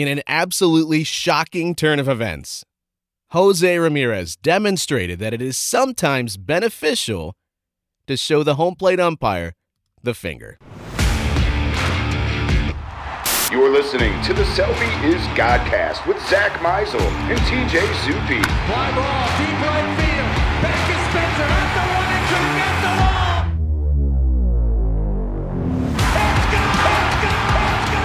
In 0.00 0.08
an 0.08 0.22
absolutely 0.26 1.04
shocking 1.04 1.74
turn 1.74 1.98
of 1.98 2.08
events, 2.08 2.64
Jose 3.32 3.78
Ramirez 3.78 4.34
demonstrated 4.34 5.18
that 5.18 5.34
it 5.34 5.42
is 5.42 5.58
sometimes 5.58 6.38
beneficial 6.38 7.36
to 8.06 8.16
show 8.16 8.42
the 8.42 8.54
home 8.54 8.76
plate 8.76 8.98
umpire 8.98 9.52
the 10.02 10.14
finger. 10.14 10.56
You're 13.52 13.70
listening 13.70 14.18
to 14.22 14.32
the 14.32 14.46
Selby 14.46 14.86
is 15.04 15.20
Godcast 15.36 16.06
with 16.06 16.18
Zack 16.30 16.52
Meisel 16.62 17.02
and 17.28 17.38
TJ 17.40 17.80
Zuppe. 18.00 18.42
Fly 18.68 18.90
ball, 18.96 19.26
deep 19.36 19.60
right 19.60 19.84
field. 20.00 20.62
Back 20.64 20.88
is 20.88 21.10
Spencer 21.10 21.42
at 21.44 21.74
the 21.74 21.99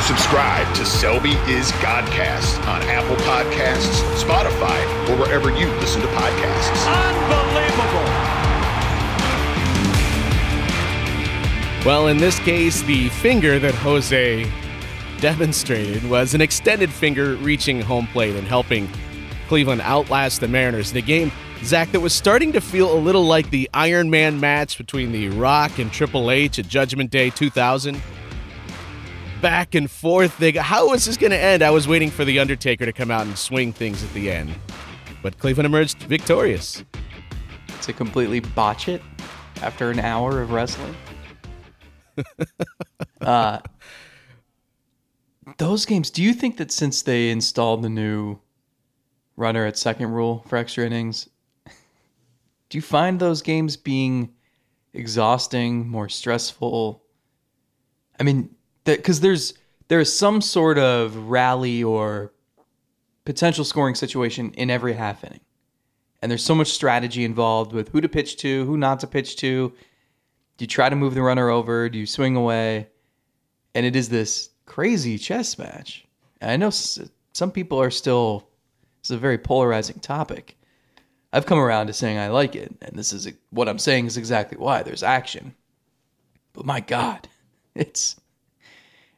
Subscribe 0.06 0.72
to 0.76 0.86
Selby 0.86 1.32
is 1.50 1.72
Godcast 1.82 2.60
on 2.68 2.80
Apple 2.84 3.16
Podcasts, 3.26 4.04
Spotify, 4.24 5.10
or 5.10 5.18
wherever 5.18 5.50
you 5.50 5.66
listen 5.80 6.00
to 6.00 6.08
podcasts. 6.10 6.86
Unbelievable. 6.86 8.06
Well, 11.84 12.08
in 12.08 12.18
this 12.18 12.38
case, 12.38 12.84
the 12.84 13.10
finger 13.10 13.58
that 13.58 13.74
Jose 13.74 14.48
demonstrated 15.22 16.08
was 16.08 16.36
an 16.36 16.42
extended 16.42 16.92
finger 16.92 17.36
reaching 17.38 17.82
home 17.82 18.06
plate 18.06 18.36
and 18.36 18.48
helping 18.48 18.88
Cleveland 19.48 19.82
outlast 19.82 20.40
the 20.40 20.48
Mariners 20.48 20.92
in 20.92 20.98
a 20.98 21.02
game, 21.02 21.32
Zack, 21.64 21.92
that 21.94 22.00
was 22.00 22.14
starting 22.14 22.52
to 22.54 22.62
feel 22.62 22.94
a 22.94 23.00
little 23.00 23.26
like 23.26 23.50
the 23.50 23.68
Iron 23.74 24.12
Man 24.12 24.40
match 24.40 24.78
between 24.78 25.12
The 25.12 25.30
Rock 25.30 25.80
and 25.80 25.92
Triple 25.92 26.30
H 26.30 26.60
at 26.60 26.68
Judgment 26.68 27.10
Day 27.10 27.32
2000. 27.32 28.00
Back 29.46 29.76
and 29.76 29.92
forth. 29.92 30.40
They 30.40 30.52
got, 30.52 30.66
how 30.66 30.90
this 31.06 31.18
going 31.18 31.30
to 31.30 31.38
end? 31.38 31.62
I 31.62 31.70
was 31.70 31.88
waiting 31.88 32.10
for 32.10 32.26
The 32.26 32.40
Undertaker 32.40 32.84
to 32.84 32.92
come 32.92 33.12
out 33.12 33.28
and 33.28 33.38
swing 33.38 33.74
things 33.74 34.04
at 34.04 34.12
the 34.16 34.32
end. 34.32 34.56
But 35.22 35.38
Cleveland 35.38 35.68
emerged 35.68 36.02
victorious. 36.02 36.84
to 37.84 37.94
completely 37.94 38.40
botch 38.40 38.88
it 38.88 39.04
after 39.62 39.92
an 39.92 40.00
hour 40.00 40.42
of 40.42 40.50
wrestling. 40.50 40.96
uh, 43.22 43.60
those 45.58 45.86
games, 45.86 46.10
do 46.10 46.24
you 46.24 46.34
think 46.34 46.58
that 46.58 46.72
since 46.72 47.04
they 47.04 47.30
installed 47.30 47.84
the 47.84 47.90
new 47.90 48.40
runner 49.38 49.68
at 49.68 49.78
second 49.78 50.10
rule 50.10 50.44
for 50.48 50.56
extra 50.56 50.88
innings, 50.88 51.30
do 52.70 52.80
you 52.80 52.82
find 52.82 53.20
those 53.20 53.44
games 53.44 53.78
being 53.78 54.34
exhausting, 54.92 55.88
more 55.88 56.10
stressful? 56.10 57.04
I 58.20 58.24
mean, 58.24 58.55
because 58.86 59.20
there's 59.20 59.54
there's 59.88 60.12
some 60.12 60.42
sort 60.42 60.78
of 60.78 61.16
rally 61.30 61.84
or 61.84 62.32
potential 63.26 63.66
scoring 63.66 63.96
situation 63.96 64.52
in 64.54 64.70
every 64.70 64.94
half 64.94 65.24
inning 65.24 65.42
and 66.26 66.32
there's 66.32 66.44
so 66.44 66.56
much 66.56 66.70
strategy 66.70 67.24
involved 67.24 67.72
with 67.72 67.90
who 67.90 68.02
to 68.02 68.10
pitch 68.10 68.38
to, 68.38 68.66
who 68.66 68.78
not 68.78 69.00
to 69.02 69.06
pitch 69.06 69.36
to. 69.36 69.72
Do 70.58 70.64
you 70.64 70.68
try 70.68 70.90
to 70.90 70.96
move 70.96 71.14
the 71.14 71.22
runner 71.22 71.52
over? 71.52 71.88
Do 71.88 72.00
you 72.00 72.08
swing 72.08 72.36
away? 72.36 72.88
And 73.76 73.86
it 73.86 73.96
is 73.96 74.10
this 74.10 74.50
crazy 74.66 75.20
chess 75.20 75.60
match. 75.60 76.04
And 76.42 76.50
I 76.50 76.58
know 76.58 76.72
some 76.72 77.52
people 77.52 77.80
are 77.80 77.92
still. 77.92 78.50
It's 79.02 79.12
a 79.12 79.18
very 79.18 79.38
polarizing 79.38 80.00
topic. 80.00 80.58
I've 81.32 81.46
come 81.46 81.60
around 81.60 81.88
to 81.88 81.94
saying 81.94 82.18
I 82.18 82.30
like 82.30 82.56
it, 82.56 82.74
and 82.82 82.98
this 82.98 83.14
is 83.14 83.32
what 83.52 83.70
I'm 83.70 83.78
saying 83.78 84.08
is 84.08 84.18
exactly 84.18 84.58
why. 84.58 84.82
There's 84.82 85.04
action, 85.04 85.54
but 86.54 86.66
my 86.66 86.80
God, 86.80 87.28
it's 87.76 88.16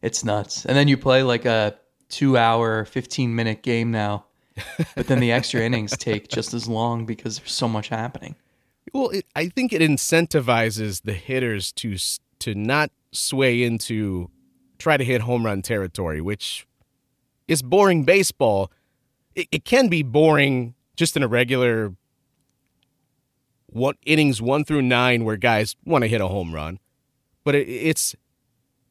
it's 0.02 0.23
nuts. 0.23 0.66
And 0.66 0.78
then 0.78 0.88
you 0.88 0.98
play 0.98 1.23
like 1.23 1.45
a 1.45 1.76
two-hour, 2.09 2.86
15-minute 2.86 3.64
game 3.64 3.92
now 3.92 4.26
but 4.95 5.08
then 5.08 5.20
the 5.20 5.31
extra 5.31 5.62
innings 5.62 5.95
take 5.98 6.28
just 6.28 6.54
as 6.54 6.67
long 6.67 7.06
because 7.06 7.39
there's 7.39 7.52
so 7.52 7.67
much 7.67 7.89
happening. 7.89 8.36
Well, 8.94 9.09
it, 9.09 9.26
I 9.36 9.50
think 9.50 9.73
it 9.73 9.81
incentivizes 9.81 11.04
the 11.04 11.14
hitters 11.14 11.71
to 11.73 11.98
to 12.39 12.55
not 12.55 12.92
sway 13.11 13.64
into 13.64 14.30
try 14.77 14.98
to 14.98 15.04
hit 15.04 15.21
home 15.21 15.45
run 15.45 15.61
territory, 15.61 16.21
which 16.21 16.67
is 17.48 17.61
boring 17.61 18.04
baseball. 18.04 18.71
It, 19.36 19.48
it 19.52 19.66
can 19.66 19.88
be 19.88 20.04
boring 20.04 20.76
just 20.95 21.16
in 21.16 21.23
a 21.23 21.27
regular 21.27 21.94
one 23.67 23.95
innings 24.05 24.42
one 24.42 24.64
through 24.64 24.82
nine 24.82 25.26
where 25.26 25.38
guys 25.38 25.76
want 25.86 26.04
to 26.04 26.08
hit 26.08 26.21
a 26.21 26.27
home 26.27 26.54
run, 26.54 26.80
but 27.44 27.55
it, 27.55 27.67
it's 27.67 28.16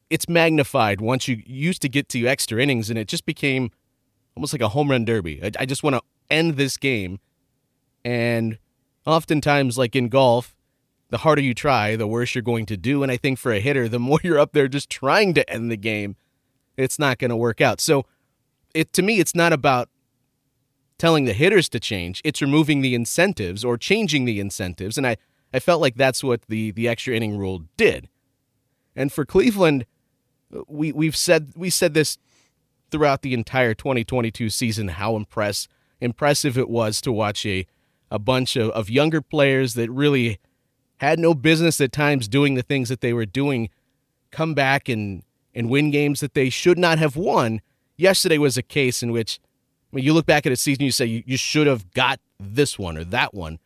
it's 0.09 0.29
magnified 0.29 1.01
once 1.01 1.27
you 1.27 1.41
used 1.45 1.81
to 1.81 1.89
get 1.89 2.09
to 2.09 2.25
extra 2.27 2.61
innings, 2.61 2.89
and 2.89 2.97
it 2.97 3.07
just 3.07 3.25
became 3.25 3.71
almost 4.35 4.53
like 4.53 4.61
a 4.61 4.69
home 4.69 4.91
run 4.91 5.05
derby. 5.05 5.41
I, 5.43 5.51
I 5.59 5.65
just 5.65 5.83
want 5.83 5.95
to 5.95 6.01
end 6.29 6.55
this 6.55 6.77
game, 6.77 7.19
and 8.05 8.57
oftentimes, 9.05 9.77
like 9.77 9.95
in 9.95 10.09
golf, 10.09 10.55
the 11.09 11.19
harder 11.19 11.41
you 11.41 11.53
try, 11.53 11.95
the 11.95 12.07
worse 12.07 12.35
you're 12.35 12.41
going 12.41 12.65
to 12.67 12.77
do. 12.77 13.01
And 13.03 13.11
I 13.11 13.17
think 13.17 13.39
for 13.39 13.51
a 13.51 13.59
hitter, 13.59 13.87
the 13.87 13.99
more 14.07 14.19
you're 14.23 14.39
up 14.39 14.53
there 14.53 14.67
just 14.67 14.89
trying 14.89 15.33
to 15.35 15.49
end 15.49 15.71
the 15.71 15.77
game, 15.77 16.15
it's 16.75 16.99
not 16.99 17.17
going 17.17 17.29
to 17.29 17.35
work 17.35 17.61
out. 17.61 17.81
So, 17.81 18.05
it 18.73 18.93
to 18.93 19.01
me, 19.01 19.19
it's 19.19 19.33
not 19.33 19.53
about 19.53 19.89
telling 20.97 21.25
the 21.25 21.33
hitters 21.33 21.69
to 21.69 21.79
change. 21.79 22.21
It's 22.23 22.41
removing 22.41 22.81
the 22.81 22.95
incentives 22.95 23.63
or 23.63 23.77
changing 23.77 24.25
the 24.25 24.39
incentives. 24.39 24.97
And 24.97 25.07
I, 25.07 25.17
I 25.53 25.59
felt 25.59 25.81
like 25.81 25.95
that's 25.95 26.23
what 26.23 26.41
the 26.47 26.71
the 26.71 26.87
extra 26.87 27.15
inning 27.15 27.37
rule 27.37 27.63
did. 27.77 28.09
And 28.95 29.11
for 29.11 29.25
Cleveland, 29.25 29.85
we 30.67 30.91
we've 30.91 31.15
said 31.15 31.51
we 31.55 31.69
said 31.69 31.93
this 31.93 32.17
throughout 32.89 33.21
the 33.21 33.33
entire 33.33 33.73
2022 33.73 34.49
season 34.49 34.87
how 34.87 35.15
impress 35.15 35.67
impressive 35.99 36.57
it 36.57 36.69
was 36.69 37.01
to 37.01 37.11
watch 37.11 37.45
a 37.45 37.65
a 38.09 38.19
bunch 38.19 38.55
of, 38.55 38.69
of 38.71 38.89
younger 38.89 39.21
players 39.21 39.73
that 39.73 39.89
really 39.91 40.39
had 40.97 41.19
no 41.19 41.33
business 41.33 41.79
at 41.81 41.91
times 41.91 42.27
doing 42.27 42.55
the 42.55 42.61
things 42.61 42.89
that 42.89 43.01
they 43.01 43.13
were 43.13 43.25
doing 43.25 43.69
come 44.31 44.53
back 44.53 44.89
and 44.89 45.23
and 45.53 45.69
win 45.69 45.89
games 45.89 46.19
that 46.19 46.35
they 46.35 46.49
should 46.49 46.77
not 46.77 46.99
have 46.99 47.15
won. 47.15 47.61
Yesterday 47.97 48.37
was 48.37 48.57
a 48.57 48.61
case 48.61 49.01
in 49.01 49.11
which 49.11 49.39
when 49.89 50.03
you 50.03 50.13
look 50.13 50.25
back 50.25 50.45
at 50.45 50.51
a 50.51 50.55
season 50.55 50.83
you 50.83 50.91
say 50.91 51.05
you, 51.05 51.23
you 51.25 51.37
should 51.37 51.65
have 51.65 51.91
got 51.91 52.19
this 52.39 52.77
one 52.77 52.97
or 52.97 53.03
that 53.05 53.33
one. 53.33 53.59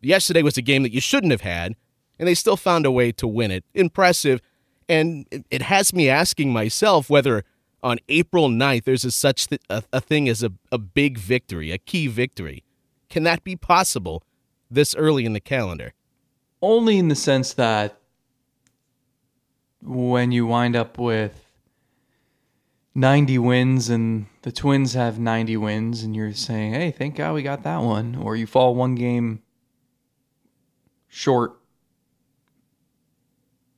Yesterday 0.00 0.42
was 0.42 0.56
a 0.56 0.62
game 0.62 0.82
that 0.82 0.92
you 0.92 1.00
shouldn't 1.00 1.32
have 1.32 1.42
had 1.42 1.76
and 2.18 2.26
they 2.26 2.34
still 2.34 2.56
found 2.56 2.86
a 2.86 2.90
way 2.90 3.12
to 3.12 3.26
win 3.26 3.50
it. 3.50 3.64
Impressive. 3.74 4.40
And 4.88 5.26
it, 5.50 5.62
has 5.62 5.92
me 5.92 6.08
asking 6.08 6.52
myself 6.52 7.08
whether 7.08 7.44
on 7.82 7.98
April 8.08 8.48
9th 8.48 8.84
there's 8.84 9.04
a 9.04 9.10
such 9.10 9.48
th- 9.48 9.60
a, 9.70 9.82
a 9.92 10.00
thing 10.00 10.28
as 10.28 10.42
a, 10.42 10.52
a 10.70 10.78
big 10.78 11.18
victory, 11.18 11.70
a 11.70 11.78
key 11.78 12.06
victory. 12.06 12.64
Can 13.08 13.22
that 13.24 13.44
be 13.44 13.56
possible 13.56 14.22
this 14.70 14.94
early 14.94 15.24
in 15.24 15.32
the 15.32 15.40
calendar? 15.40 15.94
Only 16.60 16.98
in 16.98 17.08
the 17.08 17.14
sense 17.14 17.52
that 17.54 17.98
when 19.82 20.32
you 20.32 20.46
wind 20.46 20.74
up 20.74 20.98
with 20.98 21.44
90 22.94 23.38
wins 23.38 23.88
and 23.90 24.26
the 24.42 24.52
Twins 24.52 24.94
have 24.94 25.18
90 25.18 25.56
wins, 25.56 26.02
and 26.02 26.14
you're 26.14 26.32
saying, 26.32 26.74
hey, 26.74 26.90
thank 26.90 27.16
God 27.16 27.34
we 27.34 27.42
got 27.42 27.62
that 27.64 27.82
one, 27.82 28.14
or 28.14 28.36
you 28.36 28.46
fall 28.46 28.74
one 28.74 28.94
game 28.94 29.42
short. 31.08 31.58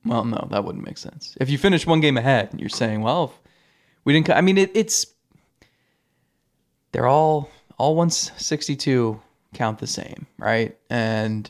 Well, 0.07 0.23
no, 0.23 0.47
that 0.51 0.63
wouldn't 0.63 0.85
make 0.85 0.97
sense. 0.97 1.35
If 1.39 1.49
you 1.49 1.57
finish 1.57 1.85
one 1.85 1.99
game 1.99 2.17
ahead, 2.17 2.49
you're 2.57 2.69
saying, 2.69 3.01
well, 3.01 3.33
we 4.05 4.13
didn't. 4.13 4.29
I 4.29 4.41
mean, 4.41 4.57
it, 4.57 4.71
it's 4.73 5.05
they're 6.91 7.07
all 7.07 7.49
all 7.77 7.95
162 7.95 9.19
count 9.53 9.79
the 9.79 9.87
same, 9.87 10.25
right? 10.37 10.77
And 10.89 11.49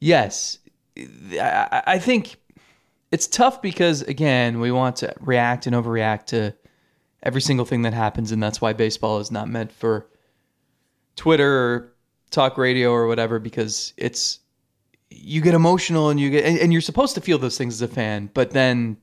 yes, 0.00 0.58
I, 0.96 1.82
I 1.86 1.98
think 1.98 2.36
it's 3.10 3.26
tough 3.26 3.62
because 3.62 4.02
again, 4.02 4.60
we 4.60 4.72
want 4.72 4.96
to 4.96 5.14
react 5.20 5.66
and 5.66 5.76
overreact 5.76 6.26
to 6.26 6.54
every 7.22 7.40
single 7.40 7.66
thing 7.66 7.82
that 7.82 7.94
happens, 7.94 8.32
and 8.32 8.42
that's 8.42 8.60
why 8.60 8.72
baseball 8.72 9.20
is 9.20 9.30
not 9.30 9.48
meant 9.48 9.72
for 9.72 10.08
Twitter 11.16 11.52
or 11.52 11.94
talk 12.30 12.58
radio 12.58 12.90
or 12.90 13.06
whatever 13.06 13.38
because 13.38 13.92
it's 13.96 14.40
you 15.10 15.40
get 15.40 15.54
emotional 15.54 16.10
and 16.10 16.20
you 16.20 16.30
get 16.30 16.44
and, 16.44 16.58
and 16.58 16.72
you're 16.72 16.82
supposed 16.82 17.14
to 17.14 17.20
feel 17.20 17.38
those 17.38 17.58
things 17.58 17.74
as 17.74 17.82
a 17.82 17.92
fan, 17.92 18.30
but 18.34 18.50
then 18.50 18.98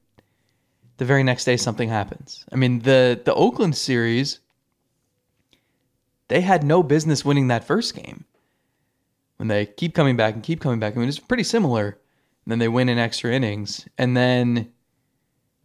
the 0.98 1.06
very 1.06 1.24
next 1.24 1.46
day 1.46 1.58
something 1.58 1.90
happens. 1.90 2.46
I 2.52 2.56
mean, 2.56 2.80
the 2.80 3.20
the 3.24 3.34
Oakland 3.34 3.76
series 3.76 4.40
they 6.28 6.42
had 6.42 6.64
no 6.64 6.82
business 6.82 7.24
winning 7.24 7.48
that 7.50 7.64
first 7.64 7.96
game. 7.96 8.26
When 9.38 9.48
they 9.48 9.66
keep 9.66 9.94
coming 9.94 10.16
back 10.16 10.34
and 10.34 10.42
keep 10.42 10.62
coming 10.62 10.80
back, 10.80 10.96
I 10.96 11.00
mean, 11.00 11.10
it's 11.10 11.20
pretty 11.20 11.44
similar. 11.44 11.86
And 11.88 12.52
then 12.52 12.60
they 12.60 12.68
win 12.68 12.90
in 12.90 12.98
extra 12.98 13.32
innings, 13.32 13.88
and 13.98 14.16
then 14.16 14.72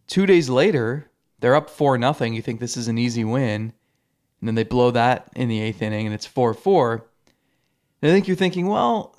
two 0.07 0.25
days 0.25 0.49
later 0.49 1.11
they're 1.39 1.55
up 1.55 1.69
four 1.69 1.97
nothing. 1.97 2.33
You 2.33 2.41
think 2.41 2.59
this 2.59 2.75
is 2.75 2.87
an 2.87 2.97
easy 2.97 3.23
win, 3.23 3.73
and 4.39 4.47
then 4.47 4.55
they 4.55 4.63
blow 4.63 4.91
that 4.91 5.29
in 5.35 5.47
the 5.47 5.61
eighth 5.61 5.81
inning, 5.81 6.07
and 6.07 6.13
it's 6.13 6.25
four 6.25 6.53
four. 6.53 7.07
And 8.01 8.11
I 8.11 8.13
think 8.13 8.27
you're 8.27 8.35
thinking, 8.35 8.67
well, 8.67 9.15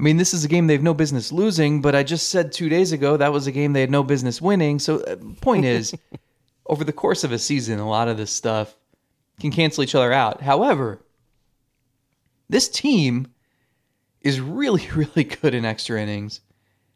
I 0.00 0.02
mean, 0.02 0.16
this 0.16 0.32
is 0.32 0.46
a 0.46 0.48
game 0.48 0.66
they 0.66 0.72
have 0.72 0.82
no 0.82 0.94
business 0.94 1.30
losing, 1.30 1.82
but 1.82 1.94
I 1.94 2.02
just 2.02 2.30
said 2.30 2.52
two 2.52 2.70
days 2.70 2.90
ago 2.90 3.18
that 3.18 3.34
was 3.34 3.46
a 3.46 3.52
game 3.52 3.74
they 3.74 3.82
had 3.82 3.90
no 3.90 4.02
business 4.02 4.40
winning. 4.40 4.78
So, 4.78 5.00
uh, 5.00 5.16
point 5.42 5.66
is, 5.66 5.94
over 6.66 6.84
the 6.84 6.92
course 6.92 7.22
of 7.22 7.32
a 7.32 7.38
season, 7.38 7.78
a 7.78 7.86
lot 7.86 8.08
of 8.08 8.16
this 8.16 8.30
stuff 8.30 8.74
can 9.40 9.50
cancel 9.50 9.84
each 9.84 9.94
other 9.94 10.10
out. 10.10 10.40
However, 10.40 11.04
this 12.48 12.66
team 12.66 13.34
is 14.22 14.40
really, 14.40 14.88
really 14.94 15.24
good 15.24 15.54
in 15.54 15.66
extra 15.66 16.00
innings, 16.00 16.40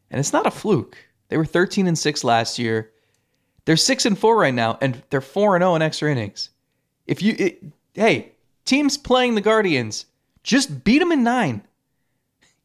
and 0.09 0.19
it's 0.19 0.33
not 0.33 0.47
a 0.47 0.51
fluke. 0.51 0.97
They 1.27 1.37
were 1.37 1.45
13 1.45 1.85
and 1.85 1.99
6 1.99 2.23
last 2.23 2.57
year. 2.57 2.91
They're 3.65 3.77
6 3.77 4.07
and 4.07 4.17
4 4.17 4.35
right 4.35 4.51
now, 4.51 4.79
and 4.81 5.03
they're 5.11 5.21
4 5.21 5.57
and 5.57 5.61
0 5.61 5.75
in 5.75 5.83
extra 5.83 6.11
innings. 6.11 6.49
If 7.05 7.21
you, 7.21 7.35
it, 7.37 7.63
hey, 7.93 8.31
teams 8.65 8.97
playing 8.97 9.35
the 9.35 9.41
Guardians, 9.41 10.07
just 10.41 10.83
beat 10.83 10.99
them 10.99 11.11
in 11.11 11.23
nine. 11.23 11.61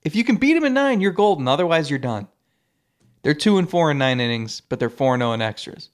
If 0.02 0.17
you 0.17 0.25
can 0.25 0.37
beat 0.37 0.55
them 0.55 0.64
in 0.64 0.75
nine, 0.75 1.00
you're 1.00 1.12
golden. 1.12 1.49
Otherwise, 1.49 1.91
you're 1.91 1.99
done. 1.99 2.29
They're 3.23 3.35
2 3.35 3.58
and 3.58 3.69
4 3.69 3.91
in 3.91 3.99
nine 3.99 4.20
innings, 4.20 4.61
but 4.61 4.79
they're 4.79 4.88
4 4.88 5.14
and 5.14 5.20
0 5.20 5.32
in 5.32 5.43
extras. 5.43 5.91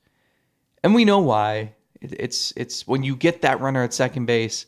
And 0.82 0.94
we 0.94 1.04
know 1.04 1.18
why. 1.18 1.74
It's 2.00 2.52
it's 2.56 2.86
when 2.86 3.02
you 3.02 3.16
get 3.16 3.42
that 3.42 3.60
runner 3.60 3.82
at 3.82 3.94
second 3.94 4.26
base 4.26 4.66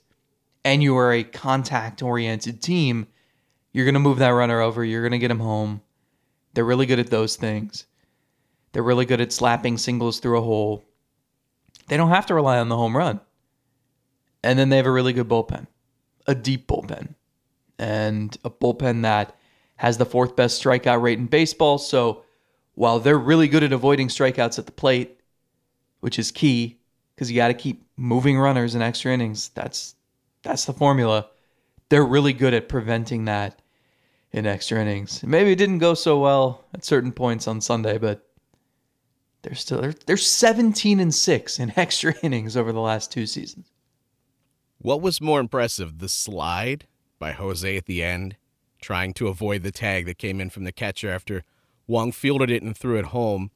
and 0.65 0.83
you 0.83 0.97
are 0.97 1.13
a 1.13 1.23
contact 1.23 2.03
oriented 2.03 2.61
team, 2.63 3.07
you're 3.73 3.91
to 3.93 4.01
move 4.01 4.19
that 4.19 4.31
runner 4.31 4.61
over, 4.61 4.85
you're 4.85 5.09
to 5.09 5.19
get 5.19 5.31
him 5.31 5.39
home. 5.39 5.83
They're 6.55 6.65
really 6.65 6.87
good 6.87 6.99
at 6.99 7.11
those 7.11 7.37
things. 7.37 7.85
They're 8.73 8.83
really 8.83 9.05
good 9.05 9.21
at 9.21 9.33
slapping 9.33 9.79
singles 9.79 10.19
through 10.19 10.39
a 10.39 10.43
hole. 10.43 10.85
They 11.87 11.97
don't 11.97 12.11
have 12.11 12.27
to 12.27 12.35
rely 12.35 12.59
on 12.59 12.69
the 12.69 12.77
home 12.77 12.97
run. 12.97 13.21
And 14.43 14.59
then 14.59 14.69
they 14.69 14.77
have 14.77 14.87
a 14.87 14.91
really 14.91 15.13
good 15.13 15.29
bullpen, 15.29 15.67
a 16.27 16.35
deep 16.35 16.67
bullpen, 16.67 17.15
and 17.79 18.37
a 18.45 18.51
bullpen 18.51 19.03
that 19.03 19.37
has 19.77 19.99
the 19.99 20.07
fourth 20.07 20.37
best 20.37 20.63
strikeout 20.63 21.01
rate 21.01 21.19
in 21.19 21.27
baseball. 21.27 21.79
So 21.79 22.25
while 22.75 22.99
they're 22.99 23.19
really 23.19 23.49
good 23.49 23.63
at 23.63 23.73
avoiding 23.73 24.09
strikeouts 24.09 24.59
at 24.59 24.67
the 24.67 24.73
plate, 24.73 25.21
which 26.01 26.19
is 26.19 26.31
key 26.31 26.79
because 27.15 27.31
you 27.31 27.37
got 27.37 27.49
to 27.49 27.55
keep 27.55 27.85
moving 27.97 28.39
runners 28.39 28.75
in 28.75 28.83
extra 28.83 29.13
innings, 29.13 29.51
that's 29.51 29.95
that's 30.43 30.65
the 30.65 30.73
formula. 30.73 31.29
They're 31.89 32.05
really 32.05 32.33
good 32.33 32.55
at 32.55 32.69
preventing 32.69 33.25
that 33.25 33.61
in 34.33 34.47
extra 34.47 34.81
innings. 34.81 35.23
Maybe 35.25 35.53
it 35.53 35.59
didn't 35.59 35.79
go 35.79 35.95
so 35.95 36.19
well 36.19 36.65
at 36.75 36.85
certain 36.85 37.13
points 37.13 37.49
on 37.49 37.61
Sunday, 37.61 37.99
but 37.99 38.27
they're 39.43 39.55
still 39.55 39.81
they're, 39.81 39.95
they're 40.07 40.17
17 40.17 41.01
and 41.01 41.15
6 41.15 41.59
in 41.59 41.73
extra 41.77 42.15
innings 42.23 42.57
over 42.57 42.73
the 42.73 42.81
last 42.81 43.11
two 43.11 43.27
seasons. 43.27 43.71
What 44.79 45.01
was 45.01 45.21
more 45.21 45.41
impressive, 45.41 45.99
the 45.99 46.09
slide 46.09 46.87
by 47.19 47.33
Jose 47.33 47.77
at 47.77 47.87
the 47.87 48.03
end, 48.03 48.37
trying 48.81 49.13
to 49.15 49.29
avoid 49.29 49.63
the 49.63 49.73
tag 49.73 50.07
that 50.07 50.19
came 50.19 50.41
in 50.41 50.51
from 50.51 50.65
the 50.65 50.73
catcher 50.73 51.11
after 51.11 51.45
Wong 51.87 52.13
fielded 52.13 52.51
it 52.51 52.63
and 52.63 52.77
threw 52.77 52.99
it 52.99 53.07
home, 53.07 53.51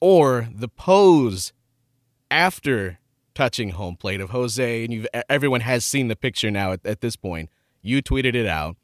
or 0.00 0.48
the 0.54 0.68
pose 0.68 1.52
after 2.30 2.98
touching 3.34 3.70
home 3.70 3.96
plate 3.96 4.20
of 4.20 4.30
Jose, 4.30 4.84
and 4.84 4.92
you've 4.92 5.06
everyone 5.28 5.62
has 5.62 5.84
seen 5.84 6.08
the 6.08 6.16
picture 6.16 6.50
now 6.50 6.72
at, 6.72 6.84
at 6.84 7.00
this 7.00 7.16
point. 7.16 7.50
You 7.82 8.02
tweeted 8.02 8.34
it 8.34 8.46
out, 8.46 8.76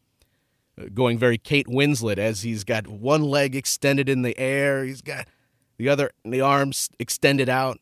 uh, 0.81 0.87
going 0.93 1.19
very 1.19 1.39
Kate 1.39 1.67
Winslet 1.67 2.19
as 2.19 2.43
he's 2.43 2.65
got 2.65 2.87
one 2.89 3.23
leg 3.23 3.55
extended 3.55 4.09
in 4.09 4.23
the 4.23 4.37
air, 4.39 4.85
he's 4.85 5.03
got 5.03 5.29
the 5.77 5.89
other 5.89 6.11
the 6.25 6.41
arms 6.41 6.91
extended 6.99 7.49
out. 7.49 7.79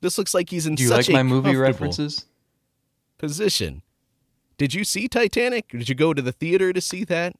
This 0.00 0.16
looks 0.16 0.32
like 0.34 0.50
he's 0.50 0.66
in 0.66 0.74
Do 0.74 0.82
you 0.82 0.88
such 0.88 1.08
like 1.08 1.12
my 1.12 1.20
a 1.20 1.24
movie 1.24 1.56
references? 1.56 2.24
position. 3.18 3.82
Did 4.60 4.74
you 4.74 4.84
see 4.84 5.08
Titanic? 5.08 5.68
Did 5.68 5.88
you 5.88 5.94
go 5.94 6.12
to 6.12 6.20
the 6.20 6.32
theater 6.32 6.70
to 6.70 6.82
see 6.82 7.02
that? 7.04 7.34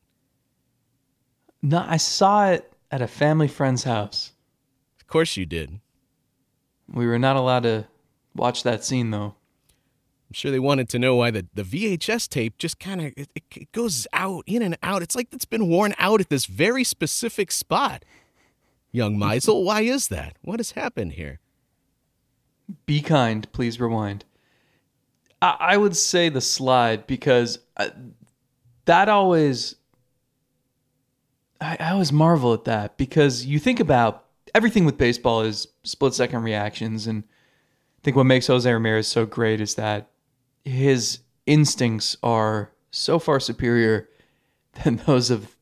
No, 1.60 1.84
I 1.86 1.98
saw 1.98 2.48
it 2.48 2.72
at 2.90 3.02
a 3.02 3.06
family 3.06 3.46
friend's 3.46 3.84
house. 3.84 4.32
Of 4.98 5.06
course 5.06 5.36
you 5.36 5.44
did. 5.44 5.80
We 6.88 7.06
were 7.06 7.18
not 7.18 7.36
allowed 7.36 7.64
to 7.64 7.88
watch 8.34 8.62
that 8.62 8.84
scene 8.84 9.10
though. 9.10 9.34
I'm 9.34 10.32
sure 10.32 10.50
they 10.50 10.58
wanted 10.58 10.88
to 10.88 10.98
know 10.98 11.14
why 11.14 11.30
the, 11.30 11.46
the 11.52 11.62
VHS 11.62 12.26
tape 12.26 12.56
just 12.56 12.78
kind 12.78 13.02
of 13.02 13.12
it, 13.14 13.28
it 13.34 13.70
goes 13.72 14.06
out 14.14 14.44
in 14.46 14.62
and 14.62 14.78
out. 14.82 15.02
It's 15.02 15.14
like 15.14 15.28
it's 15.30 15.44
been 15.44 15.68
worn 15.68 15.94
out 15.98 16.22
at 16.22 16.30
this 16.30 16.46
very 16.46 16.84
specific 16.84 17.52
spot. 17.52 18.02
Young 18.92 19.18
Meisel, 19.18 19.62
why 19.62 19.82
is 19.82 20.08
that? 20.08 20.36
What 20.40 20.58
has 20.58 20.70
happened 20.70 21.12
here? 21.12 21.40
Be 22.86 23.02
kind, 23.02 23.46
please 23.52 23.78
rewind. 23.78 24.24
I, 25.42 25.76
would 25.76 25.96
say 25.96 26.28
the 26.28 26.40
slide 26.40 27.06
because 27.06 27.58
I, 27.76 27.92
that 28.84 29.08
always. 29.08 29.76
I, 31.60 31.76
I 31.80 31.90
always 31.92 32.12
marvel 32.12 32.52
at 32.52 32.64
that 32.64 32.96
because 32.96 33.44
you 33.46 33.58
think 33.58 33.80
about 33.80 34.26
everything 34.54 34.84
with 34.84 34.98
baseball 34.98 35.42
is 35.42 35.68
split 35.82 36.14
second 36.14 36.42
reactions, 36.42 37.06
and 37.06 37.24
I 37.24 38.00
think 38.02 38.16
what 38.16 38.24
makes 38.24 38.46
Jose 38.48 38.70
Ramirez 38.70 39.08
so 39.08 39.26
great 39.26 39.60
is 39.60 39.74
that 39.76 40.10
his 40.64 41.20
instincts 41.46 42.16
are 42.22 42.72
so 42.90 43.18
far 43.18 43.40
superior 43.40 44.08
than 44.84 44.96
those 45.06 45.30
of 45.30 45.56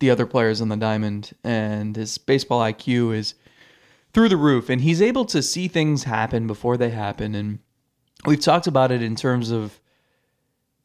the 0.00 0.10
other 0.10 0.26
players 0.26 0.60
on 0.60 0.68
the 0.68 0.76
diamond, 0.76 1.32
and 1.44 1.96
his 1.96 2.16
baseball 2.18 2.60
IQ 2.60 3.14
is 3.14 3.34
through 4.12 4.28
the 4.28 4.36
roof, 4.36 4.70
and 4.70 4.80
he's 4.80 5.02
able 5.02 5.24
to 5.26 5.42
see 5.42 5.68
things 5.68 6.04
happen 6.04 6.46
before 6.46 6.76
they 6.76 6.90
happen. 6.90 7.34
And 7.34 7.58
we've 8.28 8.40
talked 8.40 8.66
about 8.66 8.92
it 8.92 9.02
in 9.02 9.16
terms 9.16 9.50
of 9.50 9.78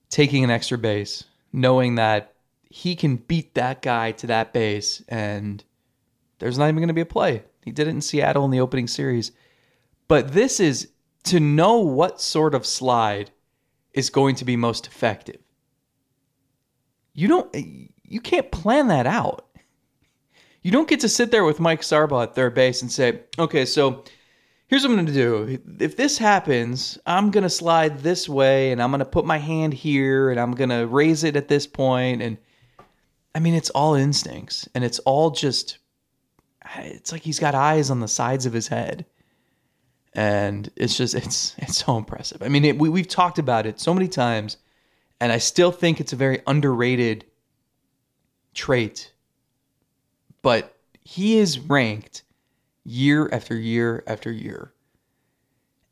taking 0.10 0.44
an 0.44 0.50
extra 0.50 0.78
base, 0.78 1.24
knowing 1.52 1.96
that 1.96 2.34
he 2.70 2.96
can 2.96 3.18
beat 3.18 3.54
that 3.56 3.82
guy 3.82 4.12
to 4.14 4.28
that 4.28 4.54
base, 4.54 5.04
and 5.08 5.64
there's 6.40 6.58
not 6.58 6.66
even 6.66 6.78
going 6.78 6.88
to 6.88 6.94
be 6.94 7.02
a 7.02 7.06
play. 7.06 7.44
He 7.64 7.72
did 7.72 7.88
it 7.88 7.92
in 7.92 8.02
Seattle 8.02 8.46
in 8.46 8.52
the 8.52 8.60
opening 8.60 8.88
series. 8.88 9.32
But 10.08 10.34
this 10.34 10.60
is 10.60 10.90
to 11.26 11.40
know 11.40 11.78
what 11.78 12.20
sort 12.20 12.54
of 12.56 12.66
slide 12.66 13.32
is 13.94 14.10
going 14.10 14.36
to 14.36 14.46
be 14.46 14.56
most 14.56 14.88
effective. 14.88 15.40
You 17.14 17.28
don't 17.28 17.56
you 18.04 18.20
can't 18.20 18.52
plan 18.52 18.88
that 18.88 19.06
out. 19.06 19.48
You 20.62 20.72
don't 20.72 20.88
get 20.88 21.02
to 21.02 21.10
sit 21.10 21.32
there 21.32 21.44
with 21.44 21.60
Mike 21.60 21.82
Sarbaugh 21.82 22.24
at 22.24 22.36
third 22.36 22.54
base 22.54 22.82
and 22.82 22.92
say, 22.92 23.22
okay, 23.38 23.66
so 23.66 24.04
here's 24.68 24.84
what 24.84 24.90
I'm 24.90 24.96
going 24.96 25.08
to 25.08 25.14
do. 25.14 25.60
If 25.80 25.98
this 25.98 26.18
happens, 26.18 26.98
I'm 27.06 27.32
going 27.32 27.44
to 27.44 27.50
slide 27.50 28.00
this 28.00 28.28
way 28.28 28.72
and 28.72 28.82
I'm 28.82 28.92
going 28.92 29.00
to 29.00 29.06
put 29.06 29.26
my 29.26 29.38
hand 29.38 29.74
here 29.74 30.30
and 30.30 30.40
I'm 30.40 30.54
going 30.54 30.70
to 30.70 30.88
raise 30.88 31.24
it 31.24 31.36
at 31.36 31.48
this 31.48 31.68
point. 31.68 32.22
And 32.22 32.38
I 33.36 33.40
mean, 33.40 33.54
it's 33.54 33.70
all 33.72 33.96
instincts 33.96 34.68
and 34.74 34.84
it's 34.84 35.00
all 35.00 35.32
just, 35.32 35.78
it's 36.78 37.12
like 37.12 37.22
he's 37.22 37.40
got 37.40 37.56
eyes 37.56 37.90
on 37.90 38.00
the 38.00 38.08
sides 38.08 38.46
of 38.46 38.54
his 38.54 38.68
head. 38.68 39.06
And 40.14 40.70
it's 40.76 40.96
just, 40.96 41.16
it's, 41.16 41.56
it's 41.58 41.78
so 41.78 41.98
impressive. 41.98 42.44
I 42.44 42.48
mean, 42.48 42.66
it, 42.66 42.78
we, 42.78 42.90
we've 42.90 43.08
talked 43.08 43.40
about 43.40 43.66
it 43.66 43.80
so 43.80 43.94
many 43.94 44.08
times 44.08 44.58
and 45.20 45.32
I 45.32 45.38
still 45.38 45.72
think 45.72 46.00
it's 46.00 46.14
a 46.14 46.18
very 46.18 46.42
underrated 46.46 47.26
trait 48.54 49.14
but 50.44 50.78
he 51.02 51.40
is 51.40 51.58
ranked 51.60 52.22
year 52.84 53.30
after 53.32 53.58
year 53.58 54.04
after 54.08 54.32
year 54.32 54.74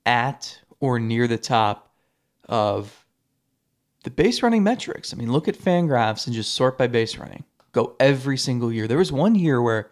at 0.05 0.59
or 0.79 0.99
near 0.99 1.27
the 1.27 1.37
top 1.37 1.93
of 2.49 3.05
the 4.03 4.09
base 4.09 4.41
running 4.41 4.63
metrics. 4.63 5.13
I 5.13 5.17
mean, 5.17 5.31
look 5.31 5.47
at 5.47 5.57
Fangraphs 5.57 6.25
and 6.25 6.35
just 6.35 6.53
sort 6.53 6.77
by 6.77 6.87
base 6.87 7.17
running. 7.17 7.43
Go 7.71 7.95
every 7.99 8.37
single 8.37 8.71
year. 8.71 8.87
There 8.87 8.97
was 8.97 9.11
one 9.11 9.35
year 9.35 9.61
where 9.61 9.91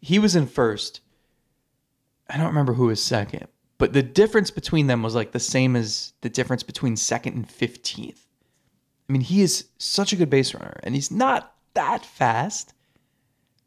he 0.00 0.18
was 0.18 0.34
in 0.34 0.46
first. 0.46 1.00
I 2.28 2.36
don't 2.36 2.46
remember 2.46 2.74
who 2.74 2.86
was 2.86 3.02
second, 3.02 3.48
but 3.78 3.92
the 3.92 4.02
difference 4.02 4.50
between 4.50 4.86
them 4.86 5.02
was 5.02 5.14
like 5.14 5.32
the 5.32 5.40
same 5.40 5.76
as 5.76 6.12
the 6.20 6.28
difference 6.28 6.62
between 6.62 6.96
second 6.96 7.34
and 7.34 7.48
15th. 7.48 8.20
I 9.08 9.12
mean, 9.12 9.22
he 9.22 9.42
is 9.42 9.68
such 9.78 10.12
a 10.12 10.16
good 10.16 10.30
base 10.30 10.54
runner 10.54 10.78
and 10.82 10.94
he's 10.94 11.10
not 11.10 11.54
that 11.74 12.04
fast. 12.04 12.74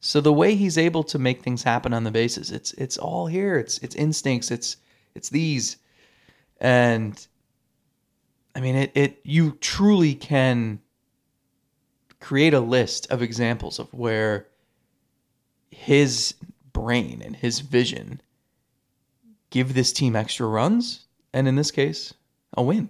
So 0.01 0.19
the 0.19 0.33
way 0.33 0.55
he's 0.55 0.79
able 0.79 1.03
to 1.05 1.19
make 1.19 1.43
things 1.43 1.61
happen 1.61 1.93
on 1.93 2.03
the 2.03 2.11
bases, 2.11 2.51
it's 2.51 2.73
it's 2.73 2.97
all 2.97 3.27
here. 3.27 3.57
It's 3.57 3.77
it's 3.77 3.95
instincts. 3.95 4.49
It's 4.49 4.77
it's 5.13 5.29
these, 5.29 5.77
and 6.59 7.25
I 8.55 8.61
mean 8.61 8.75
it. 8.75 8.91
It 8.95 9.19
you 9.23 9.57
truly 9.61 10.15
can 10.15 10.79
create 12.19 12.55
a 12.55 12.59
list 12.59 13.11
of 13.11 13.21
examples 13.21 13.77
of 13.77 13.93
where 13.93 14.47
his 15.69 16.33
brain 16.73 17.21
and 17.23 17.35
his 17.35 17.59
vision 17.59 18.21
give 19.51 19.75
this 19.75 19.93
team 19.93 20.15
extra 20.15 20.47
runs, 20.47 21.05
and 21.31 21.47
in 21.47 21.55
this 21.55 21.69
case, 21.69 22.15
a 22.55 22.63
win. 22.63 22.89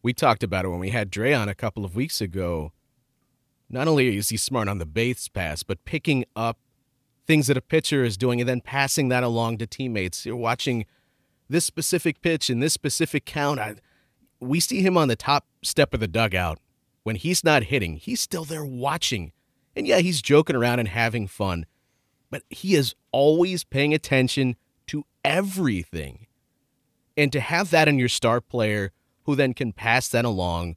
We 0.00 0.12
talked 0.12 0.44
about 0.44 0.64
it 0.64 0.68
when 0.68 0.80
we 0.80 0.90
had 0.90 1.10
Dre 1.10 1.32
on 1.32 1.48
a 1.48 1.54
couple 1.56 1.84
of 1.84 1.96
weeks 1.96 2.20
ago 2.20 2.72
not 3.68 3.88
only 3.88 4.16
is 4.16 4.28
he 4.28 4.36
smart 4.36 4.68
on 4.68 4.78
the 4.78 4.86
base 4.86 5.28
pass, 5.28 5.62
but 5.62 5.84
picking 5.84 6.24
up 6.36 6.58
things 7.26 7.46
that 7.46 7.56
a 7.56 7.62
pitcher 7.62 8.04
is 8.04 8.16
doing 8.16 8.40
and 8.40 8.48
then 8.48 8.60
passing 8.60 9.08
that 9.08 9.22
along 9.22 9.58
to 9.58 9.66
teammates. 9.66 10.26
You're 10.26 10.36
watching 10.36 10.86
this 11.48 11.64
specific 11.64 12.20
pitch 12.20 12.50
and 12.50 12.62
this 12.62 12.74
specific 12.74 13.24
count. 13.24 13.60
I, 13.60 13.76
we 14.40 14.60
see 14.60 14.82
him 14.82 14.96
on 14.96 15.08
the 15.08 15.16
top 15.16 15.46
step 15.62 15.94
of 15.94 16.00
the 16.00 16.08
dugout. 16.08 16.58
When 17.02 17.16
he's 17.16 17.44
not 17.44 17.64
hitting, 17.64 17.96
he's 17.96 18.20
still 18.20 18.44
there 18.44 18.64
watching. 18.64 19.32
And 19.76 19.86
yeah, 19.86 19.98
he's 19.98 20.22
joking 20.22 20.56
around 20.56 20.78
and 20.78 20.88
having 20.88 21.26
fun, 21.26 21.66
but 22.30 22.42
he 22.48 22.74
is 22.74 22.94
always 23.12 23.64
paying 23.64 23.92
attention 23.92 24.56
to 24.86 25.04
everything. 25.24 26.26
And 27.16 27.30
to 27.32 27.40
have 27.40 27.70
that 27.70 27.88
in 27.88 27.98
your 27.98 28.08
star 28.08 28.40
player 28.40 28.92
who 29.24 29.34
then 29.34 29.54
can 29.54 29.72
pass 29.72 30.08
that 30.08 30.24
along 30.24 30.76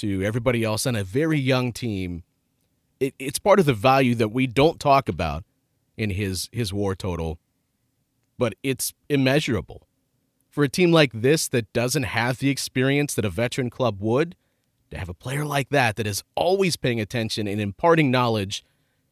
to 0.00 0.22
everybody 0.22 0.64
else 0.64 0.86
on 0.86 0.96
a 0.96 1.04
very 1.04 1.38
young 1.38 1.72
team, 1.72 2.22
it, 3.00 3.14
it's 3.18 3.38
part 3.38 3.60
of 3.60 3.66
the 3.66 3.74
value 3.74 4.14
that 4.14 4.28
we 4.28 4.46
don't 4.46 4.80
talk 4.80 5.08
about 5.08 5.44
in 5.96 6.10
his 6.10 6.48
his 6.52 6.72
war 6.72 6.94
total, 6.94 7.38
but 8.38 8.54
it's 8.62 8.92
immeasurable. 9.08 9.86
For 10.50 10.64
a 10.64 10.68
team 10.68 10.90
like 10.90 11.12
this 11.12 11.48
that 11.48 11.72
doesn't 11.72 12.04
have 12.04 12.38
the 12.38 12.48
experience 12.48 13.14
that 13.14 13.24
a 13.24 13.30
veteran 13.30 13.68
club 13.68 13.98
would, 14.00 14.36
to 14.90 14.98
have 14.98 15.08
a 15.08 15.14
player 15.14 15.44
like 15.44 15.68
that 15.70 15.96
that 15.96 16.06
is 16.06 16.22
always 16.34 16.76
paying 16.76 17.00
attention 17.00 17.46
and 17.46 17.60
imparting 17.60 18.10
knowledge 18.10 18.64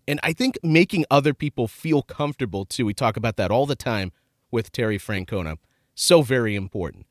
and 0.07 0.21
I 0.23 0.33
think 0.33 0.59
making 0.63 1.05
other 1.11 1.35
people 1.35 1.69
feel 1.69 2.03
comfortable 2.03 2.65
too. 2.65 2.87
We 2.87 2.95
talk 2.95 3.17
about 3.17 3.37
that 3.37 3.51
all 3.51 3.67
the 3.67 3.77
time 3.77 4.13
with 4.51 4.73
Terry 4.73 4.99
Francona. 4.99 5.57
So 5.95 6.23
very 6.23 6.55
important. 6.55 7.07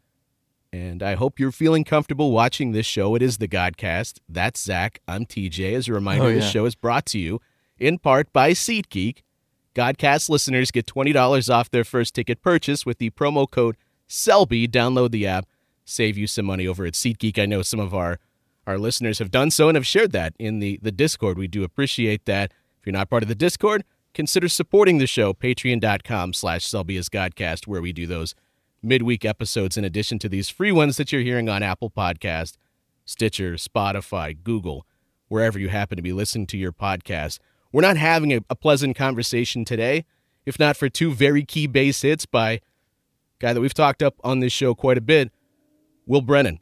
And 0.74 1.04
I 1.04 1.14
hope 1.14 1.40
you're 1.40 1.52
feeling 1.52 1.84
comfortable 1.84 2.32
watching 2.32 2.72
this 2.72 2.88
show. 2.88 3.14
It 3.14 3.22
is 3.22 3.38
the 3.38 3.48
Godcast. 3.48 4.20
That's 4.28 4.60
Zack. 4.60 5.02
I'm 5.08 5.24
TJ. 5.24 5.76
As 5.76 5.88
a 5.88 5.94
reminder, 5.94 6.26
Oh, 6.26 6.28
yeah. 6.30 6.36
this 6.36 6.50
show 6.50 6.66
is 6.66 6.74
brought 6.74 7.06
to 7.08 7.20
you 7.20 7.40
in 7.78 8.00
part 8.00 8.34
by 8.34 8.52
SeatGeek. 8.54 9.20
Godcast 9.76 10.30
listeners 10.30 10.72
get 10.72 10.88
$20 10.88 11.54
off 11.54 11.70
their 11.70 11.84
first 11.84 12.16
ticket 12.16 12.42
purchase 12.42 12.88
with 12.88 12.98
the 12.98 13.12
promo 13.12 13.50
code 13.50 13.78
SELBY. 14.08 14.68
Download 14.68 15.12
the 15.12 15.28
app, 15.28 15.46
save 15.86 16.18
you 16.18 16.26
some 16.26 16.46
money 16.46 16.66
over 16.66 16.86
at 16.86 16.94
SeatGeek. 16.94 17.38
I 17.38 17.46
know 17.46 17.62
some 17.62 17.80
of 17.80 17.94
our, 17.94 18.20
our 18.66 18.80
listeners 18.80 19.20
have 19.20 19.30
done 19.30 19.52
so 19.52 19.70
and 19.70 19.76
have 19.76 19.86
shared 19.86 20.12
that 20.14 20.34
in 20.40 20.58
the, 20.58 20.80
the 20.82 20.92
Discord. 20.92 21.38
We 21.38 21.48
do 21.48 21.64
appreciate 21.64 22.26
that. 22.26 22.52
If 22.80 22.88
you're 22.88 22.94
not 22.94 23.12
part 23.12 23.22
of 23.22 23.30
the 23.30 23.36
Discord, 23.36 23.84
consider 24.16 24.50
supporting 24.50 24.98
the 24.98 25.08
show, 25.08 25.34
patreon.com 25.36 26.34
slash 26.34 26.68
Godcast, 26.68 27.68
where 27.68 27.82
we 27.82 27.94
do 27.94 28.08
those 28.08 28.34
midweek 28.84 29.26
episodes 29.26 29.78
in 29.78 29.86
addition 29.86 30.20
to 30.20 30.30
these 30.30 30.50
free 30.50 30.72
ones 30.72 30.98
that 30.98 31.12
you're 31.12 31.22
hearing 31.22 31.50
on 31.50 31.64
Apple 31.64 31.90
Podcast, 31.90 32.58
Stitcher, 33.06 33.54
Spotify, 33.54 34.36
Google, 34.42 34.86
wherever 35.28 35.60
you 35.60 35.70
happen 35.70 35.96
to 35.96 36.02
be 36.02 36.14
listening 36.14 36.48
to 36.48 36.58
your 36.58 36.72
podcast. 36.72 37.40
We're 37.72 37.82
not 37.82 37.98
having 37.98 38.34
a, 38.34 38.42
a 38.50 38.56
pleasant 38.56 38.96
conversation 38.96 39.66
today, 39.66 40.06
if 40.46 40.60
not 40.60 40.78
for 40.78 40.90
two 40.90 41.14
very 41.14 41.44
key 41.44 41.68
base 41.68 42.02
hits 42.02 42.26
by 42.26 42.62
guy 43.40 43.54
that 43.54 43.62
we've 43.62 43.74
talked 43.74 44.04
up 44.04 44.16
on 44.24 44.40
this 44.40 44.54
show 44.54 44.76
quite 44.76 44.98
a 44.98 45.02
bit, 45.02 45.32
Will 46.06 46.22
Brennan, 46.22 46.60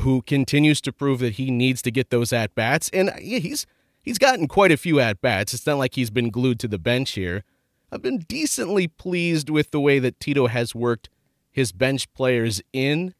who 0.00 0.22
continues 0.22 0.80
to 0.82 0.92
prove 0.92 1.18
that 1.20 1.34
he 1.34 1.50
needs 1.50 1.82
to 1.82 1.90
get 1.90 2.10
those 2.10 2.32
at 2.32 2.54
bats. 2.54 2.90
And 2.92 3.10
uh, 3.10 3.16
he's 3.18 3.66
he's 4.02 4.18
gotten 4.18 4.48
quite 4.48 4.72
a 4.72 4.76
few 4.76 5.00
at 5.00 5.20
bats. 5.20 5.52
It's 5.54 5.66
not 5.66 5.78
like 5.78 5.94
he's 5.94 6.10
been 6.10 6.30
glued 6.30 6.58
to 6.60 6.68
the 6.68 6.78
bench 6.78 7.12
here. 7.12 7.44
I've 7.90 8.02
been 8.02 8.18
decently 8.18 8.88
pleased 8.88 9.50
with 9.50 9.70
the 9.70 9.80
way 9.80 9.98
that 9.98 10.18
Tito 10.20 10.46
has 10.46 10.74
worked 10.74 11.08
his 11.54 11.70
bench 11.70 12.12
players 12.14 12.60
in. 12.72 13.14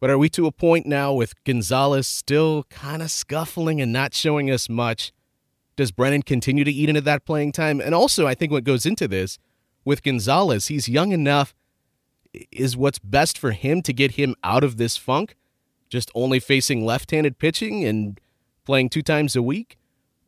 But 0.00 0.08
are 0.08 0.16
we 0.16 0.30
to 0.30 0.46
a 0.46 0.52
point 0.52 0.86
now 0.86 1.12
with 1.12 1.44
Gonzalez 1.44 2.08
still 2.08 2.64
kind 2.70 3.02
of 3.02 3.10
scuffling 3.10 3.82
and 3.82 3.92
not 3.92 4.14
showing 4.14 4.50
us 4.50 4.68
much? 4.68 5.12
Does 5.76 5.92
Brennan 5.92 6.22
continue 6.22 6.64
to 6.64 6.72
eat 6.72 6.88
into 6.88 7.02
that 7.02 7.26
playing 7.26 7.52
time? 7.52 7.80
And 7.80 7.94
also, 7.94 8.26
I 8.26 8.34
think 8.34 8.50
what 8.50 8.64
goes 8.64 8.86
into 8.86 9.06
this 9.06 9.38
with 9.84 10.02
Gonzalez, 10.02 10.68
he's 10.68 10.88
young 10.88 11.12
enough. 11.12 11.54
Is 12.50 12.76
what's 12.78 12.98
best 12.98 13.36
for 13.36 13.52
him 13.52 13.82
to 13.82 13.92
get 13.92 14.12
him 14.12 14.34
out 14.42 14.64
of 14.64 14.78
this 14.78 14.96
funk? 14.96 15.36
Just 15.90 16.10
only 16.14 16.40
facing 16.40 16.84
left 16.84 17.10
handed 17.10 17.38
pitching 17.38 17.84
and 17.84 18.18
playing 18.64 18.88
two 18.88 19.02
times 19.02 19.36
a 19.36 19.42
week? 19.42 19.76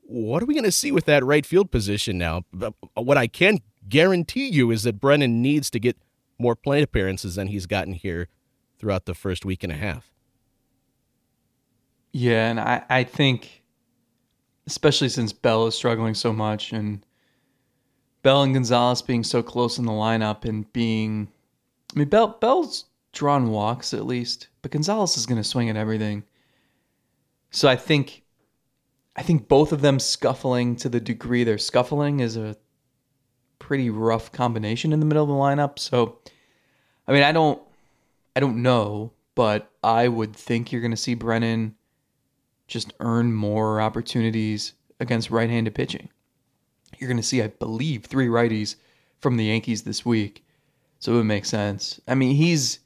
What 0.03 0.43
are 0.43 0.47
we 0.47 0.55
going 0.55 0.65
to 0.65 0.73
see 0.73 0.93
with 0.93 1.07
that 1.07 1.25
right 1.25 1.47
field 1.47 1.71
position 1.71 2.19
now? 2.19 2.43
Uh, 2.61 2.71
what 2.95 3.17
I 3.17 3.27
can 3.27 3.61
guarantee 3.89 4.49
you 4.49 4.71
is 4.71 4.83
that 4.83 5.01
Brennan 5.01 5.41
needs 5.41 5.71
to 5.71 5.81
get 5.81 5.97
more 6.39 6.57
plate 6.57 6.83
appearances 6.83 7.35
than 7.35 7.49
he's 7.49 7.67
gotten 7.67 7.95
here 7.95 8.29
throughout 8.79 9.07
the 9.07 9.15
first 9.15 9.45
week 9.45 9.63
and 9.63 9.73
a 9.73 9.77
half. 9.77 10.11
Yeah, 12.13 12.49
and 12.49 12.61
I, 12.61 12.83
I 12.89 13.05
think, 13.05 13.63
especially 14.67 15.09
since 15.09 15.33
Bell 15.33 15.67
is 15.67 15.75
struggling 15.75 16.15
so 16.15 16.33
much, 16.33 16.73
and 16.73 17.05
Bell 18.23 18.43
and 18.43 18.55
Gonzalez 18.55 19.03
being 19.03 19.23
so 19.23 19.43
close 19.43 19.79
in 19.79 19.85
the 19.85 19.93
lineup, 19.93 20.45
and 20.45 20.71
being, 20.73 21.29
I 21.95 21.99
mean, 21.99 22.09
Bell 22.09 22.29
Bell's 22.41 22.87
drawn 23.13 23.51
walks 23.51 23.93
at 23.95 24.07
least, 24.07 24.49
but 24.63 24.71
Gonzalez 24.71 25.17
is 25.17 25.27
going 25.27 25.41
to 25.41 25.49
swing 25.49 25.69
at 25.69 25.77
everything. 25.77 26.25
So 27.51 27.69
I 27.69 27.77
think, 27.77 28.25
I 29.15 29.23
think 29.23 29.49
both 29.49 29.73
of 29.73 29.81
them 29.81 29.99
scuffling 29.99 30.77
to 30.77 30.89
the 30.89 31.01
degree 31.01 31.45
they're 31.45 31.59
scuffling 31.59 32.21
is 32.21 32.37
a 32.37 32.57
pretty 33.59 33.91
rough 33.91 34.33
combination 34.33 34.93
in 34.93 35.01
the 35.01 35.07
middle 35.07 35.23
of 35.23 35.29
the 35.29 35.35
lineup. 35.35 35.79
So, 35.79 36.19
I 37.07 37.13
mean, 37.13 37.23
I 37.23 37.33
don't, 37.33 37.61
I 38.35 38.41
don't 38.41 38.63
know, 38.63 39.13
but 39.35 39.71
I 39.83 40.09
would 40.09 40.35
think 40.35 40.73
you're 40.73 40.81
going 40.81 40.91
to 40.91 40.97
see 40.97 41.15
Brennan 41.15 41.75
just 42.67 42.93
earn 43.01 43.33
more 43.33 43.81
opportunities 43.81 44.75
against 44.99 45.31
right-handed 45.31 45.75
pitching. 45.75 46.09
You're 46.99 47.09
going 47.09 47.17
to 47.17 47.23
see, 47.23 47.43
I 47.43 47.49
believe, 47.49 48.05
three 48.05 48.29
righties 48.29 48.77
from 49.21 49.37
the 49.37 49.45
Yankees 49.45 49.83
this 49.83 50.05
week, 50.05 50.45
so 50.99 51.13
it 51.13 51.17
would 51.17 51.25
make 51.25 51.45
sense. 51.45 52.01
I 52.09 52.15
mean, 52.15 52.35
he's 52.35 52.81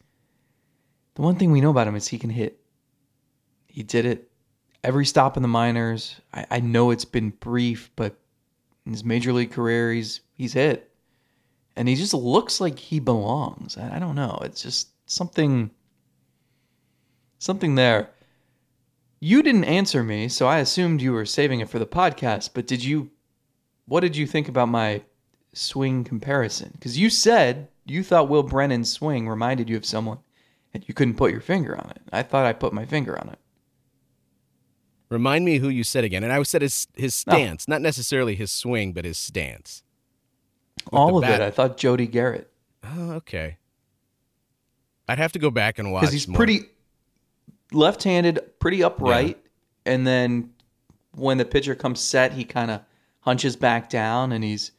the 1.15 1.23
one 1.23 1.37
thing 1.37 1.51
we 1.51 1.61
know 1.61 1.71
about 1.71 1.89
him 1.89 1.97
is 1.97 2.09
he 2.09 2.19
can 2.19 2.31
hit. 2.31 2.61
He 3.67 3.83
did 3.83 4.05
it 4.05 4.31
every 4.83 5.07
stop 5.07 5.37
in 5.37 5.43
the 5.43 5.49
minors. 5.49 6.17
I, 6.33 6.47
I 6.51 6.61
know 6.61 6.91
it's 6.91 7.05
been 7.05 7.31
brief, 7.31 7.91
but 7.97 8.17
in 8.87 8.93
his 8.93 9.05
major 9.05 9.33
league 9.33 9.53
career, 9.53 9.93
he's 9.93 10.21
he's 10.41 10.55
hit, 10.55 10.91
and 11.77 11.87
he 11.87 11.95
just 11.95 12.15
looks 12.15 12.61
like 12.61 12.79
he 12.79 12.99
belongs. 12.99 13.77
I, 13.77 13.97
I 13.97 13.99
don't 13.99 14.15
know. 14.15 14.39
It's 14.43 14.63
just 14.63 14.89
something, 15.07 15.71
something 17.39 17.75
there. 17.75 18.09
You 19.21 19.43
didn't 19.43 19.65
answer 19.65 20.03
me, 20.03 20.29
so 20.29 20.47
I 20.47 20.59
assumed 20.61 21.03
you 21.03 21.13
were 21.13 21.27
saving 21.27 21.61
it 21.61 21.69
for 21.69 21.79
the 21.79 21.87
podcast. 21.87 22.51
But 22.55 22.67
did 22.67 22.83
you? 22.83 23.11
What 23.87 24.01
did 24.01 24.17
you 24.17 24.27
think 24.27 24.49
about 24.49 24.69
my 24.69 25.03
swing 25.53 26.05
comparison? 26.05 26.71
Because 26.73 26.97
you 26.99 27.11
said 27.11 27.69
you 27.85 28.03
thought 28.03 28.29
Will 28.31 28.43
Brennan's 28.43 28.91
swing 28.91 29.29
reminded 29.29 29.69
you 29.69 29.77
of 29.77 29.85
someone, 29.85 30.19
and 30.73 30.83
you 30.89 30.95
couldn't 30.95 31.17
put 31.17 31.33
your 31.33 31.41
finger 31.43 31.77
on 31.77 31.91
it. 31.91 32.01
I 32.13 32.23
thought 32.23 32.47
I 32.47 32.55
put 32.55 32.73
my 32.73 32.87
finger 32.87 33.21
on 33.21 33.29
it. 33.29 33.39
Remind 35.11 35.45
me 35.45 35.59
who 35.59 35.69
you 35.69 35.83
said 35.85 36.05
again. 36.05 36.23
And 36.25 36.33
I 36.33 36.43
said 36.45 36.63
his 36.63 36.87
his 36.95 37.27
No. 37.27 37.35
stance, 37.35 37.69
not 37.69 37.83
necessarily 37.83 38.37
his 38.37 38.51
swing, 38.51 38.95
but 38.95 39.05
his 39.05 39.19
stance. 39.19 39.83
All 40.93 41.17
of 41.19 41.23
bat. 41.23 41.41
it. 41.41 41.45
I 41.45 41.51
thought 41.51 41.77
Jody 41.77 42.07
Gerut 42.09 42.45
Oh, 42.85 43.13
okay. 43.13 43.57
I'd 45.09 45.19
have 45.19 45.33
to 45.33 45.39
go 45.39 45.51
back 45.51 45.79
and 45.79 45.93
watch. 45.93 46.03
because 46.03 46.13
he's 46.13 46.29
more. 46.29 46.37
pretty 46.37 46.61
left-handed, 47.73 48.59
pretty 48.59 48.83
upright, 48.83 49.39
and 49.85 50.07
then 50.07 50.51
when 51.15 51.39
the 51.39 51.45
pitcher 51.45 51.75
comes 51.75 52.01
set, 52.01 52.33
he 52.33 52.45
kind 52.45 52.71
of 52.71 52.81
hunches 53.21 53.57
back 53.57 53.91
down, 53.91 54.33
and 54.33 54.43
he's 54.45 54.73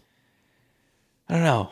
I 1.30 1.36
don't 1.36 1.44
know, 1.44 1.70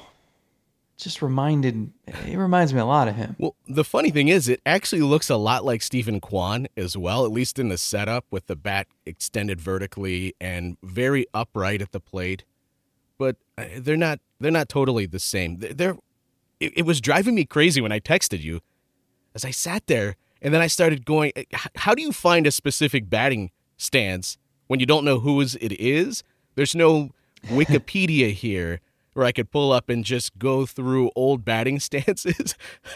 just 0.97 1.21
reminded. 1.21 1.91
It 2.27 2.37
reminds 2.37 2.73
me 2.73 2.79
a 2.79 2.85
lot 2.85 3.07
of 3.07 3.15
him. 3.15 3.35
Well, 3.39 3.55
the 3.67 3.83
funny 3.83 4.09
thing 4.11 4.27
is, 4.29 4.47
it 4.47 4.61
actually 4.65 5.01
looks 5.01 5.29
a 5.29 5.35
lot 5.35 5.65
like 5.65 5.81
Steven 5.81 6.19
Kwan 6.21 6.67
as 6.77 6.95
well, 6.95 7.25
at 7.25 7.31
least 7.31 7.59
in 7.59 7.69
the 7.69 7.77
setup 7.77 8.25
with 8.31 8.47
the 8.47 8.55
bat 8.55 8.87
extended 9.05 9.59
vertically 9.59 10.33
and 10.39 10.77
very 10.83 11.25
upright 11.33 11.81
at 11.81 11.91
the 11.91 11.99
plate. 11.99 12.43
But 13.19 13.35
uh, 13.55 13.65
they're 13.77 13.95
not 13.97 14.19
they're 14.39 14.49
not 14.49 14.69
totally 14.69 15.05
the 15.05 15.19
same. 15.19 15.59
They're, 15.59 15.73
they're 15.73 15.97
it, 16.59 16.79
it 16.79 16.85
was 16.85 16.99
driving 16.99 17.35
me 17.35 17.45
crazy 17.45 17.81
when 17.81 17.91
I 17.91 17.99
texted 17.99 18.41
you 18.41 18.61
as 19.35 19.45
I 19.45 19.51
sat 19.51 19.85
there 19.85 20.15
and 20.41 20.53
then 20.53 20.61
I 20.61 20.67
started 20.67 21.05
going, 21.05 21.31
how 21.75 21.93
do 21.93 22.01
you 22.01 22.11
find 22.11 22.47
a 22.47 22.51
specific 22.51 23.09
batting 23.09 23.51
stance 23.77 24.37
when 24.67 24.79
you 24.79 24.85
don't 24.85 25.05
know 25.05 25.19
whose 25.19 25.55
it 25.55 25.73
is? 25.79 26.23
There's 26.55 26.75
no 26.75 27.11
Wikipedia 27.47 28.31
here 28.31 28.81
where 29.13 29.25
I 29.25 29.31
could 29.31 29.51
pull 29.51 29.71
up 29.71 29.89
and 29.89 30.05
just 30.05 30.37
go 30.37 30.65
through 30.65 31.11
old 31.15 31.43
batting 31.43 31.79
stances. 31.81 32.55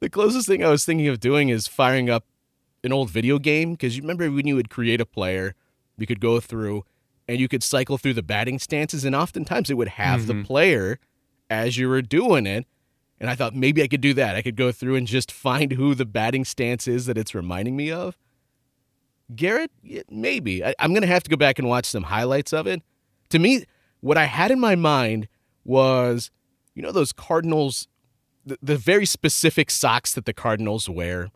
the 0.00 0.10
closest 0.10 0.48
thing 0.48 0.64
I 0.64 0.70
was 0.70 0.84
thinking 0.84 1.08
of 1.08 1.20
doing 1.20 1.48
is 1.48 1.66
firing 1.66 2.10
up 2.10 2.24
an 2.84 2.92
old 2.92 3.10
video 3.10 3.38
game 3.38 3.72
because 3.72 3.96
you 3.96 4.02
remember 4.02 4.30
when 4.30 4.46
you 4.46 4.56
would 4.56 4.70
create 4.70 5.00
a 5.00 5.06
player, 5.06 5.54
you 5.96 6.06
could 6.06 6.20
go 6.20 6.40
through 6.40 6.84
and 7.32 7.40
you 7.40 7.48
could 7.48 7.62
cycle 7.62 7.96
through 7.96 8.12
the 8.12 8.22
batting 8.22 8.58
stances, 8.58 9.06
and 9.06 9.14
oftentimes 9.14 9.70
it 9.70 9.74
would 9.74 9.88
have 9.88 10.26
the 10.26 10.34
mm-hmm. 10.34 10.42
player 10.42 10.98
as 11.48 11.78
you 11.78 11.88
were 11.88 12.02
doing 12.02 12.46
it. 12.46 12.66
And 13.18 13.30
I 13.30 13.34
thought 13.34 13.54
maybe 13.54 13.82
I 13.82 13.88
could 13.88 14.02
do 14.02 14.12
that. 14.14 14.36
I 14.36 14.42
could 14.42 14.56
go 14.56 14.70
through 14.70 14.96
and 14.96 15.06
just 15.06 15.32
find 15.32 15.72
who 15.72 15.94
the 15.94 16.04
batting 16.04 16.44
stance 16.44 16.86
is 16.86 17.06
that 17.06 17.16
it's 17.16 17.34
reminding 17.34 17.74
me 17.74 17.90
of. 17.90 18.18
Gerut, 19.34 19.68
maybe. 20.10 20.62
I, 20.62 20.74
I'm 20.78 20.92
going 20.92 21.02
to 21.02 21.08
have 21.08 21.22
to 21.22 21.30
go 21.30 21.36
back 21.36 21.58
and 21.58 21.66
watch 21.68 21.86
some 21.86 22.02
highlights 22.02 22.52
of 22.52 22.66
it. 22.66 22.82
To 23.30 23.38
me, 23.38 23.64
what 24.00 24.18
I 24.18 24.24
had 24.24 24.50
in 24.50 24.60
my 24.60 24.74
mind 24.74 25.26
was, 25.64 26.30
you 26.74 26.82
know, 26.82 26.92
those 26.92 27.12
Cardinals, 27.12 27.88
the, 28.44 28.58
the 28.60 28.76
very 28.76 29.06
specific 29.06 29.70
socks 29.70 30.12
that 30.12 30.26
the 30.26 30.34
Cardinals 30.34 30.86
wear. 30.86 31.30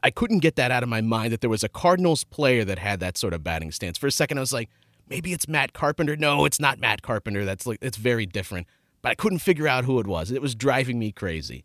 I 0.00 0.10
couldn't 0.10 0.40
get 0.40 0.54
that 0.54 0.70
out 0.70 0.84
of 0.84 0.88
my 0.88 1.00
mind 1.00 1.32
that 1.32 1.40
there 1.40 1.50
was 1.50 1.64
a 1.64 1.68
Cardinals 1.68 2.22
player 2.22 2.64
that 2.64 2.78
had 2.78 3.00
that 3.00 3.18
sort 3.18 3.34
of 3.34 3.42
batting 3.42 3.72
stance. 3.72 3.98
For 3.98 4.06
a 4.06 4.12
second, 4.12 4.38
I 4.38 4.42
was 4.42 4.52
like, 4.52 4.68
maybe 5.08 5.32
it's 5.32 5.48
Matt 5.48 5.72
Carpenter. 5.72 6.16
No, 6.16 6.44
it's 6.44 6.60
not 6.60 6.78
Matt 6.78 7.02
Carpenter. 7.02 7.44
That's 7.44 7.66
like 7.66 7.78
it's 7.82 7.96
very 7.96 8.26
different. 8.26 8.66
but 9.02 9.10
I 9.10 9.14
couldn't 9.14 9.38
figure 9.40 9.68
out 9.68 9.84
who 9.84 9.98
it 10.00 10.06
was. 10.06 10.30
It 10.30 10.42
was 10.42 10.54
driving 10.54 10.98
me 10.98 11.12
crazy. 11.12 11.64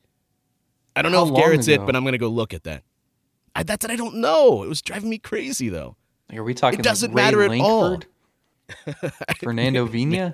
I 0.95 1.01
don't 1.01 1.11
know 1.11 1.19
How 1.19 1.25
if 1.25 1.31
long 1.31 1.41
Gerut's 1.41 1.67
it, 1.67 1.85
but 1.85 1.95
I'm 1.95 2.03
going 2.03 2.11
to 2.13 2.17
go 2.19 2.27
look 2.27 2.53
at 2.53 2.63
that. 2.65 2.83
I, 3.55 3.63
that's 3.63 3.83
what 3.83 3.91
I 3.91 3.95
don't 3.95 4.15
know. 4.15 4.63
It 4.63 4.67
was 4.69 4.81
driving 4.81 5.09
me 5.09 5.17
crazy, 5.17 5.69
though. 5.69 5.95
Like, 6.29 6.37
are 6.37 6.43
we 6.43 6.53
talking? 6.53 6.79
About 6.79 6.85
it 6.85 6.89
doesn't 6.89 7.13
like 7.13 7.35
Ray 7.35 7.47
matter 7.47 7.53
at 7.55 7.61
all. 7.61 7.99
Fernando 9.43 9.85
Vina. 9.85 10.33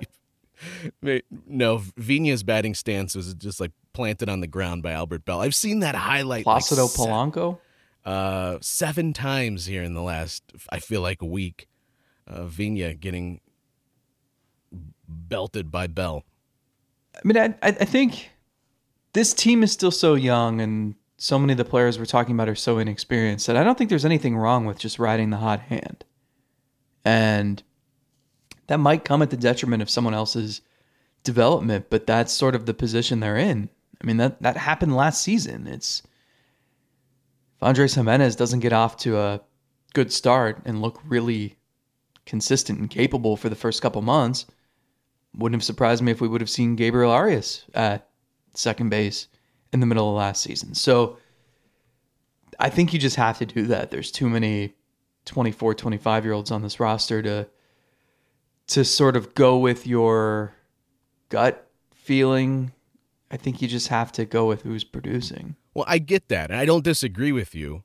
No, 1.46 1.82
Vina's 1.96 2.42
batting 2.42 2.74
stance 2.74 3.14
was 3.14 3.32
just 3.34 3.60
like 3.60 3.72
planted 3.92 4.28
on 4.28 4.40
the 4.40 4.46
ground 4.46 4.82
by 4.82 4.92
Albert 4.92 5.24
Belle. 5.24 5.40
I've 5.40 5.54
seen 5.54 5.80
that 5.80 5.94
highlight 5.94 6.44
like 6.46 6.62
Placido 6.62 6.86
se- 6.86 7.02
Polanco. 7.02 7.58
uh, 8.04 8.58
seven 8.60 9.12
times 9.12 9.66
here 9.66 9.82
in 9.82 9.94
the 9.94 10.02
last, 10.02 10.42
I 10.70 10.78
feel 10.78 11.00
like, 11.00 11.22
a 11.22 11.26
week. 11.26 11.66
Uh, 12.30 12.46
Vina 12.46 12.94
getting 12.94 13.40
belted 15.08 15.70
by 15.70 15.88
Belle. 15.88 16.24
I 17.16 17.20
mean, 17.24 17.36
I, 17.36 17.46
I 17.60 17.68
I 17.68 17.84
think 17.84 18.30
this 19.14 19.34
team 19.34 19.64
is 19.64 19.72
still 19.72 19.90
so 19.90 20.14
young, 20.14 20.60
and 20.60 20.94
so 21.16 21.38
many 21.38 21.52
of 21.52 21.58
the 21.58 21.64
players 21.64 21.98
we're 21.98 22.06
talking 22.06 22.34
about 22.34 22.48
are 22.48 22.54
so 22.54 22.78
inexperienced 22.78 23.46
that 23.46 23.56
I 23.56 23.64
don't 23.64 23.76
think 23.76 23.90
there's 23.90 24.04
anything 24.04 24.36
wrong 24.36 24.64
with 24.64 24.78
just 24.78 24.98
riding 24.98 25.30
the 25.30 25.36
hot 25.36 25.60
hand. 25.60 26.04
And 27.04 27.62
that 28.68 28.78
might 28.78 29.04
come 29.04 29.20
at 29.20 29.30
the 29.30 29.36
detriment 29.36 29.82
of 29.82 29.90
someone 29.90 30.14
else's 30.14 30.62
development, 31.22 31.86
but 31.90 32.06
that's 32.06 32.32
sort 32.32 32.54
of 32.54 32.64
the 32.64 32.72
position 32.72 33.20
they're 33.20 33.36
in. 33.36 33.68
I 34.02 34.06
mean, 34.06 34.16
that, 34.16 34.40
that 34.40 34.56
happened 34.56 34.96
last 34.96 35.22
season. 35.22 35.66
It's 35.66 36.02
if 37.56 37.62
Andres 37.62 37.96
Giménez 37.96 38.36
doesn't 38.36 38.60
get 38.60 38.72
off 38.72 38.96
to 38.98 39.18
a 39.18 39.40
good 39.92 40.12
start 40.12 40.62
and 40.64 40.80
look 40.80 41.00
really 41.04 41.56
consistent 42.30 42.78
and 42.78 42.88
capable 42.88 43.36
for 43.36 43.48
the 43.48 43.56
first 43.56 43.82
couple 43.82 44.00
months, 44.02 44.46
wouldn't 45.36 45.60
have 45.60 45.66
surprised 45.66 46.00
me 46.00 46.12
if 46.12 46.20
we 46.20 46.28
would 46.28 46.40
have 46.40 46.48
seen 46.48 46.76
Gabriel 46.76 47.10
Arias 47.10 47.64
at 47.74 48.08
second 48.54 48.88
base 48.88 49.26
in 49.72 49.80
the 49.80 49.86
middle 49.86 50.08
of 50.08 50.16
last 50.16 50.40
season. 50.40 50.72
So 50.74 51.18
I 52.60 52.70
think 52.70 52.92
you 52.92 53.00
just 53.00 53.16
have 53.16 53.38
to 53.38 53.46
do 53.46 53.66
that. 53.66 53.90
There's 53.90 54.12
too 54.12 54.28
many 54.28 54.74
24, 55.24 55.74
25 55.74 56.24
year 56.24 56.32
olds 56.32 56.52
on 56.52 56.62
this 56.62 56.78
roster 56.78 57.20
to 57.20 57.48
to 58.68 58.84
sort 58.84 59.16
of 59.16 59.34
go 59.34 59.58
with 59.58 59.84
your 59.84 60.54
gut 61.30 61.68
feeling. 61.92 62.70
I 63.28 63.36
think 63.36 63.60
you 63.60 63.66
just 63.66 63.88
have 63.88 64.12
to 64.12 64.24
go 64.24 64.46
with 64.46 64.62
who's 64.62 64.84
producing. 64.84 65.56
Well, 65.74 65.84
I 65.88 65.98
get 65.98 66.28
that, 66.28 66.52
and 66.52 66.60
I 66.60 66.64
don't 66.64 66.84
disagree 66.84 67.32
with 67.32 67.56
you. 67.56 67.82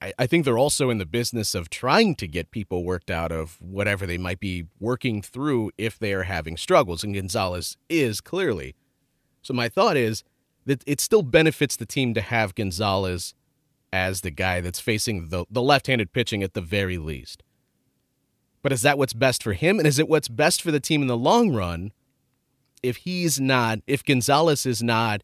I, 0.00 0.12
I 0.18 0.26
think 0.26 0.44
they're 0.44 0.58
also 0.58 0.90
in 0.90 0.98
the 0.98 1.06
business 1.06 1.54
of 1.54 1.70
trying 1.70 2.14
to 2.16 2.26
get 2.26 2.50
people 2.50 2.84
worked 2.84 3.10
out 3.10 3.32
of 3.32 3.60
whatever 3.60 4.06
they 4.06 4.18
might 4.18 4.40
be 4.40 4.66
working 4.78 5.22
through 5.22 5.70
if 5.78 5.98
they 5.98 6.12
are 6.12 6.24
having 6.24 6.56
struggles, 6.56 7.02
and 7.02 7.14
Gonzalez 7.14 7.76
is 7.88 8.20
clearly. 8.20 8.74
So 9.42 9.54
my 9.54 9.68
thought 9.68 9.96
is 9.96 10.24
that 10.66 10.82
it 10.86 11.00
still 11.00 11.22
benefits 11.22 11.76
the 11.76 11.86
team 11.86 12.14
to 12.14 12.20
have 12.20 12.54
Gonzalez 12.54 13.34
as 13.92 14.20
the 14.20 14.30
guy 14.30 14.60
that's 14.60 14.80
facing 14.80 15.28
the, 15.28 15.44
the 15.50 15.62
left-handed 15.62 16.12
pitching 16.12 16.42
at 16.42 16.54
the 16.54 16.60
very 16.60 16.98
least. 16.98 17.42
But 18.62 18.72
is 18.72 18.82
that 18.82 18.96
what's 18.96 19.12
best 19.12 19.42
for 19.42 19.54
him? 19.54 19.78
And 19.78 19.86
is 19.86 19.98
it 19.98 20.08
what's 20.08 20.28
best 20.28 20.62
for 20.62 20.70
the 20.70 20.80
team 20.80 21.02
in 21.02 21.08
the 21.08 21.16
long 21.16 21.52
run 21.52 21.92
if 22.82 22.98
he's 22.98 23.40
not, 23.40 23.80
if 23.86 24.04
Gonzalez 24.04 24.66
is 24.66 24.82
not 24.82 25.22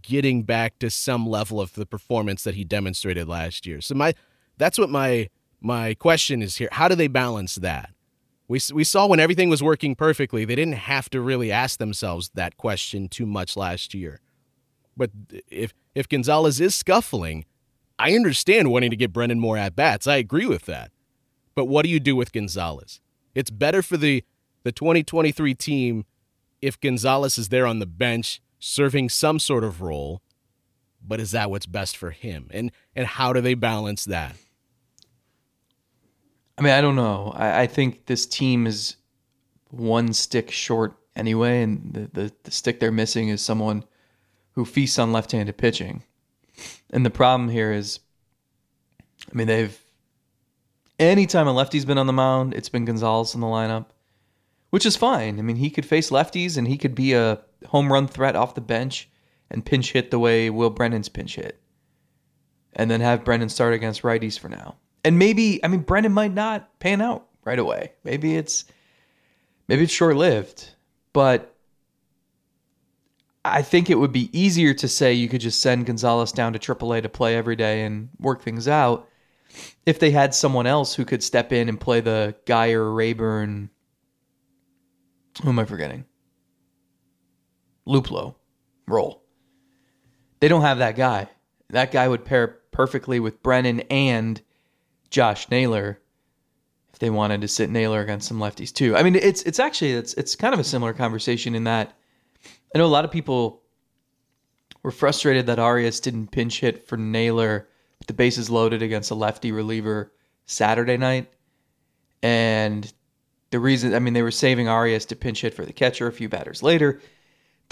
getting 0.00 0.42
back 0.42 0.78
to 0.78 0.90
some 0.90 1.26
level 1.26 1.60
of 1.60 1.74
the 1.74 1.86
performance 1.86 2.44
that 2.44 2.54
he 2.54 2.64
demonstrated 2.64 3.28
last 3.28 3.66
year. 3.66 3.80
So 3.80 3.94
my 3.94 4.14
that's 4.58 4.78
what 4.78 4.90
my 4.90 5.28
my 5.60 5.94
question 5.94 6.42
is 6.42 6.56
here. 6.56 6.68
How 6.72 6.88
do 6.88 6.94
they 6.94 7.08
balance 7.08 7.56
that? 7.56 7.90
We 8.48 8.60
we 8.72 8.84
saw 8.84 9.06
when 9.06 9.20
everything 9.20 9.48
was 9.48 9.62
working 9.62 9.94
perfectly, 9.94 10.44
they 10.44 10.54
didn't 10.54 10.74
have 10.74 11.08
to 11.10 11.20
really 11.20 11.50
ask 11.50 11.78
themselves 11.78 12.30
that 12.34 12.56
question 12.56 13.08
too 13.08 13.26
much 13.26 13.56
last 13.56 13.94
year. 13.94 14.20
But 14.96 15.10
if 15.50 15.72
if 15.94 16.08
Gonzalez 16.08 16.60
is 16.60 16.74
scuffling, 16.74 17.44
I 17.98 18.14
understand 18.14 18.70
wanting 18.70 18.90
to 18.90 18.96
get 18.96 19.12
Brennan 19.12 19.40
more 19.40 19.56
at 19.56 19.76
bats. 19.76 20.06
I 20.06 20.16
agree 20.16 20.46
with 20.46 20.66
that. 20.66 20.90
But 21.54 21.66
what 21.66 21.84
do 21.84 21.90
you 21.90 22.00
do 22.00 22.16
with 22.16 22.32
Gonzalez? 22.32 23.00
It's 23.34 23.50
better 23.50 23.82
for 23.82 23.96
the 23.96 24.24
the 24.64 24.72
2023 24.72 25.54
team 25.54 26.04
if 26.60 26.80
Gonzalez 26.80 27.38
is 27.38 27.48
there 27.48 27.66
on 27.66 27.80
the 27.80 27.86
bench 27.86 28.40
serving 28.64 29.08
some 29.08 29.40
sort 29.40 29.64
of 29.64 29.82
role, 29.82 30.22
but 31.04 31.18
is 31.18 31.32
that 31.32 31.50
what's 31.50 31.66
best 31.66 31.96
for 31.96 32.12
him? 32.12 32.48
And 32.52 32.70
and 32.94 33.06
how 33.06 33.32
do 33.32 33.40
they 33.40 33.54
balance 33.54 34.04
that? 34.04 34.36
I 36.56 36.62
mean, 36.62 36.72
I 36.72 36.80
don't 36.80 36.94
know. 36.94 37.32
I, 37.34 37.62
I 37.62 37.66
think 37.66 38.06
this 38.06 38.24
team 38.24 38.66
is 38.66 38.96
one 39.70 40.12
stick 40.12 40.50
short 40.50 40.94
anyway, 41.16 41.62
and 41.62 41.92
the, 41.92 42.10
the, 42.12 42.32
the 42.44 42.50
stick 42.52 42.78
they're 42.78 42.92
missing 42.92 43.30
is 43.30 43.42
someone 43.42 43.84
who 44.52 44.64
feasts 44.64 44.98
on 44.98 45.12
left 45.12 45.32
handed 45.32 45.56
pitching. 45.56 46.04
And 46.90 47.04
the 47.04 47.10
problem 47.10 47.48
here 47.48 47.72
is, 47.72 47.98
I 49.30 49.34
mean, 49.34 49.48
they've 49.48 49.76
anytime 51.00 51.48
a 51.48 51.52
lefty's 51.52 51.84
been 51.84 51.98
on 51.98 52.06
the 52.06 52.12
mound, 52.12 52.54
it's 52.54 52.68
been 52.68 52.84
Gonzalez 52.84 53.34
in 53.34 53.40
the 53.40 53.46
lineup, 53.46 53.86
which 54.70 54.86
is 54.86 54.94
fine. 54.94 55.40
I 55.40 55.42
mean, 55.42 55.56
he 55.56 55.70
could 55.70 55.86
face 55.86 56.10
lefties 56.10 56.56
and 56.56 56.68
he 56.68 56.78
could 56.78 56.94
be 56.94 57.14
a 57.14 57.40
home 57.66 57.92
run 57.92 58.08
threat 58.08 58.36
off 58.36 58.54
the 58.54 58.60
bench 58.60 59.08
and 59.50 59.64
pinch 59.64 59.92
hit 59.92 60.10
the 60.10 60.18
way 60.18 60.50
Will 60.50 60.70
Brennan's 60.70 61.08
pinch 61.08 61.36
hit. 61.36 61.60
And 62.74 62.90
then 62.90 63.00
have 63.00 63.24
Brennan 63.24 63.50
start 63.50 63.74
against 63.74 64.02
righties 64.02 64.38
for 64.38 64.48
now. 64.48 64.76
And 65.04 65.18
maybe, 65.18 65.62
I 65.62 65.68
mean, 65.68 65.80
Brennan 65.80 66.12
might 66.12 66.32
not 66.32 66.78
pan 66.80 67.02
out 67.02 67.26
right 67.44 67.58
away. 67.58 67.92
Maybe 68.04 68.36
it's 68.36 68.64
maybe 69.68 69.84
it's 69.84 69.92
short 69.92 70.16
lived. 70.16 70.70
But 71.12 71.54
I 73.44 73.62
think 73.62 73.90
it 73.90 73.98
would 73.98 74.12
be 74.12 74.30
easier 74.38 74.72
to 74.74 74.88
say 74.88 75.12
you 75.12 75.28
could 75.28 75.40
just 75.40 75.60
send 75.60 75.86
Gonzalez 75.86 76.32
down 76.32 76.52
to 76.52 76.58
AAA 76.58 77.02
to 77.02 77.08
play 77.08 77.36
every 77.36 77.56
day 77.56 77.82
and 77.84 78.08
work 78.18 78.42
things 78.42 78.68
out 78.68 79.08
if 79.84 79.98
they 79.98 80.10
had 80.10 80.34
someone 80.34 80.66
else 80.66 80.94
who 80.94 81.04
could 81.04 81.22
step 81.22 81.52
in 81.52 81.68
and 81.68 81.80
play 81.80 82.00
the 82.00 82.34
Guyer 82.46 82.94
Raburn. 82.94 83.68
Who 85.42 85.48
am 85.48 85.58
I 85.58 85.64
forgetting? 85.64 86.04
Luplow 87.86 88.34
role. 88.86 89.22
They 90.40 90.48
don't 90.48 90.62
have 90.62 90.78
that 90.78 90.96
guy. 90.96 91.28
That 91.70 91.92
guy 91.92 92.06
would 92.06 92.24
pair 92.24 92.58
perfectly 92.70 93.20
with 93.20 93.42
Brennan 93.42 93.80
and 93.90 94.40
Josh 95.10 95.50
Naylor 95.50 96.00
if 96.92 96.98
they 96.98 97.10
wanted 97.10 97.40
to 97.42 97.48
sit 97.48 97.70
Naylor 97.70 98.00
against 98.00 98.28
some 98.28 98.38
lefties 98.38 98.72
too. 98.72 98.96
I 98.96 99.02
mean, 99.02 99.14
it's 99.14 99.42
it's 99.42 99.58
actually 99.58 99.92
it's 99.92 100.14
it's 100.14 100.36
kind 100.36 100.54
of 100.54 100.60
a 100.60 100.64
similar 100.64 100.92
conversation 100.92 101.54
in 101.54 101.64
that 101.64 101.96
I 102.74 102.78
know 102.78 102.86
a 102.86 102.88
lot 102.88 103.04
of 103.04 103.10
people 103.10 103.62
were 104.82 104.90
frustrated 104.90 105.46
that 105.46 105.58
Arias 105.58 106.00
didn't 106.00 106.28
pinch 106.28 106.60
hit 106.60 106.86
for 106.86 106.96
Naylor 106.96 107.68
with 107.98 108.08
the 108.08 108.14
bases 108.14 108.50
loaded 108.50 108.82
against 108.82 109.10
a 109.10 109.14
lefty 109.14 109.52
reliever 109.52 110.12
Saturday 110.46 110.96
night. 110.96 111.32
And 112.22 112.92
the 113.50 113.60
reason, 113.60 113.94
I 113.94 113.98
mean, 113.98 114.14
they 114.14 114.22
were 114.22 114.30
saving 114.30 114.68
Arias 114.68 115.06
to 115.06 115.16
pinch 115.16 115.42
hit 115.42 115.54
for 115.54 115.64
the 115.64 115.72
catcher 115.72 116.06
a 116.06 116.12
few 116.12 116.28
batters 116.28 116.62
later. 116.62 117.00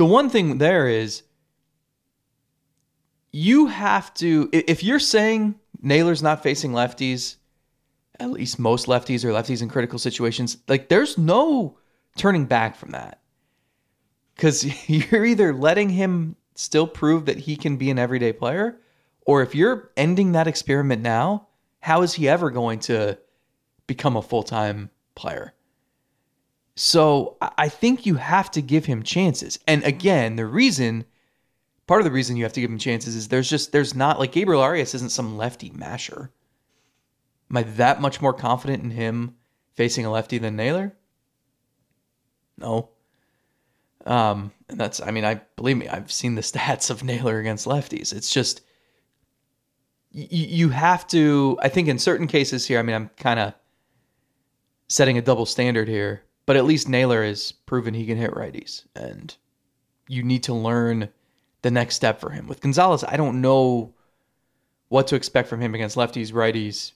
The 0.00 0.06
one 0.06 0.30
thing 0.30 0.56
there 0.56 0.88
is 0.88 1.24
you 3.32 3.66
have 3.66 4.14
to, 4.14 4.48
if 4.50 4.82
you're 4.82 4.98
saying 4.98 5.56
Naylor's 5.82 6.22
not 6.22 6.42
facing 6.42 6.72
lefties, 6.72 7.36
at 8.18 8.30
least 8.30 8.58
most 8.58 8.86
lefties 8.86 9.26
or 9.26 9.28
lefties 9.28 9.60
in 9.60 9.68
critical 9.68 9.98
situations, 9.98 10.56
like 10.68 10.88
there's 10.88 11.18
no 11.18 11.76
turning 12.16 12.46
back 12.46 12.76
from 12.76 12.92
that. 12.92 13.20
Because 14.34 14.64
you're 14.88 15.26
either 15.26 15.52
letting 15.52 15.90
him 15.90 16.34
still 16.54 16.86
prove 16.86 17.26
that 17.26 17.40
he 17.40 17.54
can 17.54 17.76
be 17.76 17.90
an 17.90 17.98
everyday 17.98 18.32
player, 18.32 18.80
or 19.26 19.42
if 19.42 19.54
you're 19.54 19.90
ending 19.98 20.32
that 20.32 20.48
experiment 20.48 21.02
now, 21.02 21.46
how 21.80 22.00
is 22.00 22.14
he 22.14 22.26
ever 22.26 22.48
going 22.48 22.78
to 22.78 23.18
become 23.86 24.16
a 24.16 24.22
full 24.22 24.44
time 24.44 24.88
player? 25.14 25.52
So 26.82 27.36
I 27.58 27.68
think 27.68 28.06
you 28.06 28.14
have 28.14 28.50
to 28.52 28.62
give 28.62 28.86
him 28.86 29.02
chances. 29.02 29.58
And 29.68 29.84
again, 29.84 30.36
the 30.36 30.46
reason, 30.46 31.04
part 31.86 32.00
of 32.00 32.06
the 32.06 32.10
reason 32.10 32.38
you 32.38 32.44
have 32.44 32.54
to 32.54 32.60
give 32.62 32.70
him 32.70 32.78
chances 32.78 33.14
is 33.14 33.28
there's 33.28 33.50
just, 33.50 33.70
there's 33.70 33.94
not, 33.94 34.18
like 34.18 34.32
Gabriel 34.32 34.62
Arias 34.62 34.94
isn't 34.94 35.10
some 35.10 35.36
lefty 35.36 35.68
masher. 35.74 36.30
Am 37.50 37.56
I 37.58 37.64
that 37.64 38.00
much 38.00 38.22
more 38.22 38.32
confident 38.32 38.82
in 38.82 38.92
him 38.92 39.34
facing 39.74 40.06
a 40.06 40.10
lefty 40.10 40.38
than 40.38 40.56
Naylor? 40.56 40.96
No. 42.56 42.88
Um, 44.06 44.50
and 44.70 44.80
that's, 44.80 45.02
I 45.02 45.10
mean, 45.10 45.26
I 45.26 45.42
believe 45.56 45.76
me, 45.76 45.86
I've 45.86 46.10
seen 46.10 46.34
the 46.34 46.40
stats 46.40 46.88
of 46.88 47.04
Naylor 47.04 47.40
against 47.40 47.66
lefties. 47.66 48.14
It's 48.14 48.32
just, 48.32 48.62
you 50.12 50.70
have 50.70 51.06
to, 51.08 51.58
I 51.60 51.68
think 51.68 51.88
in 51.88 51.98
certain 51.98 52.26
cases 52.26 52.66
here, 52.66 52.78
I 52.78 52.82
mean, 52.82 52.96
I'm 52.96 53.10
kind 53.18 53.38
of 53.38 53.52
setting 54.88 55.18
a 55.18 55.22
double 55.22 55.44
standard 55.44 55.86
here, 55.86 56.22
but 56.50 56.56
at 56.56 56.64
least 56.64 56.88
Naylor 56.88 57.22
has 57.22 57.52
proven 57.52 57.94
he 57.94 58.06
can 58.06 58.18
hit 58.18 58.32
righties. 58.32 58.82
And 58.96 59.36
you 60.08 60.24
need 60.24 60.42
to 60.42 60.52
learn 60.52 61.08
the 61.62 61.70
next 61.70 61.94
step 61.94 62.18
for 62.18 62.30
him. 62.30 62.48
With 62.48 62.60
Gonzalez, 62.60 63.04
I 63.06 63.16
don't 63.16 63.40
know 63.40 63.94
what 64.88 65.06
to 65.06 65.14
expect 65.14 65.48
from 65.48 65.60
him 65.60 65.76
against 65.76 65.96
lefties, 65.96 66.32
righties, 66.32 66.90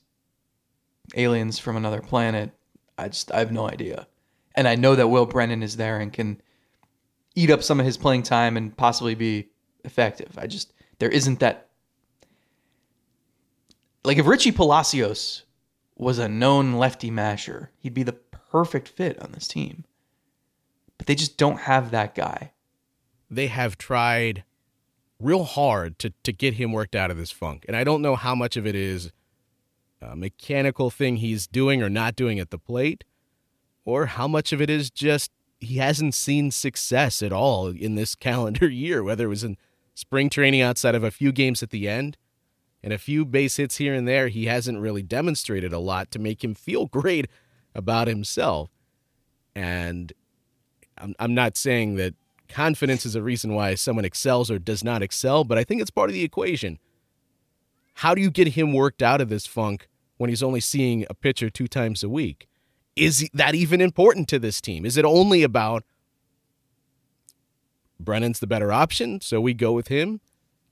aliens 1.15 1.57
from 1.57 1.77
another 1.77 2.01
planet. 2.01 2.51
I 2.97 3.07
just, 3.07 3.31
I 3.31 3.39
have 3.39 3.53
no 3.53 3.69
idea. 3.69 4.07
And 4.55 4.67
I 4.67 4.75
know 4.75 4.93
that 4.93 5.07
Will 5.07 5.25
Brennan 5.25 5.63
is 5.63 5.77
there 5.77 6.01
and 6.01 6.11
can 6.11 6.41
eat 7.33 7.49
up 7.49 7.63
some 7.63 7.79
of 7.79 7.85
his 7.85 7.95
playing 7.95 8.23
time 8.23 8.57
and 8.57 8.75
possibly 8.75 9.15
be 9.15 9.47
effective. 9.85 10.37
I 10.37 10.47
just 10.47 10.73
there 10.99 11.07
isn't 11.07 11.39
that 11.39 11.69
like 14.03 14.17
if 14.17 14.27
Richie 14.27 14.51
Palacios 14.51 15.44
was 15.95 16.19
a 16.19 16.27
known 16.27 16.73
lefty 16.73 17.09
masher, 17.09 17.71
he'd 17.77 17.93
be 17.93 18.03
the 18.03 18.13
perfect 18.13 18.87
fit 18.87 19.21
on 19.21 19.31
this 19.31 19.47
team. 19.47 19.85
But 20.97 21.07
they 21.07 21.15
just 21.15 21.37
don't 21.37 21.61
have 21.61 21.91
that 21.91 22.15
guy. 22.15 22.51
They 23.29 23.47
have 23.47 23.77
tried 23.77 24.43
real 25.19 25.43
hard 25.43 25.97
to 25.99 26.13
to 26.23 26.31
get 26.31 26.55
him 26.55 26.71
worked 26.71 26.95
out 26.95 27.11
of 27.11 27.17
this 27.17 27.31
funk. 27.31 27.65
And 27.67 27.75
I 27.75 27.83
don't 27.83 28.01
know 28.01 28.15
how 28.15 28.35
much 28.35 28.57
of 28.57 28.67
it 28.67 28.75
is 28.75 29.11
a 30.01 30.15
mechanical 30.15 30.89
thing 30.89 31.17
he's 31.17 31.47
doing 31.47 31.81
or 31.81 31.89
not 31.89 32.15
doing 32.15 32.39
at 32.39 32.51
the 32.51 32.59
plate 32.59 33.03
or 33.85 34.07
how 34.07 34.27
much 34.27 34.51
of 34.51 34.61
it 34.61 34.69
is 34.69 34.89
just 34.89 35.31
he 35.59 35.77
hasn't 35.77 36.13
seen 36.13 36.51
success 36.51 37.23
at 37.23 37.31
all 37.31 37.67
in 37.67 37.95
this 37.95 38.15
calendar 38.27 38.69
year, 38.69 39.03
whether 39.03 39.25
it 39.25 39.29
was 39.29 39.43
in 39.43 39.57
spring 39.93 40.29
training 40.29 40.61
outside 40.61 40.95
of 40.95 41.03
a 41.03 41.11
few 41.11 41.31
games 41.31 41.63
at 41.63 41.69
the 41.69 41.87
end 41.87 42.17
and 42.85 42.93
a 42.93 42.99
few 42.99 43.25
base 43.25 43.57
hits 43.57 43.77
here 43.77 43.95
and 43.95 44.07
there. 44.07 44.27
He 44.27 44.45
hasn't 44.45 44.79
really 44.79 45.01
demonstrated 45.01 45.73
a 45.73 45.79
lot 45.79 46.11
to 46.11 46.19
make 46.19 46.43
him 46.43 46.53
feel 46.53 46.85
great 46.99 47.27
about 47.73 48.07
himself. 48.07 48.69
And 49.55 50.13
I'm, 50.97 51.15
I'm 51.17 51.33
not 51.33 51.57
saying 51.57 51.95
that 51.95 52.13
confidence 52.47 53.05
is 53.05 53.15
a 53.15 53.23
reason 53.23 53.55
why 53.55 53.73
someone 53.73 54.05
excels 54.05 54.51
or 54.51 54.59
does 54.59 54.83
not 54.83 55.01
excel, 55.01 55.43
but 55.43 55.57
I 55.57 55.63
think 55.63 55.81
it's 55.81 55.89
part 55.89 56.11
of 56.11 56.13
the 56.13 56.23
equation. 56.23 56.77
How 57.95 58.13
do 58.13 58.21
you 58.21 58.29
get 58.29 58.49
him 58.49 58.71
worked 58.71 59.01
out 59.01 59.19
of 59.19 59.29
this 59.29 59.47
funk 59.47 59.87
when 60.17 60.29
he's 60.29 60.43
only 60.43 60.59
seeing 60.59 61.07
a 61.09 61.15
pitcher 61.15 61.49
two 61.49 61.67
times 61.67 62.03
a 62.03 62.09
week? 62.09 62.47
Is 62.95 63.27
that 63.33 63.55
even 63.55 63.81
important 63.81 64.29
to 64.29 64.37
this 64.37 64.61
team? 64.61 64.85
Is 64.85 64.95
it 64.95 65.05
only 65.05 65.41
about 65.41 65.83
Brennan's 67.99 68.39
the 68.39 68.47
better 68.47 68.71
option, 68.71 69.21
so 69.21 69.41
we 69.41 69.55
go 69.55 69.71
with 69.71 69.87
him? 69.87 70.21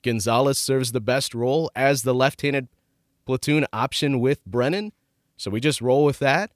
Gonzalez 0.03 0.57
serves 0.57 0.91
the 0.91 1.01
best 1.01 1.33
role 1.33 1.71
as 1.75 2.03
the 2.03 2.13
left 2.13 2.41
handed 2.41 2.67
platoon 3.25 3.65
option 3.73 4.19
with 4.19 4.45
Brennan, 4.45 4.91
so 5.37 5.49
we 5.49 5.59
just 5.59 5.81
roll 5.81 6.05
with 6.05 6.19
that. 6.19 6.51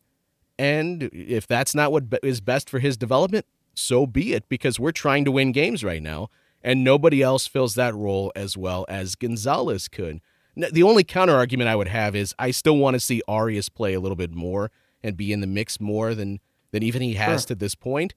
And 0.60 1.04
if 1.14 1.48
that's 1.48 1.74
not 1.76 1.92
what 1.92 2.06
is 2.24 2.42
best 2.42 2.70
for 2.70 2.80
his 2.80 2.98
development, 2.98 3.46
so 3.74 4.06
be 4.06 4.34
it, 4.34 4.50
because 4.50 4.80
we're 4.80 4.92
trying 4.92 5.24
to 5.26 5.32
win 5.32 5.52
games 5.52 5.84
right 5.84 6.02
now, 6.02 6.30
and 6.64 6.84
nobody 6.84 7.22
else 7.22 7.48
fills 7.48 7.76
that 7.76 7.96
role 7.96 8.32
as 8.36 8.58
well 8.58 8.86
as 8.90 9.16
Gonzalez 9.16 9.88
could. 9.88 10.20
The 10.56 10.84
only 10.84 11.04
counter 11.04 11.36
argument 11.36 11.70
I 11.70 11.76
would 11.76 11.88
have 11.88 12.16
is 12.16 12.34
I 12.40 12.50
still 12.52 12.78
want 12.78 12.96
to 12.96 13.00
see 13.00 13.22
Arias 13.28 13.70
play 13.70 13.94
a 13.94 14.00
little 14.00 14.16
bit 14.16 14.34
more 14.34 14.72
and 15.04 15.16
be 15.16 15.32
in 15.32 15.42
the 15.42 15.48
mix 15.48 15.80
more 15.80 16.16
than 16.16 16.40
than 16.72 16.84
even 16.84 17.02
he 17.02 17.14
has 17.14 17.44
sure. 17.44 17.48
to 17.50 17.56
this 17.56 17.76
point. 17.76 18.14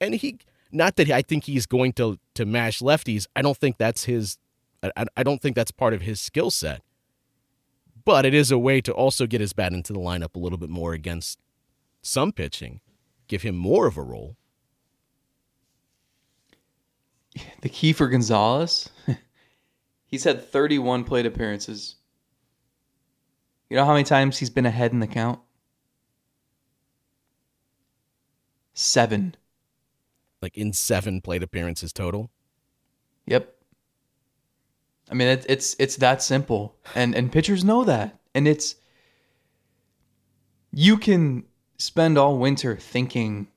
And 0.00 0.14
he, 0.14 0.38
not 0.72 0.96
that 0.96 1.10
I 1.10 1.22
think 1.22 1.44
he's 1.44 1.66
going 1.66 1.92
to 1.94 2.18
to 2.34 2.46
mash 2.46 2.80
lefties. 2.80 3.26
I 3.36 3.42
don't 3.42 3.56
think 3.56 3.76
that's 3.76 4.04
his. 4.04 4.38
I, 4.82 5.06
I 5.16 5.22
don't 5.22 5.40
think 5.40 5.56
that's 5.56 5.70
part 5.70 5.94
of 5.94 6.02
his 6.02 6.20
skill 6.20 6.50
set. 6.50 6.82
But 8.04 8.24
it 8.24 8.34
is 8.34 8.50
a 8.50 8.58
way 8.58 8.80
to 8.82 8.92
also 8.92 9.26
get 9.26 9.40
his 9.40 9.52
bat 9.52 9.72
into 9.72 9.92
the 9.92 9.98
lineup 9.98 10.36
a 10.36 10.38
little 10.38 10.58
bit 10.58 10.70
more 10.70 10.92
against 10.92 11.40
some 12.02 12.30
pitching, 12.30 12.80
give 13.26 13.42
him 13.42 13.56
more 13.56 13.86
of 13.86 13.96
a 13.96 14.02
role. 14.02 14.36
The 17.62 17.68
key 17.68 17.92
for 17.92 18.06
Gonzalez, 18.06 18.88
he's 20.06 20.24
had 20.24 20.42
31 20.42 21.04
plate 21.04 21.26
appearances. 21.26 21.96
You 23.68 23.76
know 23.76 23.84
how 23.84 23.92
many 23.92 24.04
times 24.04 24.38
he's 24.38 24.50
been 24.50 24.66
ahead 24.66 24.92
in 24.92 25.00
the 25.00 25.06
count? 25.06 25.40
Seven. 28.72 29.34
Like 30.40 30.56
in 30.56 30.72
seven 30.72 31.20
plate 31.20 31.42
appearances 31.42 31.92
total? 31.92 32.30
Yep. 33.26 33.55
I 35.10 35.14
mean, 35.14 35.28
it, 35.28 35.46
it's 35.48 35.76
it's 35.78 35.96
that 35.96 36.22
simple, 36.22 36.76
and 36.94 37.14
and 37.14 37.30
pitchers 37.30 37.64
know 37.64 37.84
that, 37.84 38.18
and 38.34 38.48
it's 38.48 38.76
you 40.72 40.96
can 40.96 41.44
spend 41.78 42.18
all 42.18 42.38
winter 42.38 42.76
thinking 42.76 43.48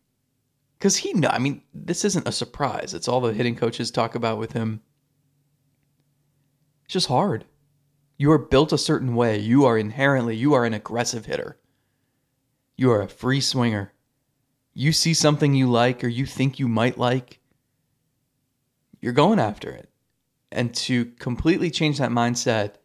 because 0.77 0.97
he 0.97 1.13
know. 1.13 1.29
I 1.29 1.39
mean, 1.39 1.61
this 1.73 2.05
isn't 2.05 2.27
a 2.27 2.31
surprise. 2.31 2.93
It's 2.93 3.07
all 3.07 3.21
the 3.21 3.33
hitting 3.33 3.55
coaches 3.55 3.91
talk 3.91 4.15
about 4.15 4.37
with 4.37 4.53
him. 4.53 4.81
It's 6.85 6.93
just 6.93 7.07
hard. 7.07 7.45
You 8.17 8.31
are 8.31 8.37
built 8.37 8.73
a 8.73 8.77
certain 8.77 9.15
way. 9.15 9.37
You 9.37 9.65
are 9.65 9.77
inherently 9.77 10.35
you 10.35 10.53
are 10.53 10.65
an 10.65 10.73
aggressive 10.73 11.25
hitter. 11.25 11.57
You 12.75 12.91
are 12.91 13.01
a 13.01 13.09
free 13.09 13.41
swinger. 13.41 13.93
You 14.73 14.93
see 14.93 15.13
something 15.13 15.53
you 15.53 15.69
like 15.69 16.03
or 16.03 16.07
you 16.07 16.25
think 16.25 16.59
you 16.59 16.67
might 16.67 16.97
like, 16.97 17.39
you're 19.01 19.13
going 19.13 19.39
after 19.39 19.69
it. 19.71 19.88
And 20.51 20.73
to 20.75 21.05
completely 21.05 21.69
change 21.69 21.99
that 21.99 22.09
mindset, 22.09 22.75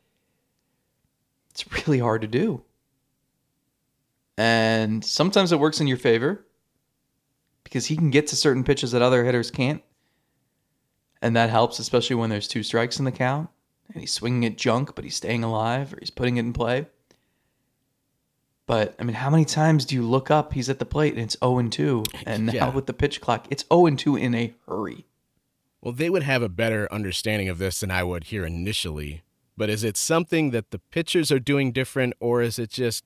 it's 1.51 1.65
really 1.87 1.99
hard 1.99 2.23
to 2.23 2.29
do. 2.29 2.63
And 4.37 5.05
sometimes 5.05 5.53
it 5.53 5.61
works 5.61 5.81
in 5.81 5.87
your 5.87 5.97
favor 5.97 6.45
because 7.63 7.87
he 7.87 7.97
can 7.97 8.11
get 8.11 8.27
to 8.29 8.37
certain 8.37 8.65
pitches 8.65 8.93
that 8.93 9.03
other 9.03 9.25
hitters 9.25 9.51
can't. 9.51 9.83
And 11.23 11.37
that 11.37 11.51
helps, 11.51 11.79
especially 11.79 12.17
when 12.17 12.31
there's 12.31 12.49
two 12.49 12.63
strikes 12.63 12.99
in 12.99 13.05
the 13.05 13.13
count 13.13 13.49
and 13.93 14.01
he's 14.01 14.13
swinging 14.13 14.45
at 14.45 14.59
junk, 14.59 14.95
but 14.95 15.05
he's 15.05 15.17
staying 15.17 15.45
alive 15.45 15.95
or 15.95 15.99
he's 16.01 16.11
putting 16.11 16.37
it 16.37 16.41
in 16.41 16.53
play. 16.53 16.87
But 18.67 18.95
I 18.99 19.05
mean, 19.05 19.15
how 19.15 19.31
many 19.31 19.45
times 19.45 19.85
do 19.85 19.95
you 19.95 20.03
look 20.03 20.31
up? 20.31 20.53
He's 20.53 20.69
at 20.69 20.79
the 20.79 20.85
plate 20.85 21.15
and 21.15 21.23
it's 21.23 21.37
0 21.39 21.59
and 21.59 21.73
2. 21.73 22.05
And 22.27 22.47
now 22.47 22.71
with 22.71 22.87
the 22.87 22.93
pitch 22.93 23.21
clock, 23.21 23.47
it's 23.51 23.65
0 23.73 23.87
and 23.87 23.99
2 23.99 24.17
in 24.17 24.35
a 24.35 24.55
hurry. 24.67 25.07
Well, 25.85 25.93
they 25.93 26.09
would 26.09 26.23
have 26.23 26.43
a 26.43 26.49
better 26.49 26.91
understanding 26.91 27.51
of 27.51 27.59
this 27.59 27.81
than 27.81 27.91
I 27.91 28.03
would 28.03 28.25
here 28.25 28.47
initially. 28.47 29.23
But 29.55 29.69
is 29.69 29.85
it 29.85 29.99
something 29.99 30.51
that 30.51 30.71
the 30.71 30.79
pitchers 30.79 31.31
are 31.31 31.39
doing 31.39 31.73
different, 31.73 32.15
or 32.21 32.41
is 32.41 32.59
it 32.59 32.71
just 32.71 33.05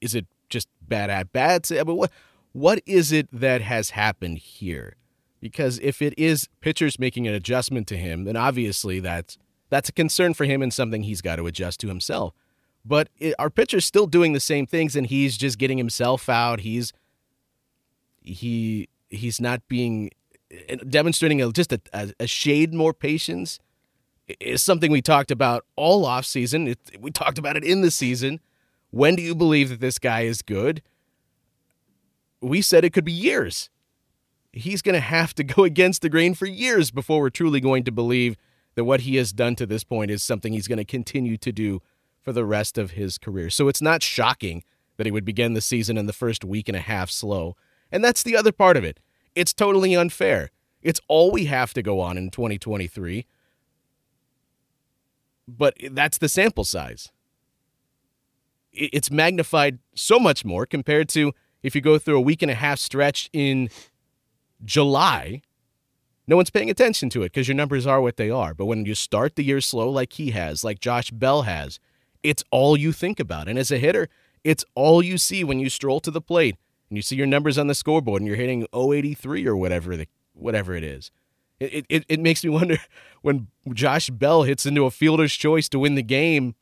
is 0.00 0.14
it 0.14 0.26
just 0.48 0.68
bad 0.80 1.10
at 1.10 1.32
bats? 1.32 1.72
Eh, 1.72 1.80
I 1.80 1.82
mean, 1.82 1.96
what 1.96 2.12
what 2.52 2.80
is 2.86 3.10
it 3.10 3.28
that 3.32 3.60
has 3.60 3.90
happened 3.90 4.38
here? 4.38 4.94
Because 5.40 5.80
if 5.80 6.00
it 6.00 6.14
is 6.16 6.48
pitchers 6.60 7.00
making 7.00 7.26
an 7.26 7.34
adjustment 7.34 7.88
to 7.88 7.96
him, 7.96 8.22
then 8.22 8.36
obviously 8.36 9.00
that's 9.00 9.36
that's 9.68 9.88
a 9.88 9.92
concern 9.92 10.32
for 10.32 10.44
him 10.44 10.62
and 10.62 10.72
something 10.72 11.02
he's 11.02 11.20
got 11.20 11.36
to 11.36 11.46
adjust 11.48 11.80
to 11.80 11.88
himself. 11.88 12.34
But 12.84 13.08
it, 13.18 13.34
our 13.36 13.50
pitcher's 13.50 13.84
still 13.84 14.06
doing 14.06 14.32
the 14.32 14.38
same 14.38 14.64
things, 14.64 14.94
and 14.94 15.08
he's 15.08 15.36
just 15.36 15.58
getting 15.58 15.78
himself 15.78 16.28
out. 16.28 16.60
He's 16.60 16.92
he 18.20 18.88
he's 19.10 19.40
not 19.40 19.66
being 19.66 20.12
demonstrating 20.88 21.42
a, 21.42 21.52
just 21.52 21.72
a, 21.72 21.80
a, 22.18 22.26
shade 22.26 22.72
more 22.74 22.92
patience 22.92 23.58
is 24.40 24.62
something 24.62 24.90
we 24.90 25.02
talked 25.02 25.30
about 25.30 25.64
all 25.76 26.04
off 26.04 26.24
season. 26.24 26.68
It, 26.68 26.78
we 27.00 27.10
talked 27.10 27.38
about 27.38 27.56
it 27.56 27.64
in 27.64 27.80
the 27.80 27.90
season. 27.90 28.40
When 28.90 29.16
do 29.16 29.22
you 29.22 29.34
believe 29.34 29.68
that 29.70 29.80
this 29.80 29.98
guy 29.98 30.22
is 30.22 30.42
good? 30.42 30.82
We 32.40 32.62
said 32.62 32.84
it 32.84 32.92
could 32.92 33.04
be 33.04 33.12
years. 33.12 33.70
He's 34.52 34.82
going 34.82 34.94
to 34.94 35.00
have 35.00 35.34
to 35.34 35.44
go 35.44 35.64
against 35.64 36.02
the 36.02 36.08
grain 36.08 36.34
for 36.34 36.46
years 36.46 36.90
before 36.90 37.20
we're 37.20 37.30
truly 37.30 37.60
going 37.60 37.84
to 37.84 37.92
believe 37.92 38.36
that 38.74 38.84
what 38.84 39.02
he 39.02 39.16
has 39.16 39.32
done 39.32 39.56
to 39.56 39.66
this 39.66 39.84
point 39.84 40.10
is 40.10 40.22
something 40.22 40.52
he's 40.52 40.68
going 40.68 40.78
to 40.78 40.84
continue 40.84 41.36
to 41.36 41.52
do 41.52 41.80
for 42.20 42.32
the 42.32 42.44
rest 42.44 42.78
of 42.78 42.92
his 42.92 43.18
career. 43.18 43.50
So 43.50 43.68
it's 43.68 43.82
not 43.82 44.02
shocking 44.02 44.64
that 44.96 45.06
he 45.06 45.12
would 45.12 45.24
begin 45.24 45.54
the 45.54 45.60
season 45.60 45.98
in 45.98 46.06
the 46.06 46.12
first 46.12 46.44
week 46.44 46.68
and 46.68 46.76
a 46.76 46.80
half 46.80 47.10
slow. 47.10 47.56
And 47.92 48.02
that's 48.02 48.22
the 48.22 48.36
other 48.36 48.52
part 48.52 48.76
of 48.76 48.84
it. 48.84 48.98
It's 49.34 49.52
totally 49.52 49.94
unfair. 49.96 50.50
It's 50.82 51.00
all 51.08 51.30
we 51.30 51.46
have 51.46 51.74
to 51.74 51.82
go 51.82 52.00
on 52.00 52.16
in 52.18 52.30
2023. 52.30 53.26
But 55.48 55.76
that's 55.90 56.18
the 56.18 56.28
sample 56.28 56.64
size. 56.64 57.10
It's 58.72 59.10
magnified 59.10 59.78
so 59.94 60.18
much 60.18 60.44
more 60.44 60.66
compared 60.66 61.08
to 61.10 61.32
if 61.62 61.74
you 61.74 61.80
go 61.80 61.98
through 61.98 62.18
a 62.18 62.20
week 62.20 62.42
and 62.42 62.50
a 62.50 62.54
half 62.54 62.78
stretch 62.78 63.30
in 63.32 63.70
July. 64.64 65.42
No 66.26 66.36
one's 66.36 66.50
paying 66.50 66.70
attention 66.70 67.10
to 67.10 67.22
it 67.22 67.32
because 67.32 67.46
your 67.46 67.54
numbers 67.54 67.86
are 67.86 68.00
what 68.00 68.16
they 68.16 68.30
are. 68.30 68.54
But 68.54 68.66
when 68.66 68.86
you 68.86 68.94
start 68.94 69.36
the 69.36 69.44
year 69.44 69.60
slow, 69.60 69.90
like 69.90 70.14
he 70.14 70.30
has, 70.30 70.64
like 70.64 70.80
Josh 70.80 71.10
Bell 71.10 71.42
has, 71.42 71.78
it's 72.22 72.42
all 72.50 72.76
you 72.76 72.92
think 72.92 73.20
about. 73.20 73.48
And 73.48 73.58
as 73.58 73.70
a 73.70 73.78
hitter, 73.78 74.08
it's 74.42 74.64
all 74.74 75.02
you 75.02 75.18
see 75.18 75.44
when 75.44 75.60
you 75.60 75.68
stroll 75.68 76.00
to 76.00 76.10
the 76.10 76.20
plate 76.20 76.56
and 76.94 76.98
you 76.98 77.02
see 77.02 77.16
your 77.16 77.26
numbers 77.26 77.58
on 77.58 77.66
the 77.66 77.74
scoreboard 77.74 78.22
and 78.22 78.28
you're 78.28 78.36
hitting 78.36 78.66
083 78.72 79.46
or 79.46 79.56
whatever 79.56 79.96
the, 79.96 80.06
whatever 80.32 80.74
it 80.74 80.84
is. 80.84 81.10
It, 81.58 81.84
it, 81.88 82.04
it 82.08 82.20
makes 82.20 82.44
me 82.44 82.50
wonder 82.50 82.78
when 83.22 83.48
Josh 83.72 84.10
Bell 84.10 84.44
hits 84.44 84.64
into 84.64 84.84
a 84.84 84.90
fielder's 84.90 85.34
choice 85.34 85.68
to 85.70 85.78
win 85.78 85.96
the 85.96 86.02
game, 86.02 86.54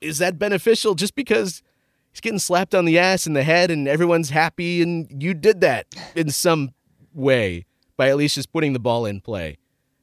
is 0.00 0.18
that 0.18 0.38
beneficial 0.38 0.94
just 0.94 1.14
because 1.14 1.62
he's 2.10 2.20
getting 2.20 2.38
slapped 2.38 2.74
on 2.74 2.84
the 2.84 2.98
ass 2.98 3.26
and 3.26 3.36
the 3.36 3.44
head 3.44 3.70
and 3.70 3.86
everyone's 3.86 4.30
happy 4.30 4.82
and 4.82 5.22
you 5.22 5.34
did 5.34 5.60
that 5.60 5.86
in 6.14 6.30
some 6.30 6.72
way 7.14 7.64
by 7.96 8.08
at 8.08 8.16
least 8.16 8.34
just 8.34 8.52
putting 8.52 8.72
the 8.72 8.78
ball 8.78 9.06
in 9.06 9.20
play? 9.20 9.58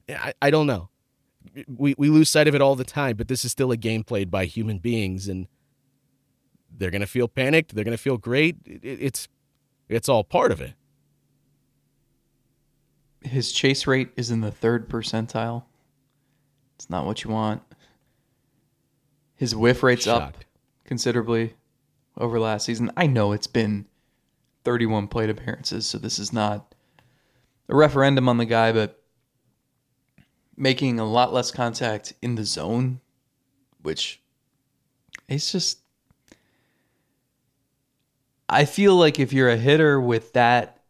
I, 0.10 0.34
I 0.42 0.50
don't 0.50 0.68
know 0.68 0.90
we, 1.68 1.96
we 1.98 2.10
lose 2.10 2.30
sight 2.30 2.48
of 2.48 2.56
it 2.56 2.62
all 2.62 2.76
the 2.76 2.84
time, 2.84 3.18
but 3.18 3.28
this 3.28 3.46
is 3.46 3.52
still 3.52 3.72
a 3.72 3.78
game 3.78 4.04
played 4.04 4.30
by 4.32 4.46
human 4.46 4.80
beings, 4.80 5.28
and 5.28 5.48
they're 6.76 6.92
going 6.92 7.02
to 7.02 7.08
feel 7.08 7.28
panicked. 7.28 7.76
They're 7.76 7.84
going 7.84 7.98
to 7.98 8.02
feel 8.02 8.18
great. 8.18 8.58
It, 8.66 8.82
it's 8.84 9.28
it's 9.90 10.10
all 10.10 10.24
part 10.24 10.52
of 10.52 10.62
it. 10.62 10.74
his 13.22 13.52
chase 13.52 13.88
rate 13.88 14.10
is 14.16 14.30
in 14.32 14.42
the 14.42 14.52
third 14.52 14.88
percentile. 14.88 15.64
It's 16.76 16.90
not 16.90 17.06
what 17.06 17.24
you 17.24 17.32
want. 17.32 17.62
His 19.36 19.56
whiff 19.56 19.84
rate's 19.84 20.08
up 20.08 20.38
considerably 20.86 21.56
over 22.18 22.40
last 22.40 22.66
season. 22.66 22.92
I 22.96 23.08
know 23.08 23.32
it's 23.32 23.48
been 23.48 23.86
31 24.64 25.08
plate 25.08 25.30
appearances, 25.30 25.86
so 25.86 25.98
this 25.98 26.20
is 26.20 26.32
not 26.32 26.74
a 27.68 27.76
referendum 27.76 28.30
on 28.30 28.38
the 28.38 28.46
guy, 28.46 28.72
but 28.72 29.02
making 30.56 31.00
a 31.00 31.06
lot 31.06 31.34
less 31.34 31.52
contact 31.52 32.14
in 32.22 32.36
the 32.36 32.46
zone, 32.46 33.02
which 33.82 34.22
it's 35.28 35.52
just. 35.52 35.80
I 38.48 38.66
feel 38.66 38.96
like 38.96 39.20
if 39.20 39.34
you're 39.34 39.50
a 39.50 39.58
hitter 39.58 40.00
with 40.00 40.34
that 40.34 40.82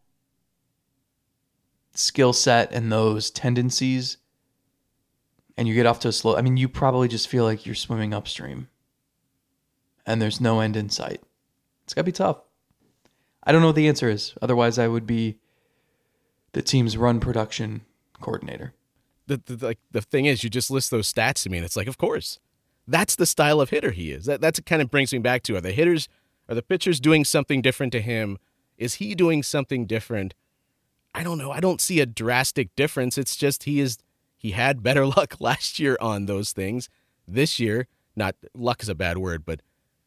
skill 1.94 2.32
set 2.32 2.72
and 2.72 2.92
those 2.92 3.30
tendencies, 3.30 4.18
and 5.56 5.66
you 5.66 5.74
get 5.74 5.86
off 5.86 6.00
to 6.00 6.08
a 6.08 6.12
slow, 6.12 6.36
I 6.36 6.42
mean, 6.42 6.56
you 6.56 6.68
probably 6.68 7.08
just 7.08 7.28
feel 7.28 7.44
like 7.44 7.64
you're 7.64 7.74
swimming 7.74 8.12
upstream 8.12 8.68
and 10.04 10.20
there's 10.20 10.40
no 10.40 10.60
end 10.60 10.76
in 10.76 10.90
sight. 10.90 11.22
It's 11.84 11.94
got 11.94 12.02
to 12.02 12.06
be 12.06 12.12
tough. 12.12 12.38
I 13.42 13.52
don't 13.52 13.60
know 13.60 13.68
what 13.68 13.76
the 13.76 13.88
answer 13.88 14.08
is. 14.08 14.34
Otherwise, 14.42 14.78
I 14.78 14.88
would 14.88 15.06
be 15.06 15.38
the 16.52 16.62
team's 16.62 16.96
run 16.96 17.20
production 17.20 17.82
coordinator. 18.20 18.74
the, 19.26 19.40
the 19.44 19.66
like 19.66 19.78
the 19.90 20.02
thing 20.02 20.26
is, 20.26 20.42
you 20.42 20.50
just 20.50 20.70
list 20.70 20.90
those 20.90 21.12
stats 21.12 21.42
to 21.44 21.50
me, 21.50 21.58
and 21.58 21.64
it's 21.64 21.76
like, 21.76 21.86
of 21.86 21.98
course, 21.98 22.38
that's 22.88 23.16
the 23.16 23.26
style 23.26 23.60
of 23.60 23.70
hitter 23.70 23.92
he 23.92 24.10
is. 24.10 24.26
That 24.26 24.40
that's 24.40 24.60
kind 24.60 24.82
of 24.82 24.90
brings 24.90 25.12
me 25.12 25.18
back 25.18 25.42
to 25.44 25.56
are 25.56 25.60
the 25.60 25.72
hitters, 25.72 26.08
are 26.48 26.54
the 26.54 26.62
pitchers 26.62 27.00
doing 27.00 27.24
something 27.24 27.62
different 27.62 27.92
to 27.92 28.00
him? 28.00 28.38
Is 28.78 28.94
he 28.94 29.14
doing 29.14 29.42
something 29.42 29.86
different? 29.86 30.34
I 31.14 31.22
don't 31.22 31.38
know. 31.38 31.50
I 31.50 31.60
don't 31.60 31.80
see 31.80 32.00
a 32.00 32.06
drastic 32.06 32.74
difference. 32.76 33.16
It's 33.16 33.36
just 33.36 33.64
he 33.64 33.80
is 33.80 33.98
he 34.36 34.50
had 34.50 34.82
better 34.82 35.06
luck 35.16 35.36
last 35.40 35.78
year 35.78 35.96
on 36.00 36.26
those 36.26 36.52
things. 36.52 36.88
This 37.26 37.58
year, 37.58 37.88
not 38.14 38.36
luck 38.54 38.82
is 38.82 38.88
a 38.88 38.94
bad 38.94 39.18
word, 39.18 39.44
but 39.44 39.60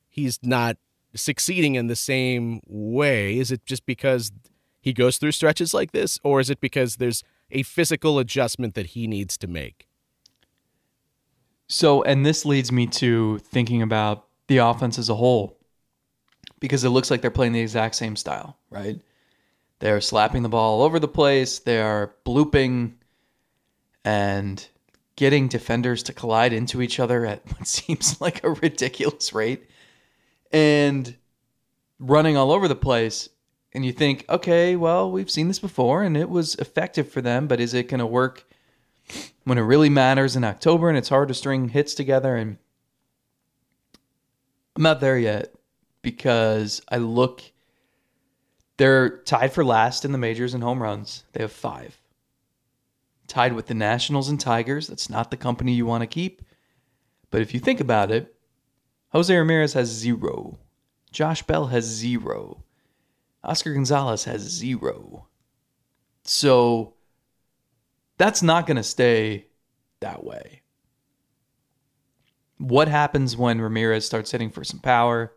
he's 0.07 0.39
not 0.43 0.77
succeeding 1.15 1.75
in 1.75 1.87
the 1.87 1.95
same 1.95 2.61
way. 2.65 3.37
Is 3.37 3.51
it 3.51 3.65
just 3.65 3.85
because 3.85 4.31
he 4.79 4.93
goes 4.93 5.17
through 5.17 5.33
stretches 5.33 5.73
like 5.73 5.91
this, 5.91 6.19
or 6.23 6.39
is 6.39 6.49
it 6.49 6.61
because 6.61 6.95
there's 6.95 7.23
a 7.51 7.63
physical 7.63 8.19
adjustment 8.19 8.75
that 8.75 8.87
he 8.87 9.07
needs 9.07 9.37
to 9.39 9.47
make? 9.47 9.87
So, 11.67 12.01
and 12.03 12.25
this 12.25 12.45
leads 12.45 12.71
me 12.71 12.87
to 12.87 13.39
thinking 13.39 13.81
about 13.81 14.25
the 14.47 14.57
offense 14.57 14.97
as 14.97 15.09
a 15.09 15.15
whole 15.15 15.58
because 16.59 16.83
it 16.83 16.89
looks 16.89 17.09
like 17.09 17.21
they're 17.21 17.31
playing 17.31 17.53
the 17.53 17.59
exact 17.59 17.95
same 17.95 18.15
style, 18.15 18.57
right? 18.69 18.99
They're 19.79 20.01
slapping 20.01 20.43
the 20.43 20.49
ball 20.49 20.79
all 20.79 20.85
over 20.85 20.99
the 20.99 21.07
place, 21.07 21.59
they're 21.59 22.13
blooping 22.25 22.93
and 24.03 24.65
getting 25.15 25.47
defenders 25.47 26.03
to 26.03 26.13
collide 26.13 26.53
into 26.53 26.81
each 26.81 26.99
other 26.99 27.25
at 27.25 27.41
what 27.51 27.67
seems 27.67 28.19
like 28.21 28.43
a 28.43 28.51
ridiculous 28.51 29.33
rate 29.33 29.69
and 30.51 31.15
running 31.99 32.37
all 32.37 32.51
over 32.51 32.67
the 32.67 32.75
place. 32.75 33.29
And 33.71 33.85
you 33.85 33.91
think, 33.91 34.25
okay, 34.29 34.75
well, 34.75 35.11
we've 35.11 35.29
seen 35.29 35.47
this 35.47 35.59
before 35.59 36.03
and 36.03 36.17
it 36.17 36.29
was 36.29 36.55
effective 36.55 37.11
for 37.11 37.21
them, 37.21 37.47
but 37.47 37.59
is 37.59 37.73
it 37.73 37.87
going 37.87 37.99
to 37.99 38.05
work 38.05 38.45
when 39.43 39.57
it 39.57 39.61
really 39.61 39.89
matters 39.89 40.35
in 40.35 40.43
October 40.43 40.89
and 40.89 40.97
it's 40.97 41.09
hard 41.09 41.27
to 41.27 41.33
string 41.33 41.69
hits 41.69 41.93
together? 41.93 42.35
And 42.35 42.57
I'm 44.75 44.83
not 44.83 45.01
there 45.01 45.19
yet 45.19 45.53
because 46.01 46.81
I 46.89 46.97
look, 46.97 47.41
they're 48.77 49.17
tied 49.19 49.53
for 49.53 49.65
last 49.65 50.05
in 50.05 50.11
the 50.11 50.17
majors 50.17 50.53
in 50.53 50.61
home 50.61 50.81
runs. 50.81 51.23
They 51.33 51.41
have 51.41 51.51
five. 51.51 52.01
Tied 53.27 53.53
with 53.53 53.67
the 53.67 53.73
Nationals 53.73 54.29
and 54.29 54.39
Tigers. 54.39 54.87
That's 54.87 55.09
not 55.09 55.31
the 55.31 55.37
company 55.37 55.73
you 55.73 55.85
want 55.85 56.01
to 56.01 56.07
keep. 56.07 56.41
But 57.29 57.41
if 57.41 57.53
you 57.53 57.59
think 57.59 57.79
about 57.79 58.11
it, 58.11 58.35
Jose 59.09 59.35
Ramirez 59.35 59.73
has 59.73 59.87
zero. 59.87 60.57
Josh 61.11 61.43
Bell 61.43 61.67
has 61.67 61.85
zero. 61.85 62.63
Oscar 63.43 63.73
Gonzalez 63.73 64.25
has 64.25 64.41
zero. 64.41 65.27
So 66.23 66.93
that's 68.17 68.43
not 68.43 68.67
going 68.67 68.77
to 68.77 68.83
stay 68.83 69.47
that 70.01 70.23
way. 70.23 70.61
What 72.57 72.87
happens 72.87 73.37
when 73.37 73.61
Ramirez 73.61 74.05
starts 74.05 74.31
hitting 74.31 74.49
for 74.49 74.63
some 74.63 74.79
power? 74.79 75.31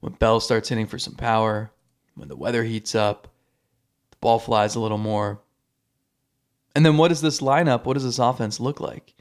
When 0.00 0.12
Bell 0.14 0.40
starts 0.40 0.68
hitting 0.68 0.86
for 0.86 0.98
some 0.98 1.14
power? 1.14 1.70
When 2.14 2.28
the 2.28 2.36
weather 2.36 2.64
heats 2.64 2.94
up? 2.94 3.28
The 4.10 4.16
ball 4.20 4.38
flies 4.38 4.74
a 4.74 4.80
little 4.80 4.98
more? 4.98 5.40
And 6.74 6.84
then 6.86 6.96
what 6.96 7.08
does 7.08 7.20
this 7.20 7.40
lineup, 7.40 7.84
what 7.84 7.94
does 7.94 8.04
this 8.04 8.18
offense 8.18 8.60
look 8.60 8.80
like 8.80 9.14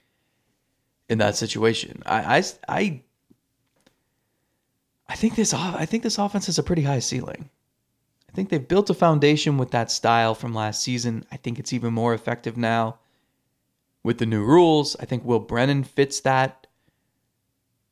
in 1.09 1.17
that 1.17 1.35
situation? 1.35 2.03
I, 2.05 2.37
I, 2.37 2.43
I, 2.67 3.01
I 5.09 5.15
think 5.15 5.35
this 5.35 5.53
I 5.53 5.85
think 5.85 6.03
this 6.03 6.17
offense 6.17 6.47
has 6.47 6.59
a 6.59 6.63
pretty 6.63 6.83
high 6.83 6.99
ceiling. 6.99 7.49
I 8.29 8.33
think 8.33 8.49
they've 8.49 8.67
built 8.67 8.89
a 8.89 8.93
foundation 8.93 9.57
with 9.57 9.71
that 9.71 9.89
style 9.89 10.35
from 10.35 10.53
last 10.53 10.83
season. 10.83 11.25
I 11.31 11.37
think 11.37 11.57
it's 11.57 11.73
even 11.73 11.93
more 11.93 12.13
effective 12.13 12.57
now 12.57 12.99
with 14.03 14.19
the 14.19 14.25
new 14.25 14.43
rules. 14.43 14.95
I 14.99 15.05
think 15.05 15.23
Will 15.23 15.39
Brennan 15.39 15.83
fits 15.83 16.19
that 16.21 16.67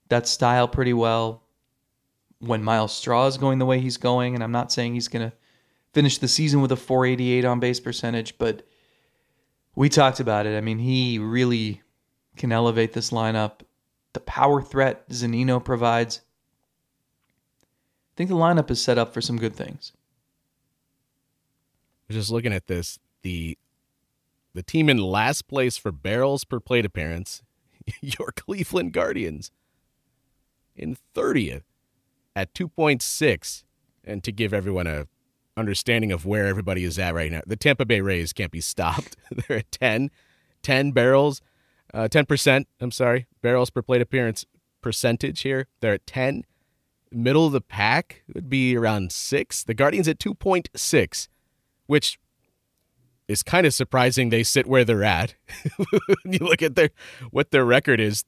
that 0.09 0.27
style 0.27 0.67
pretty 0.67 0.93
well. 0.93 1.41
When 2.45 2.63
Myles 2.63 2.95
Straw 2.95 3.27
is 3.27 3.37
going 3.37 3.59
the 3.59 3.65
way 3.65 3.79
he's 3.79 3.97
going, 3.97 4.35
and 4.35 4.43
I'm 4.43 4.51
not 4.51 4.71
saying 4.71 4.93
he's 4.93 5.07
going 5.07 5.29
to 5.29 5.35
finish 5.93 6.17
the 6.17 6.27
season 6.27 6.61
with 6.61 6.71
a 6.71 6.75
488 6.75 7.45
on 7.45 7.59
base 7.59 7.79
percentage, 7.79 8.37
but 8.37 8.67
we 9.75 9.89
talked 9.89 10.19
about 10.19 10.45
it. 10.45 10.57
I 10.57 10.61
mean, 10.61 10.79
he 10.79 11.19
really 11.19 11.81
can 12.35 12.51
elevate 12.51 12.93
this 12.93 13.11
lineup. 13.11 13.61
The 14.13 14.19
power 14.19 14.61
threat 14.61 15.07
Zunino 15.09 15.63
provides. 15.63 16.21
I 17.61 18.13
think 18.17 18.29
the 18.29 18.35
lineup 18.35 18.69
is 18.69 18.81
set 18.81 18.97
up 18.97 19.13
for 19.13 19.21
some 19.21 19.37
good 19.37 19.55
things. 19.55 19.93
Just 22.09 22.29
looking 22.29 22.53
at 22.53 22.67
this, 22.67 22.99
the 23.23 23.57
the 24.53 24.63
team 24.63 24.89
in 24.89 24.97
last 24.97 25.47
place 25.47 25.75
for 25.75 25.91
barrels 25.91 26.43
per 26.43 26.59
plate 26.59 26.85
appearance, 26.85 27.41
your 28.01 28.31
Cleveland 28.35 28.93
Guardians, 28.93 29.51
in 30.75 30.97
30th 31.13 31.63
at 32.35 32.53
2.6. 32.53 33.63
And 34.03 34.23
to 34.23 34.31
give 34.31 34.53
everyone 34.53 34.87
a 34.87 35.07
understanding 35.57 36.11
of 36.11 36.25
where 36.25 36.47
everybody 36.47 36.83
is 36.83 36.99
at 36.99 37.13
right 37.13 37.31
now, 37.31 37.41
the 37.47 37.55
Tampa 37.55 37.85
Bay 37.85 38.01
Rays 38.01 38.33
can't 38.33 38.51
be 38.51 38.61
stopped. 38.61 39.15
They're 39.47 39.59
at 39.59 39.71
10, 39.71 40.11
10 40.61 40.91
barrels, 40.91 41.41
uh, 41.93 42.07
10%, 42.09 42.65
I'm 42.79 42.91
sorry, 42.91 43.27
barrels 43.41 43.69
per 43.69 43.81
plate 43.81 44.01
appearance 44.01 44.45
percentage 44.81 45.41
here. 45.41 45.67
They're 45.79 45.93
at 45.93 46.05
10. 46.05 46.43
Middle 47.11 47.47
of 47.47 47.53
the 47.53 47.61
pack 47.61 48.23
would 48.33 48.49
be 48.49 48.75
around 48.75 49.11
six. 49.11 49.63
The 49.63 49.73
Guardians 49.73 50.07
at 50.07 50.19
2.6, 50.19 51.27
which 51.87 52.19
is 53.27 53.41
kind 53.41 53.65
of 53.65 53.73
surprising 53.73 54.29
they 54.29 54.43
sit 54.43 54.67
where 54.67 54.83
they're 54.83 55.03
at. 55.03 55.35
you 56.25 56.39
look 56.39 56.61
at 56.61 56.75
their 56.75 56.89
what 57.31 57.51
their 57.51 57.65
record 57.65 57.99
is, 57.99 58.23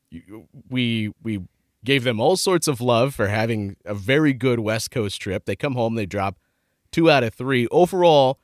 we 0.70 1.12
we 1.22 1.42
gave 1.88 2.04
them 2.04 2.20
all 2.20 2.36
sorts 2.36 2.68
of 2.68 2.82
love 2.82 3.16
for 3.16 3.28
having 3.30 3.78
a 3.86 3.96
very 3.96 4.34
good 4.34 4.60
West 4.60 4.92
Coast 4.92 5.22
trip. 5.22 5.46
They 5.46 5.56
come 5.56 5.76
home, 5.76 5.96
they 5.96 6.06
drop 6.06 6.38
two 6.92 7.10
out 7.10 7.24
of 7.24 7.34
three. 7.34 7.66
Overall, 7.70 8.42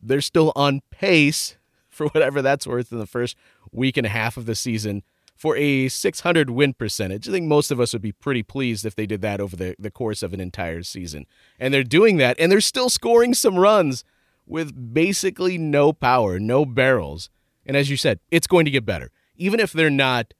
they're 0.00 0.22
still 0.22 0.50
on 0.56 0.80
pace 0.90 1.58
for 1.90 2.06
whatever 2.08 2.40
that's 2.40 2.66
worth 2.66 2.90
in 2.90 2.98
the 2.98 3.06
first 3.06 3.36
week 3.70 3.98
and 3.98 4.06
a 4.06 4.08
half 4.08 4.38
of 4.38 4.46
the 4.46 4.54
season 4.54 5.02
for 5.36 5.58
a 5.58 5.88
600 5.88 6.48
win 6.48 6.72
percentage. 6.72 7.28
I 7.28 7.32
think 7.32 7.46
most 7.46 7.70
of 7.70 7.78
us 7.78 7.92
would 7.92 8.00
be 8.00 8.12
pretty 8.12 8.42
pleased 8.42 8.86
if 8.86 8.94
they 8.94 9.04
did 9.04 9.20
that 9.20 9.42
over 9.42 9.56
the, 9.56 9.76
the 9.78 9.90
course 9.90 10.22
of 10.22 10.32
an 10.32 10.40
entire 10.40 10.82
season. 10.82 11.26
And 11.60 11.74
they're 11.74 11.84
doing 11.84 12.16
that, 12.16 12.36
and 12.40 12.50
they're 12.50 12.62
still 12.62 12.88
scoring 12.88 13.34
some 13.34 13.58
runs 13.58 14.04
with 14.46 14.94
basically 14.94 15.58
no 15.58 15.92
power, 15.92 16.38
no 16.40 16.64
barrels. 16.64 17.28
And 17.66 17.76
as 17.76 17.90
you 17.90 17.98
said, 17.98 18.20
it's 18.30 18.46
going 18.46 18.64
to 18.64 18.70
get 18.70 18.86
better. 18.86 19.10
Even 19.36 19.60
if 19.60 19.70
they're 19.70 19.90
not 19.90 20.32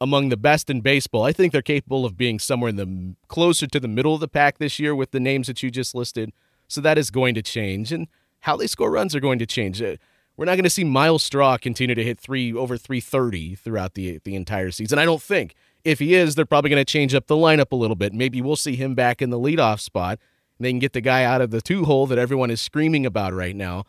among 0.00 0.28
the 0.28 0.36
best 0.36 0.70
in 0.70 0.80
baseball, 0.80 1.24
I 1.24 1.32
think 1.32 1.52
they're 1.52 1.62
capable 1.62 2.04
of 2.04 2.16
being 2.16 2.38
somewhere 2.38 2.68
in 2.68 2.76
the 2.76 3.14
closer 3.28 3.66
to 3.66 3.80
the 3.80 3.88
middle 3.88 4.14
of 4.14 4.20
the 4.20 4.28
pack 4.28 4.58
this 4.58 4.78
year 4.78 4.94
with 4.94 5.10
the 5.10 5.20
names 5.20 5.48
that 5.48 5.62
you 5.62 5.70
just 5.70 5.94
listed. 5.94 6.32
So 6.68 6.80
that 6.82 6.98
is 6.98 7.10
going 7.10 7.34
to 7.34 7.42
change, 7.42 7.92
and 7.92 8.08
how 8.40 8.56
they 8.56 8.66
score 8.66 8.90
runs 8.90 9.14
are 9.14 9.20
going 9.20 9.38
to 9.38 9.46
change. 9.46 9.80
Uh, 9.82 9.96
We're 10.36 10.44
not 10.44 10.54
going 10.54 10.64
to 10.64 10.70
see 10.70 10.84
Myles 10.84 11.22
Straw 11.22 11.56
continue 11.56 11.94
to 11.94 12.04
hit 12.04 12.20
three 12.20 12.52
over 12.52 12.76
330 12.76 13.54
throughout 13.56 13.94
the 13.94 14.20
the 14.24 14.34
entire 14.34 14.70
season. 14.70 14.98
I 14.98 15.04
don't 15.04 15.22
think. 15.22 15.54
If 15.84 16.00
he 16.00 16.14
is, 16.14 16.34
they're 16.34 16.44
probably 16.44 16.70
going 16.70 16.84
to 16.84 16.92
change 16.92 17.14
up 17.14 17.26
the 17.28 17.36
lineup 17.36 17.72
a 17.72 17.76
little 17.76 17.96
bit. 17.96 18.12
Maybe 18.12 18.42
we'll 18.42 18.56
see 18.56 18.76
him 18.76 18.94
back 18.94 19.22
in 19.22 19.30
the 19.30 19.38
leadoff 19.38 19.80
spot. 19.80 20.18
And 20.58 20.64
they 20.66 20.70
can 20.72 20.80
get 20.80 20.92
the 20.92 21.00
guy 21.00 21.22
out 21.24 21.40
of 21.40 21.50
the 21.50 21.60
two 21.62 21.84
hole 21.84 22.06
that 22.08 22.18
everyone 22.18 22.50
is 22.50 22.60
screaming 22.60 23.06
about 23.06 23.32
right 23.32 23.54
now, 23.54 23.84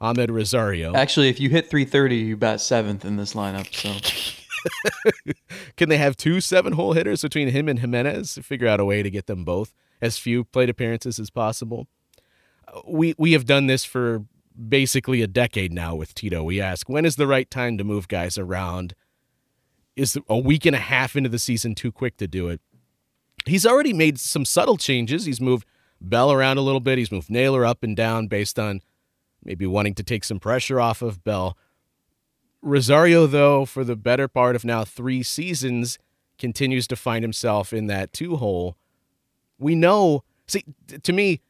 Amed 0.00 0.30
Rosario. 0.30 0.94
Actually, 0.94 1.28
if 1.28 1.38
you 1.40 1.48
hit 1.48 1.70
330, 1.70 2.16
you 2.16 2.36
bat 2.36 2.60
seventh 2.60 3.04
in 3.04 3.16
this 3.16 3.34
lineup. 3.34 3.72
So 3.72 4.37
Can 5.76 5.88
they 5.88 5.98
have 5.98 6.16
two 6.16 6.40
seven 6.40 6.72
hole 6.74 6.92
hitters 6.92 7.22
between 7.22 7.48
him 7.48 7.68
and 7.68 7.80
Giménez? 7.80 8.42
Figure 8.42 8.68
out 8.68 8.80
a 8.80 8.84
way 8.84 9.02
to 9.02 9.10
get 9.10 9.26
them 9.26 9.44
both 9.44 9.72
as 10.00 10.18
few 10.18 10.44
plate 10.44 10.68
appearances 10.70 11.18
as 11.18 11.30
possible. 11.30 11.86
Uh, 12.66 12.80
We 12.86 13.14
we 13.18 13.32
have 13.32 13.46
done 13.46 13.66
this 13.66 13.84
for 13.84 14.24
basically 14.68 15.22
a 15.22 15.26
decade 15.26 15.72
now 15.72 15.94
with 15.94 16.14
Tito. 16.14 16.42
We 16.42 16.60
ask, 16.60 16.88
when 16.88 17.04
is 17.04 17.16
the 17.16 17.26
right 17.26 17.50
time 17.50 17.78
to 17.78 17.84
move 17.84 18.08
guys 18.08 18.36
around? 18.38 18.94
Is 19.96 20.18
a 20.28 20.38
week 20.38 20.64
and 20.66 20.76
a 20.76 20.80
half 20.80 21.16
into 21.16 21.28
the 21.28 21.38
season 21.38 21.74
too 21.74 21.90
quick 21.90 22.16
to 22.18 22.28
do 22.28 22.48
it? 22.48 22.60
He's 23.46 23.66
already 23.66 23.92
made 23.92 24.18
some 24.18 24.44
subtle 24.44 24.76
changes. 24.76 25.24
He's 25.24 25.40
moved 25.40 25.66
Bell 26.00 26.30
around 26.30 26.58
a 26.58 26.62
little 26.62 26.80
bit. 26.80 26.98
He's 26.98 27.10
moved 27.10 27.30
Naylor 27.30 27.64
up 27.64 27.82
and 27.82 27.96
down 27.96 28.28
based 28.28 28.58
on 28.58 28.80
maybe 29.42 29.66
wanting 29.66 29.94
to 29.94 30.02
take 30.04 30.22
some 30.24 30.38
pressure 30.38 30.80
off 30.80 31.02
of 31.02 31.24
Bell. 31.24 31.56
Rosario, 32.62 33.26
though, 33.26 33.64
for 33.64 33.84
the 33.84 33.96
better 33.96 34.28
part 34.28 34.56
of 34.56 34.64
now 34.64 34.84
three 34.84 35.22
seasons, 35.22 35.98
continues 36.38 36.86
to 36.88 36.96
find 36.96 37.22
himself 37.22 37.72
in 37.72 37.86
that 37.86 38.12
two 38.12 38.36
hole. 38.36 38.76
We 39.58 39.74
know, 39.74 40.24
see, 40.46 40.64
to 41.02 41.12
me, 41.12 41.40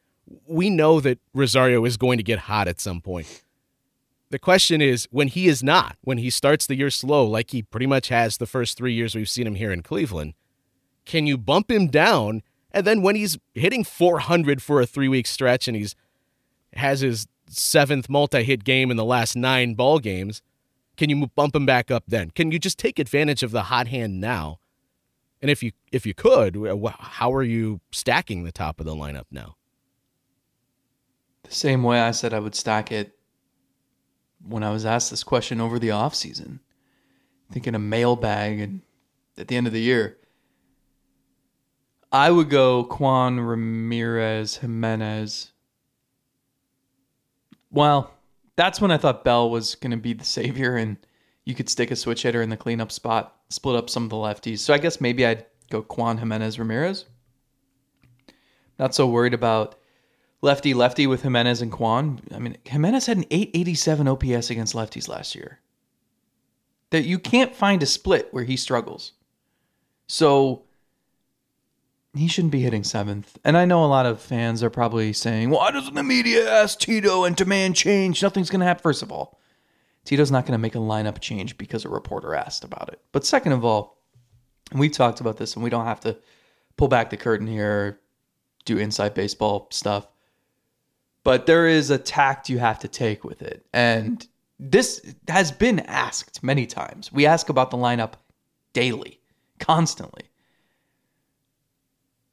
we 0.47 0.69
know 0.69 0.99
that 0.99 1.19
Rosario 1.33 1.85
is 1.85 1.97
going 1.97 2.17
to 2.17 2.23
get 2.23 2.39
hot 2.39 2.67
at 2.67 2.79
some 2.79 3.01
point. 3.01 3.43
The 4.31 4.39
question 4.39 4.81
is 4.81 5.07
when 5.09 5.27
he 5.27 5.47
is 5.47 5.63
not, 5.63 5.97
when 6.01 6.19
he 6.19 6.29
starts 6.29 6.67
the 6.67 6.75
year 6.75 6.91
slow, 6.91 7.25
like 7.25 7.51
he 7.51 7.63
pretty 7.63 7.87
much 7.87 8.09
has 8.09 8.37
the 8.37 8.45
first 8.45 8.77
three 8.77 8.93
years 8.93 9.15
we've 9.15 9.29
seen 9.29 9.47
him 9.47 9.55
here 9.55 9.71
in 9.71 9.81
Cleveland, 9.81 10.33
can 11.05 11.25
you 11.25 11.37
bump 11.37 11.71
him 11.71 11.87
down? 11.87 12.43
And 12.71 12.85
then 12.85 13.01
when 13.01 13.15
he's 13.15 13.39
hitting 13.55 13.83
400 13.83 14.61
for 14.61 14.81
a 14.81 14.85
three 14.85 15.07
week 15.07 15.25
stretch 15.25 15.67
and 15.67 15.75
he's 15.75 15.95
has 16.73 16.99
his 16.99 17.25
seventh 17.47 18.07
multi 18.09 18.43
hit 18.43 18.63
game 18.63 18.91
in 18.91 18.97
the 18.97 19.05
last 19.05 19.35
nine 19.35 19.73
ball 19.73 19.97
games, 19.97 20.43
can 20.99 21.09
you 21.09 21.27
bump 21.27 21.55
him 21.55 21.65
back 21.65 21.89
up 21.89 22.03
then? 22.09 22.29
Can 22.31 22.51
you 22.51 22.59
just 22.59 22.77
take 22.77 22.99
advantage 22.99 23.41
of 23.41 23.51
the 23.51 23.63
hot 23.63 23.87
hand 23.87 24.19
now? 24.19 24.59
And 25.41 25.49
if 25.49 25.63
you 25.63 25.71
if 25.93 26.05
you 26.05 26.13
could, 26.13 26.57
how 26.99 27.33
are 27.33 27.41
you 27.41 27.79
stacking 27.89 28.43
the 28.43 28.51
top 28.51 28.81
of 28.81 28.85
the 28.85 28.93
lineup 28.93 29.23
now? 29.31 29.55
The 31.43 31.53
same 31.53 31.83
way 31.83 32.01
I 32.01 32.11
said 32.11 32.33
I 32.33 32.39
would 32.39 32.53
stack 32.53 32.91
it 32.91 33.17
when 34.45 34.61
I 34.61 34.71
was 34.71 34.85
asked 34.85 35.09
this 35.09 35.23
question 35.23 35.61
over 35.61 35.79
the 35.79 35.87
offseason. 35.87 36.59
Thinking 37.49 37.75
a 37.75 37.79
mailbag 37.79 38.59
and 38.59 38.81
at 39.37 39.47
the 39.47 39.55
end 39.55 39.67
of 39.67 39.73
the 39.73 39.79
year. 39.79 40.17
I 42.11 42.29
would 42.29 42.49
go 42.49 42.83
Kwan 42.83 43.39
Ramirez 43.39 44.59
Giménez. 44.61 45.51
Well, 47.71 48.11
that's 48.59 48.81
when 48.81 48.91
I 48.91 48.97
thought 48.97 49.23
Bell 49.23 49.49
was 49.49 49.75
going 49.75 49.91
to 49.91 49.97
be 49.97 50.11
the 50.11 50.25
savior 50.25 50.75
and 50.75 50.97
you 51.45 51.55
could 51.55 51.69
stick 51.69 51.91
a 51.91 51.95
switch 51.95 52.23
hitter 52.23 52.41
in 52.41 52.49
the 52.49 52.57
cleanup 52.57 52.91
spot, 52.91 53.37
split 53.47 53.77
up 53.77 53.89
some 53.89 54.03
of 54.03 54.09
the 54.09 54.17
lefties. 54.17 54.59
So 54.59 54.73
I 54.73 54.77
guess 54.79 54.99
maybe 54.99 55.25
I'd 55.25 55.45
go 55.69 55.81
Kwan 55.81 56.19
Giménez 56.19 56.59
Ramirez. 56.59 57.05
Not 58.77 58.93
so 58.93 59.07
worried 59.07 59.33
about 59.33 59.75
lefty 60.41 60.73
lefty 60.73 61.07
with 61.07 61.23
Giménez 61.23 61.61
and 61.61 61.71
Kwan. 61.71 62.19
I 62.35 62.39
mean, 62.39 62.57
Giménez 62.65 63.07
had 63.07 63.15
an 63.15 63.25
887 63.31 64.09
OPS 64.09 64.49
against 64.49 64.75
lefties 64.75 65.07
last 65.07 65.35
year. 65.35 65.61
That 66.89 67.05
you 67.05 67.17
can't 67.17 67.55
find 67.55 67.81
a 67.81 67.85
split 67.85 68.27
where 68.31 68.43
he 68.43 68.57
struggles. 68.57 69.13
So 70.07 70.63
he 72.15 72.27
shouldn't 72.27 72.51
be 72.51 72.61
hitting 72.61 72.83
seventh. 72.83 73.37
And 73.43 73.55
I 73.55 73.65
know 73.65 73.83
a 73.83 73.87
lot 73.87 74.05
of 74.05 74.21
fans 74.21 74.63
are 74.63 74.69
probably 74.69 75.13
saying, 75.13 75.49
why 75.49 75.71
doesn't 75.71 75.93
the 75.93 76.03
media 76.03 76.51
ask 76.51 76.79
Tito 76.79 77.23
and 77.23 77.35
demand 77.35 77.75
change? 77.75 78.23
Nothing's 78.23 78.49
going 78.49 78.61
to 78.61 78.65
happen. 78.65 78.81
First 78.81 79.03
of 79.03 79.11
all, 79.11 79.39
Tito's 80.05 80.31
not 80.31 80.45
going 80.45 80.53
to 80.53 80.61
make 80.61 80.75
a 80.75 80.79
lineup 80.79 81.19
change 81.19 81.57
because 81.57 81.85
a 81.85 81.89
reporter 81.89 82.33
asked 82.33 82.63
about 82.63 82.89
it. 82.89 82.99
But 83.11 83.25
second 83.25 83.51
of 83.51 83.63
all, 83.63 84.01
we've 84.73 84.91
talked 84.91 85.21
about 85.21 85.37
this 85.37 85.53
and 85.53 85.63
we 85.63 85.69
don't 85.69 85.85
have 85.85 85.99
to 86.01 86.17
pull 86.77 86.87
back 86.87 87.09
the 87.09 87.17
curtain 87.17 87.47
here, 87.47 87.99
do 88.65 88.77
inside 88.77 89.13
baseball 89.13 89.67
stuff. 89.71 90.07
But 91.23 91.45
there 91.45 91.67
is 91.67 91.89
a 91.89 91.97
tact 91.97 92.49
you 92.49 92.57
have 92.57 92.79
to 92.79 92.87
take 92.87 93.23
with 93.23 93.41
it. 93.41 93.65
And 93.73 94.25
this 94.57 95.13
has 95.27 95.51
been 95.51 95.81
asked 95.81 96.43
many 96.43 96.65
times. 96.65 97.11
We 97.11 97.25
ask 97.25 97.49
about 97.49 97.69
the 97.69 97.77
lineup 97.77 98.13
daily, 98.73 99.19
constantly. 99.59 100.28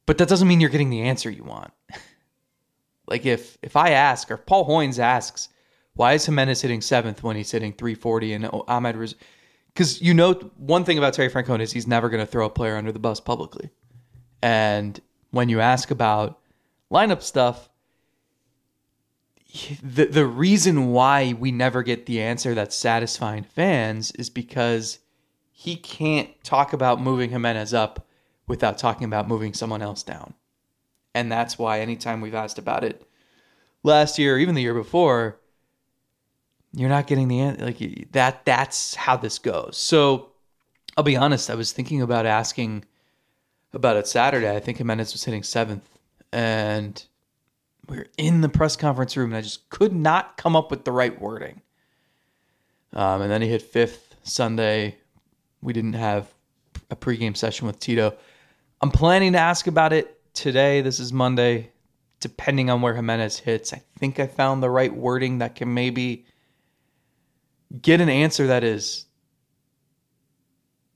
But 0.07 0.17
that 0.17 0.29
doesn't 0.29 0.47
mean 0.47 0.59
you're 0.59 0.71
getting 0.71 0.89
the 0.89 1.03
answer 1.03 1.29
you 1.29 1.43
want. 1.43 1.71
like 3.07 3.27
if 3.27 3.59
if 3.61 3.75
I 3.75 3.91
ask 3.91 4.31
or 4.31 4.37
Paul 4.37 4.67
Hoynes 4.67 4.97
asks, 4.97 5.49
why 5.93 6.13
is 6.13 6.25
Giménez 6.25 6.61
hitting 6.61 6.81
seventh 6.81 7.21
when 7.21 7.35
he's 7.35 7.51
hitting 7.51 7.73
340 7.73 8.33
and 8.33 8.45
Amed 8.45 8.95
Riz? 8.95 9.15
Because 9.67 10.01
you 10.01 10.15
know 10.15 10.33
one 10.57 10.85
thing 10.85 10.97
about 10.97 11.13
Terry 11.13 11.29
Francona 11.29 11.59
is 11.59 11.71
he's 11.71 11.85
never 11.85 12.09
going 12.09 12.25
to 12.25 12.31
throw 12.31 12.45
a 12.45 12.49
player 12.49 12.77
under 12.77 12.91
the 12.91 12.99
bus 12.99 13.19
publicly. 13.19 13.69
And 14.41 14.99
when 15.31 15.49
you 15.49 15.59
ask 15.59 15.91
about 15.91 16.39
lineup 16.89 17.21
stuff, 17.21 17.69
the 19.83 20.05
the 20.05 20.25
reason 20.25 20.93
why 20.93 21.33
we 21.33 21.51
never 21.51 21.83
get 21.83 22.05
the 22.05 22.21
answer 22.21 22.53
that's 22.53 22.75
satisfying 22.75 23.43
fans 23.43 24.11
is 24.11 24.29
because 24.29 24.99
he 25.51 25.75
can't 25.75 26.29
talk 26.45 26.71
about 26.71 27.01
moving 27.01 27.31
Giménez 27.31 27.73
up 27.73 28.06
without 28.47 28.77
talking 28.77 29.05
about 29.05 29.27
moving 29.27 29.53
someone 29.53 29.81
else 29.81 30.03
down. 30.03 30.33
And 31.13 31.31
that's 31.31 31.57
why 31.57 31.79
anytime 31.79 32.21
we've 32.21 32.35
asked 32.35 32.59
about 32.59 32.83
it 32.83 33.07
last 33.83 34.19
year 34.19 34.35
or 34.35 34.39
even 34.39 34.55
the 34.55 34.61
year 34.61 34.73
before, 34.73 35.39
you're 36.73 36.89
not 36.89 37.07
getting 37.07 37.27
the 37.27 37.39
answer. 37.39 37.65
Like 37.65 38.11
that, 38.11 38.45
that's 38.45 38.95
how 38.95 39.17
this 39.17 39.39
goes. 39.39 39.77
So 39.77 40.31
I'll 40.95 41.03
be 41.03 41.17
honest, 41.17 41.49
I 41.49 41.55
was 41.55 41.71
thinking 41.71 42.01
about 42.01 42.25
asking 42.25 42.85
about 43.73 43.97
it 43.97 44.07
Saturday. 44.07 44.55
I 44.55 44.59
think 44.59 44.77
Giménez 44.77 45.13
was 45.13 45.23
hitting 45.23 45.43
seventh. 45.43 45.87
And 46.31 47.03
we 47.87 47.97
were 47.97 48.07
in 48.17 48.41
the 48.41 48.49
press 48.49 48.75
conference 48.75 49.15
room 49.17 49.31
and 49.31 49.37
I 49.37 49.41
just 49.41 49.69
could 49.69 49.93
not 49.93 50.37
come 50.37 50.55
up 50.55 50.71
with 50.71 50.85
the 50.85 50.91
right 50.91 51.19
wording. 51.19 51.61
Um, 52.93 53.21
and 53.21 53.31
then 53.31 53.41
he 53.41 53.47
hit 53.47 53.61
fifth 53.61 54.15
Sunday. 54.23 54.97
We 55.61 55.73
didn't 55.73 55.93
have 55.93 56.33
a 56.89 56.95
pregame 56.95 57.35
session 57.35 57.67
with 57.67 57.79
Tito. 57.79 58.15
I'm 58.81 58.91
planning 58.91 59.33
to 59.33 59.39
ask 59.39 59.67
about 59.67 59.93
it 59.93 60.19
today. 60.33 60.81
This 60.81 60.99
is 60.99 61.11
Monday. 61.11 61.71
Depending 62.19 62.69
on 62.69 62.81
where 62.81 62.95
Giménez 62.95 63.39
hits, 63.39 63.73
I 63.73 63.81
think 63.99 64.19
I 64.19 64.25
found 64.25 64.61
the 64.63 64.69
right 64.71 64.93
wording 64.93 65.37
that 65.37 65.55
can 65.55 65.73
maybe 65.73 66.25
get 67.79 68.01
an 68.01 68.09
answer 68.09 68.47
that 68.47 68.63
is 68.63 69.05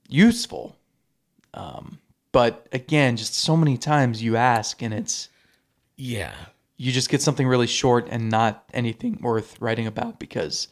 useful. 0.08 0.76
Um, 1.54 2.00
but 2.32 2.66
again, 2.72 3.16
just 3.16 3.34
so 3.34 3.56
many 3.56 3.78
times 3.78 4.22
you 4.22 4.36
ask 4.36 4.82
and 4.82 4.92
it's 4.92 5.28
yeah, 5.96 6.34
you 6.76 6.90
just 6.90 7.08
get 7.08 7.22
something 7.22 7.46
really 7.46 7.66
short 7.68 8.08
and 8.10 8.28
not 8.28 8.64
anything 8.72 9.18
worth 9.20 9.60
writing 9.60 9.86
about 9.86 10.18
because 10.18 10.68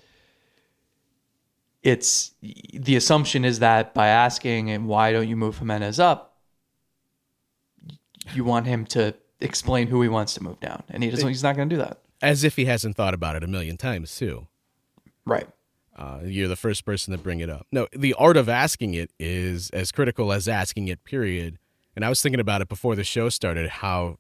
it's 1.82 2.32
the 2.40 2.96
assumption 2.96 3.44
is 3.44 3.60
that 3.60 3.94
by 3.94 4.08
asking 4.08 4.70
and 4.70 4.88
why 4.88 5.12
don't 5.12 5.28
you 5.28 5.36
move 5.36 5.60
Giménez 5.60 6.00
up, 6.00 6.29
you 8.34 8.44
want 8.44 8.66
him 8.66 8.84
to 8.86 9.14
explain 9.40 9.88
who 9.88 10.02
he 10.02 10.08
wants 10.08 10.34
to 10.34 10.42
move 10.42 10.60
down, 10.60 10.82
and 10.90 11.02
he 11.02 11.10
doesn't. 11.10 11.28
He's 11.28 11.42
not 11.42 11.56
going 11.56 11.68
to 11.68 11.74
do 11.74 11.82
that. 11.82 11.98
As 12.22 12.44
if 12.44 12.56
he 12.56 12.66
hasn't 12.66 12.96
thought 12.96 13.14
about 13.14 13.36
it 13.36 13.42
a 13.42 13.46
million 13.46 13.76
times 13.76 14.14
too. 14.14 14.46
Right. 15.24 15.48
Uh, 15.96 16.20
you're 16.24 16.48
the 16.48 16.56
first 16.56 16.84
person 16.84 17.12
to 17.12 17.18
bring 17.18 17.40
it 17.40 17.50
up. 17.50 17.66
No, 17.70 17.86
the 17.92 18.14
art 18.14 18.36
of 18.36 18.48
asking 18.48 18.94
it 18.94 19.10
is 19.18 19.70
as 19.70 19.92
critical 19.92 20.32
as 20.32 20.48
asking 20.48 20.88
it. 20.88 21.04
Period. 21.04 21.58
And 21.96 22.04
I 22.04 22.08
was 22.08 22.22
thinking 22.22 22.40
about 22.40 22.62
it 22.62 22.68
before 22.68 22.94
the 22.94 23.04
show 23.04 23.28
started. 23.28 23.68
How 23.68 24.18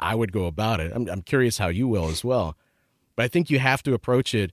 I 0.00 0.14
would 0.14 0.32
go 0.32 0.46
about 0.46 0.80
it. 0.80 0.92
I'm, 0.94 1.08
I'm 1.08 1.22
curious 1.22 1.58
how 1.58 1.68
you 1.68 1.88
will 1.88 2.08
as 2.08 2.24
well. 2.24 2.56
But 3.14 3.24
I 3.24 3.28
think 3.28 3.50
you 3.50 3.58
have 3.58 3.82
to 3.84 3.94
approach 3.94 4.34
it. 4.34 4.52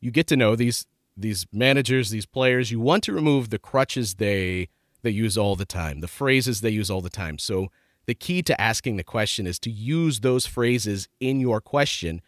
You 0.00 0.10
get 0.10 0.26
to 0.28 0.36
know 0.36 0.56
these 0.56 0.86
these 1.16 1.46
managers, 1.52 2.10
these 2.10 2.26
players. 2.26 2.70
You 2.70 2.80
want 2.80 3.04
to 3.04 3.12
remove 3.12 3.50
the 3.50 3.58
crutches 3.58 4.14
they 4.14 4.68
they 5.02 5.10
use 5.10 5.36
all 5.36 5.56
the 5.56 5.64
time, 5.64 6.00
the 6.00 6.08
phrases 6.08 6.60
they 6.60 6.70
use 6.70 6.90
all 6.90 7.00
the 7.00 7.10
time. 7.10 7.38
So 7.38 7.68
the 8.06 8.14
key 8.14 8.42
to 8.42 8.60
asking 8.60 8.96
the 8.96 9.04
question 9.04 9.46
is 9.46 9.58
to 9.60 9.70
use 9.70 10.20
those 10.20 10.46
phrases 10.46 11.08
in 11.20 11.40
your 11.40 11.60
question. 11.60 12.20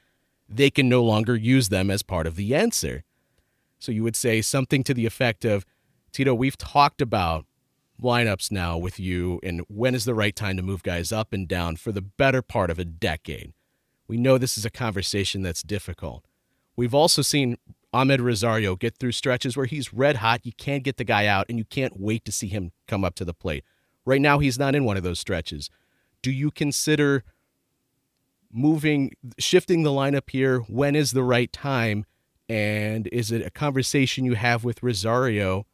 They 0.49 0.71
can 0.71 0.89
no 0.89 1.03
longer 1.03 1.37
use 1.37 1.69
them 1.69 1.91
as 1.91 2.03
part 2.03 2.27
of 2.27 2.37
the 2.37 2.55
answer. 2.55 3.05
So 3.79 3.93
you 3.93 4.03
would 4.03 4.17
say 4.17 4.41
something 4.41 4.85
to 4.85 4.95
the 4.95 5.07
effect 5.07 5.45
of, 5.45 5.65
Tito, 6.13 6.35
we've 6.35 6.57
talked 6.59 7.01
about 7.01 7.45
lineups 8.01 8.51
now 8.51 8.77
with 8.77 8.99
you 8.99 9.41
and 9.43 9.63
when 9.69 9.95
is 9.95 10.05
the 10.05 10.15
right 10.15 10.35
time 10.35 10.57
to 10.57 10.63
move 10.63 10.83
guys 10.83 11.13
up 11.13 11.33
and 11.33 11.47
down 11.47 11.77
for 11.77 11.93
the 11.93 12.03
better 12.03 12.43
part 12.43 12.71
of 12.71 12.79
a 12.79 12.85
decade. 12.85 13.53
We 14.07 14.17
know 14.17 14.37
this 14.37 14.59
is 14.59 14.65
a 14.65 14.71
conversation 14.71 15.43
that's 15.43 15.63
difficult. 15.63 16.25
We've 16.77 16.95
also 16.95 17.23
seen 17.23 17.57
Amed 17.95 18.21
Rosario 18.21 18.75
get 18.75 18.97
through 18.99 19.13
stretches 19.13 19.57
where 19.57 19.67
he's 19.67 19.95
red 19.95 20.17
hot. 20.17 20.41
You 20.45 20.53
can't 20.53 20.83
get 20.83 20.97
the 20.97 21.05
guy 21.05 21.27
out, 21.27 21.47
and 21.49 21.59
you 21.59 21.65
can't 21.65 21.99
wait 21.99 22.25
to 22.25 22.33
see 22.33 22.49
him 22.49 22.73
come 22.89 23.05
up 23.05 23.15
to 23.15 23.25
the 23.25 23.33
plate. 23.33 23.63
Right 24.05 24.21
now, 24.21 24.41
he's 24.41 24.59
not 24.59 24.75
in 24.75 24.85
one 24.85 24.97
of 24.97 25.05
those 25.05 25.21
stretches. 25.21 25.71
Do 26.21 26.33
you 26.33 26.51
consider 26.51 27.23
moving, 28.53 29.13
shifting 29.39 29.85
the 29.85 29.91
lineup 29.91 30.29
here? 30.29 30.59
When 30.61 30.97
is 30.97 31.13
the 31.13 31.23
right 31.23 31.53
time? 31.53 32.05
And 32.49 33.07
is 33.13 33.31
it 33.31 33.47
a 33.47 33.51
conversation 33.51 34.25
you 34.25 34.35
have 34.35 34.65
with 34.65 34.83
Rosario 34.83 35.65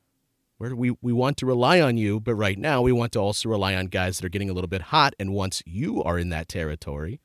where 0.59 0.77
we, 0.77 0.95
we 1.01 1.15
want 1.15 1.39
to 1.39 1.47
rely 1.47 1.81
on 1.81 1.97
you, 1.97 2.21
but 2.21 2.35
right 2.35 2.59
now 2.59 2.83
we 2.83 2.93
want 2.93 3.13
to 3.13 3.19
also 3.19 3.49
rely 3.49 3.75
on 3.75 3.87
guys 3.87 4.19
that 4.19 4.27
are 4.27 4.31
getting 4.31 4.51
a 4.51 4.53
little 4.53 4.69
bit 4.69 4.83
hot? 4.83 5.15
And 5.19 5.33
once 5.33 5.63
you 5.65 6.03
are 6.05 6.19
in 6.19 6.29
that 6.29 6.49
territory, 6.49 7.21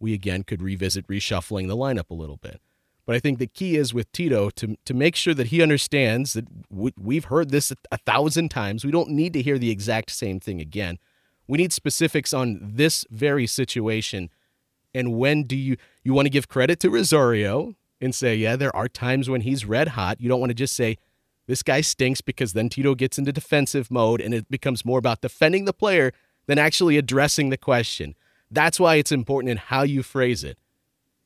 we 0.00 0.14
again 0.14 0.42
could 0.42 0.62
revisit 0.62 1.06
reshuffling 1.06 1.68
the 1.68 1.76
lineup 1.76 2.08
a 2.08 2.14
little 2.14 2.38
bit. 2.38 2.62
But 3.06 3.16
I 3.16 3.18
think 3.18 3.38
the 3.38 3.46
key 3.46 3.76
is 3.76 3.92
with 3.92 4.10
Tito 4.12 4.50
to 4.50 4.76
to 4.84 4.94
make 4.94 5.16
sure 5.16 5.34
that 5.34 5.48
he 5.48 5.62
understands 5.62 6.34
that 6.34 6.46
we've 6.70 7.24
heard 7.24 7.50
this 7.50 7.72
a 7.90 7.98
thousand 7.98 8.50
times. 8.50 8.84
We 8.84 8.90
don't 8.90 9.10
need 9.10 9.32
to 9.32 9.42
hear 9.42 9.58
the 9.58 9.70
exact 9.70 10.10
same 10.10 10.40
thing 10.40 10.60
again. 10.60 10.98
We 11.48 11.58
need 11.58 11.72
specifics 11.72 12.32
on 12.32 12.60
this 12.62 13.04
very 13.10 13.46
situation. 13.46 14.30
And 14.94 15.16
when 15.18 15.44
do 15.44 15.56
you 15.56 15.76
you 16.04 16.14
want 16.14 16.26
to 16.26 16.30
give 16.30 16.48
credit 16.48 16.80
to 16.80 16.90
Rosario 16.90 17.74
and 18.00 18.14
say, 18.14 18.34
yeah, 18.34 18.56
there 18.56 18.74
are 18.74 18.88
times 18.88 19.28
when 19.28 19.42
he's 19.42 19.64
red 19.64 19.88
hot. 19.88 20.20
You 20.20 20.28
don't 20.28 20.40
want 20.40 20.50
to 20.50 20.54
just 20.54 20.74
say 20.74 20.96
this 21.46 21.62
guy 21.62 21.80
stinks 21.80 22.20
because 22.20 22.52
then 22.52 22.68
Tito 22.68 22.94
gets 22.94 23.18
into 23.18 23.32
defensive 23.32 23.90
mode 23.90 24.20
and 24.20 24.32
it 24.32 24.48
becomes 24.50 24.84
more 24.84 24.98
about 24.98 25.20
defending 25.20 25.64
the 25.64 25.72
player 25.72 26.12
than 26.46 26.58
actually 26.58 26.96
addressing 26.96 27.50
the 27.50 27.56
question. 27.56 28.14
That's 28.50 28.80
why 28.80 28.96
it's 28.96 29.12
important 29.12 29.50
in 29.50 29.56
how 29.56 29.82
you 29.82 30.02
phrase 30.02 30.44
it. 30.44 30.58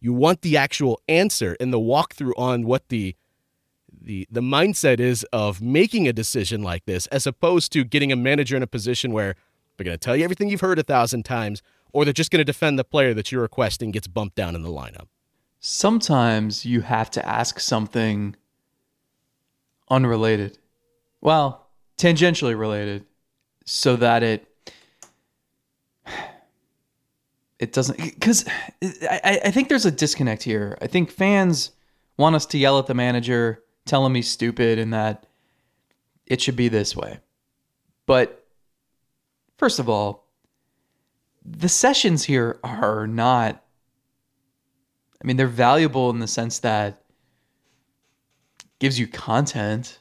You 0.04 0.12
want 0.12 0.42
the 0.42 0.58
actual 0.58 1.00
answer 1.08 1.56
and 1.58 1.72
the 1.72 1.78
walkthrough 1.78 2.34
on 2.36 2.66
what 2.66 2.90
the 2.90 3.16
the 3.90 4.28
the 4.30 4.42
mindset 4.42 5.00
is 5.00 5.24
of 5.32 5.62
making 5.62 6.06
a 6.06 6.12
decision 6.12 6.62
like 6.62 6.84
this, 6.84 7.06
as 7.06 7.26
opposed 7.26 7.72
to 7.72 7.84
getting 7.84 8.12
a 8.12 8.16
manager 8.16 8.54
in 8.54 8.62
a 8.62 8.66
position 8.66 9.12
where 9.12 9.34
they're 9.74 9.84
going 9.86 9.94
to 9.94 9.98
tell 9.98 10.14
you 10.14 10.22
everything 10.22 10.50
you've 10.50 10.60
heard 10.60 10.78
a 10.78 10.82
thousand 10.82 11.24
times, 11.24 11.62
or 11.94 12.04
they're 12.04 12.12
just 12.12 12.30
going 12.30 12.40
to 12.40 12.44
defend 12.44 12.78
the 12.78 12.84
player 12.84 13.14
that 13.14 13.32
you're 13.32 13.40
requesting 13.40 13.92
gets 13.92 14.06
bumped 14.06 14.36
down 14.36 14.54
in 14.54 14.60
the 14.60 14.68
lineup. 14.68 15.06
Sometimes 15.58 16.66
you 16.66 16.82
have 16.82 17.10
to 17.12 17.26
ask 17.26 17.58
something 17.58 18.36
unrelated, 19.88 20.58
well, 21.22 21.70
tangentially 21.96 22.58
related, 22.58 23.06
so 23.64 23.96
that 23.96 24.22
it 24.22 24.53
it 27.64 27.72
doesn't 27.72 27.98
because 27.98 28.44
I, 28.82 29.40
I 29.46 29.50
think 29.50 29.70
there's 29.70 29.86
a 29.86 29.90
disconnect 29.90 30.42
here. 30.42 30.76
I 30.82 30.86
think 30.86 31.10
fans 31.10 31.70
want 32.18 32.36
us 32.36 32.44
to 32.46 32.58
yell 32.58 32.78
at 32.78 32.86
the 32.86 32.94
manager, 32.94 33.62
tell 33.86 34.04
him 34.04 34.14
he's 34.14 34.30
stupid 34.30 34.78
and 34.78 34.92
that 34.92 35.26
it 36.26 36.42
should 36.42 36.56
be 36.56 36.68
this 36.68 36.94
way. 36.94 37.20
But 38.04 38.46
first 39.56 39.78
of 39.78 39.88
all, 39.88 40.26
the 41.42 41.70
sessions 41.70 42.24
here 42.24 42.60
are 42.62 43.06
not 43.06 43.62
I 45.22 45.26
mean, 45.26 45.38
they're 45.38 45.46
valuable 45.46 46.10
in 46.10 46.18
the 46.18 46.28
sense 46.28 46.58
that 46.58 47.02
gives 48.78 48.98
you 48.98 49.06
content, 49.06 50.00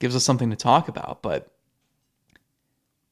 gives 0.00 0.14
us 0.14 0.22
something 0.22 0.50
to 0.50 0.56
talk 0.56 0.88
about, 0.88 1.22
but 1.22 1.50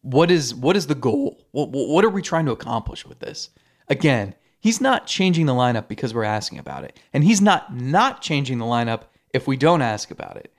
what 0.03 0.31
is 0.31 0.55
what 0.55 0.77
is 0.77 0.89
the 0.89 0.95
goal? 0.95 1.47
What, 1.53 1.71
what 1.71 2.05
are 2.05 2.11
we 2.11 2.21
trying 2.21 2.45
to 2.47 2.53
accomplish 2.53 3.07
with 3.07 3.21
this? 3.21 3.49
Again, 3.89 4.35
he's 4.61 4.81
not 4.81 5.07
changing 5.07 5.47
the 5.47 5.53
lineup 5.53 5.89
because 5.89 6.15
we're 6.15 6.25
asking 6.25 6.59
about 6.59 6.85
it, 6.85 6.99
and 7.13 7.25
he's 7.25 7.41
not 7.41 7.75
not 7.75 8.23
changing 8.23 8.59
the 8.59 8.65
lineup 8.65 9.03
if 9.33 9.47
we 9.47 9.57
don't 9.57 9.83
ask 9.83 10.11
about 10.11 10.37
it. 10.37 10.53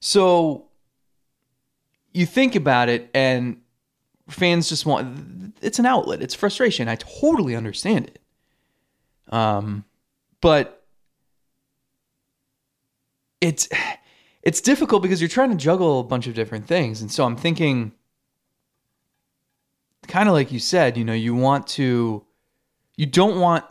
So 0.00 0.66
you 2.12 2.26
think 2.26 2.54
about 2.54 2.88
it, 2.88 3.10
and 3.14 3.60
fans 4.28 4.68
just 4.68 4.86
want 4.86 5.54
it's 5.62 5.78
an 5.78 5.86
outlet. 5.86 6.22
It's 6.22 6.34
frustration. 6.34 6.88
I 6.88 6.96
totally 6.96 7.54
understand 7.54 8.06
it. 8.06 8.20
Um, 9.32 9.84
but 10.40 10.84
it's 13.40 13.68
it's 14.42 14.60
difficult 14.60 15.02
because 15.02 15.20
you're 15.20 15.28
trying 15.28 15.50
to 15.50 15.56
juggle 15.56 16.00
a 16.00 16.04
bunch 16.04 16.26
of 16.26 16.34
different 16.34 16.66
things, 16.66 17.00
and 17.00 17.10
so 17.10 17.24
I'm 17.24 17.36
thinking 17.36 17.92
kind 20.06 20.28
of 20.28 20.34
like 20.34 20.52
you 20.52 20.58
said, 20.58 20.96
you 20.96 21.04
know, 21.04 21.12
you 21.12 21.34
want 21.34 21.66
to, 21.66 22.24
you 22.96 23.06
don't 23.06 23.40
want, 23.40 23.64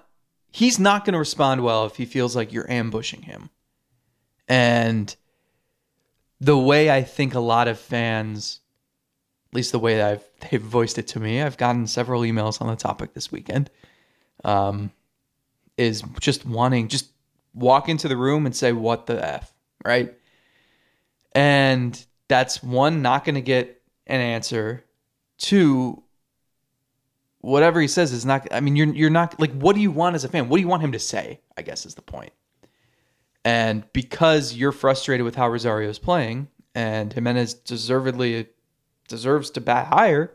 he's 0.52 0.80
not 0.80 1.06
going 1.06 1.14
to 1.14 1.20
respond 1.20 1.64
well 1.64 1.86
if 1.86 1.96
he 1.96 2.06
feels 2.06 2.36
like 2.36 2.54
you're 2.54 2.70
ambushing 2.70 3.24
him. 3.24 3.50
And 4.48 5.16
the 6.40 6.58
way 6.58 6.92
I 6.92 7.02
think 7.02 7.34
a 7.34 7.40
lot 7.40 7.68
of 7.68 7.80
fans, 7.80 8.60
at 9.52 9.56
least 9.56 9.72
the 9.72 9.80
way 9.80 10.02
I've 10.02 10.24
they've 10.40 10.62
voiced 10.62 10.98
it 10.98 11.08
to 11.08 11.20
me, 11.20 11.42
I've 11.42 11.58
gotten 11.58 11.88
several 11.88 12.22
emails 12.22 12.62
on 12.62 12.68
the 12.68 12.76
topic 12.76 13.14
this 13.14 13.32
weekend, 13.32 13.70
um, 14.44 14.92
is 15.78 16.04
just 16.20 16.46
wanting 16.46 16.88
just 16.88 17.10
walk 17.54 17.90
into 17.90 18.08
the 18.08 18.18
room 18.18 18.46
and 18.46 18.56
say 18.56 18.72
what 18.72 19.08
the 19.08 19.26
f, 19.26 19.54
right? 19.84 20.14
And 21.34 22.06
that's 22.28 22.62
one 22.62 23.02
not 23.02 23.26
going 23.26 23.36
to 23.36 23.42
get 23.42 23.82
an 24.08 24.22
answer. 24.22 24.84
Two, 25.38 26.04
whatever 27.46 27.80
he 27.80 27.88
says 27.88 28.12
is 28.12 28.26
not. 28.26 28.48
I 28.52 28.60
mean, 28.60 28.76
you're 28.76 28.94
you're 28.94 29.10
not 29.10 29.40
like. 29.40 29.54
What 29.54 29.76
do 29.76 29.82
you 29.82 29.92
want 29.92 30.16
as 30.16 30.24
a 30.24 30.30
fan? 30.30 30.50
What 30.50 30.58
do 30.58 30.62
you 30.62 30.68
want 30.68 30.84
him 30.84 30.92
to 30.94 31.00
say? 31.00 31.42
I 31.56 31.62
guess 31.62 31.86
is 31.86 31.96
the 31.96 32.02
point. 32.02 32.34
And 33.44 33.84
because 33.94 34.56
you're 34.56 34.72
frustrated 34.72 35.24
with 35.24 35.36
how 35.36 35.48
Rosario 35.48 35.90
is 35.90 36.00
playing, 36.00 36.48
and 36.74 37.14
Giménez 37.14 37.64
deservedly 37.64 38.48
deserves 39.08 39.52
to 39.52 39.62
bat 39.62 39.88
higher, 39.88 40.34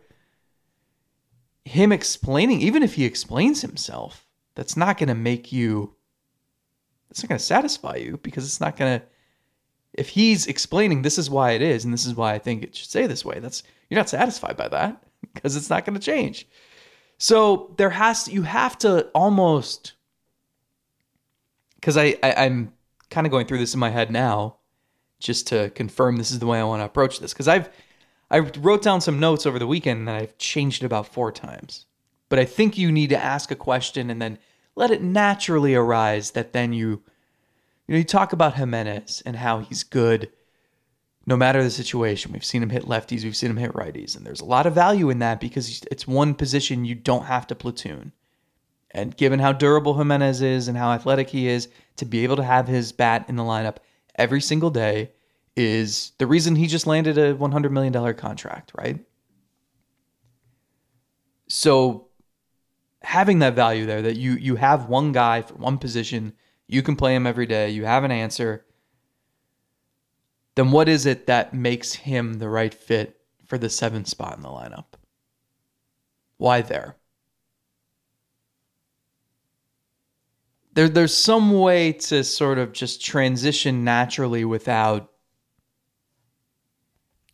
him 1.65 1.91
explaining, 1.91 2.61
even 2.61 2.85
if 2.85 2.95
he 2.95 3.05
explains 3.05 3.63
himself, 3.63 4.29
that's 4.55 4.77
not 4.77 4.97
going 4.97 5.09
to 5.09 5.15
make 5.15 5.53
you. 5.53 5.95
It's 7.11 7.25
not 7.25 7.29
going 7.29 7.41
to 7.41 7.45
satisfy 7.45 7.97
you 7.97 8.19
because 8.23 8.45
it's 8.45 8.61
not 8.61 8.77
going 8.77 9.01
to. 9.01 9.07
If 9.93 10.11
he's 10.11 10.47
explaining 10.47 11.03
this 11.03 11.19
is 11.19 11.29
why 11.29 11.53
it 11.53 11.63
is 11.63 11.85
and 11.85 11.93
this 11.93 12.07
is 12.07 12.15
why 12.15 12.35
I 12.35 12.39
think 12.39 12.63
it 12.63 12.77
should 12.77 12.89
say 12.89 13.09
this 13.09 13.25
way, 13.25 13.41
that's 13.41 13.65
you're 13.89 13.99
not 13.99 14.09
satisfied 14.09 14.57
by 14.57 14.69
that 14.69 15.03
because 15.35 15.57
it's 15.57 15.69
not 15.69 15.85
going 15.85 15.99
to 15.99 16.01
change. 16.01 16.47
So 17.21 17.75
there 17.77 17.91
has 17.91 18.25
to, 18.25 18.33
you 18.33 18.43
have 18.43 18.79
to 18.79 19.03
almost 19.15 19.93
because 21.75 21.99
I, 21.99 22.17
I 22.23 22.33
I'm 22.47 22.73
kind 23.11 23.27
of 23.27 23.31
going 23.31 23.47
through 23.47 23.59
this 23.59 23.75
in 23.75 23.81
my 23.81 23.91
head 23.91 24.11
now, 24.11 24.57
just 25.19 25.47
to 25.49 25.69
confirm 25.71 26.17
this 26.17 26.31
is 26.31 26.39
the 26.39 26.47
way 26.47 26.59
I 26.59 26.65
want 26.65 26.81
to 26.81 26.87
approach 26.87 27.21
this 27.21 27.35
because 27.35 27.47
I've 27.47 27.69
I 28.31 28.39
wrote 28.39 28.81
down 28.81 29.03
some 29.03 29.21
notes 29.21 29.45
over 29.45 29.59
the 29.59 29.67
weekend 29.67 30.01
and 30.01 30.11
I've 30.11 30.39
changed 30.39 30.83
it 30.83 30.87
about 30.87 31.13
four 31.13 31.31
times. 31.31 31.85
But 32.31 32.39
I 32.39 32.47
think 32.47 32.79
you 32.79 32.91
need 32.91 33.11
to 33.11 33.23
ask 33.23 33.51
a 33.51 33.57
question 33.57 34.09
and 34.09 34.23
then 34.23 34.39
let 34.75 34.91
it 34.91 35.03
naturally 35.03 35.75
arise 35.75 36.31
that 36.31 36.55
then 36.55 36.73
you 36.73 37.03
you 37.87 37.93
know 37.95 37.99
you 37.99 38.05
talk 38.05 38.33
about 38.33 38.55
Giménez 38.55 39.23
and 39.27 39.37
how 39.37 39.59
he's 39.59 39.83
good 39.83 40.31
no 41.27 41.37
matter 41.37 41.63
the 41.63 41.71
situation. 41.71 42.33
We've 42.33 42.45
seen 42.45 42.63
him 42.63 42.71
hit 42.71 42.85
lefties, 42.85 43.25
we've 43.25 43.37
seen 43.37 43.51
him 43.51 43.57
hit 43.57 43.73
righties, 43.73 44.17
and 44.17 44.27
there's 44.27 44.41
a 44.41 44.47
lot 44.47 44.67
of 44.67 44.75
value 44.75 45.11
in 45.11 45.19
that 45.21 45.41
because 45.41 45.83
it's 45.91 46.07
one 46.07 46.35
position 46.35 46.85
you 46.85 46.95
don't 46.95 47.25
have 47.25 47.47
to 47.49 47.55
platoon. 47.55 48.13
And 48.93 49.17
given 49.17 49.39
how 49.39 49.53
durable 49.53 49.95
Giménez 49.95 50.43
is 50.43 50.67
and 50.67 50.77
how 50.77 50.93
athletic 50.93 51.31
he 51.31 51.47
is, 51.47 51.69
to 51.97 52.05
be 52.05 52.25
able 52.25 52.37
to 52.37 52.45
have 52.45 52.67
his 52.67 52.93
bat 52.93 53.27
in 53.29 53.37
the 53.37 53.43
lineup 53.43 53.77
every 54.17 54.41
single 54.41 54.71
day 54.71 55.13
is 55.57 56.13
the 56.19 56.27
reason 56.27 56.57
he 56.57 56.67
just 56.67 56.87
landed 56.87 57.19
a 57.19 57.35
$100 57.35 57.71
million 57.71 58.15
contract, 58.15 58.73
right? 58.77 58.99
So 61.49 62.09
having 63.03 63.41
that 63.41 63.55
value 63.55 63.87
there 63.87 64.03
that 64.03 64.17
you 64.17 64.33
you 64.33 64.57
have 64.57 64.89
one 64.89 65.13
guy 65.13 65.43
for 65.43 65.55
one 65.55 65.79
position, 65.79 66.35
you 66.69 66.83
can 66.83 66.97
play 66.97 67.15
him 67.15 67.27
every 67.27 67.47
day, 67.47 67.71
you 67.71 67.85
have 67.85 68.05
an 68.05 68.13
answer, 68.13 68.65
then 70.55 70.71
what 70.71 70.89
is 70.89 71.07
it 71.07 71.27
that 71.27 71.55
makes 71.55 71.95
him 71.95 72.35
the 72.35 72.49
right 72.49 72.75
fit 72.75 73.21
for 73.47 73.59
the 73.59 73.71
seventh 73.71 74.09
spot 74.09 74.37
in 74.37 74.43
the 74.43 74.49
lineup? 74.49 74.87
Why 76.37 76.63
there? 76.63 76.97
There, 80.73 80.89
there's 80.89 81.17
some 81.17 81.53
way 81.53 81.93
to 81.93 82.25
sort 82.25 82.59
of 82.59 82.73
just 82.73 83.05
transition 83.05 83.85
naturally 83.85 84.45
without 84.45 85.11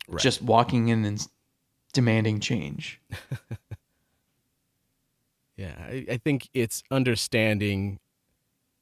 right. 0.07 0.21
just 0.21 0.41
walking 0.41 0.89
in 0.89 1.05
and 1.05 1.25
demanding 1.93 2.39
change. 2.39 3.01
yeah, 5.55 5.75
I, 5.79 6.05
I 6.11 6.17
think 6.17 6.49
it's 6.53 6.83
understanding 6.91 7.99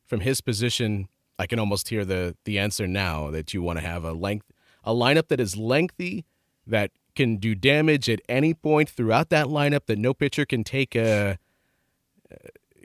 from 0.06 0.22
his 0.22 0.42
position 0.42 1.08
I 1.38 1.48
can 1.48 1.60
almost 1.60 1.90
hear 1.90 2.06
the 2.06 2.36
the 2.46 2.60
answer 2.60 2.88
now 2.88 3.30
that 3.32 3.54
you 3.54 3.62
want 3.62 3.80
to 3.80 3.86
have 3.86 4.04
a 4.04 4.14
length 4.14 4.52
a 4.84 4.94
lineup 4.94 5.28
that 5.28 5.40
is 5.40 5.58
lengthy 5.58 6.26
that 6.66 6.92
can 7.16 7.38
do 7.38 7.56
damage 7.56 8.10
at 8.10 8.22
any 8.30 8.54
point 8.54 8.90
throughout 8.90 9.30
that 9.30 9.48
lineup 9.48 9.86
that 9.88 9.98
no 9.98 10.14
pitcher 10.14 10.46
can 10.46 10.64
take 10.64 10.96
a 10.96 11.38
uh, 12.32 12.36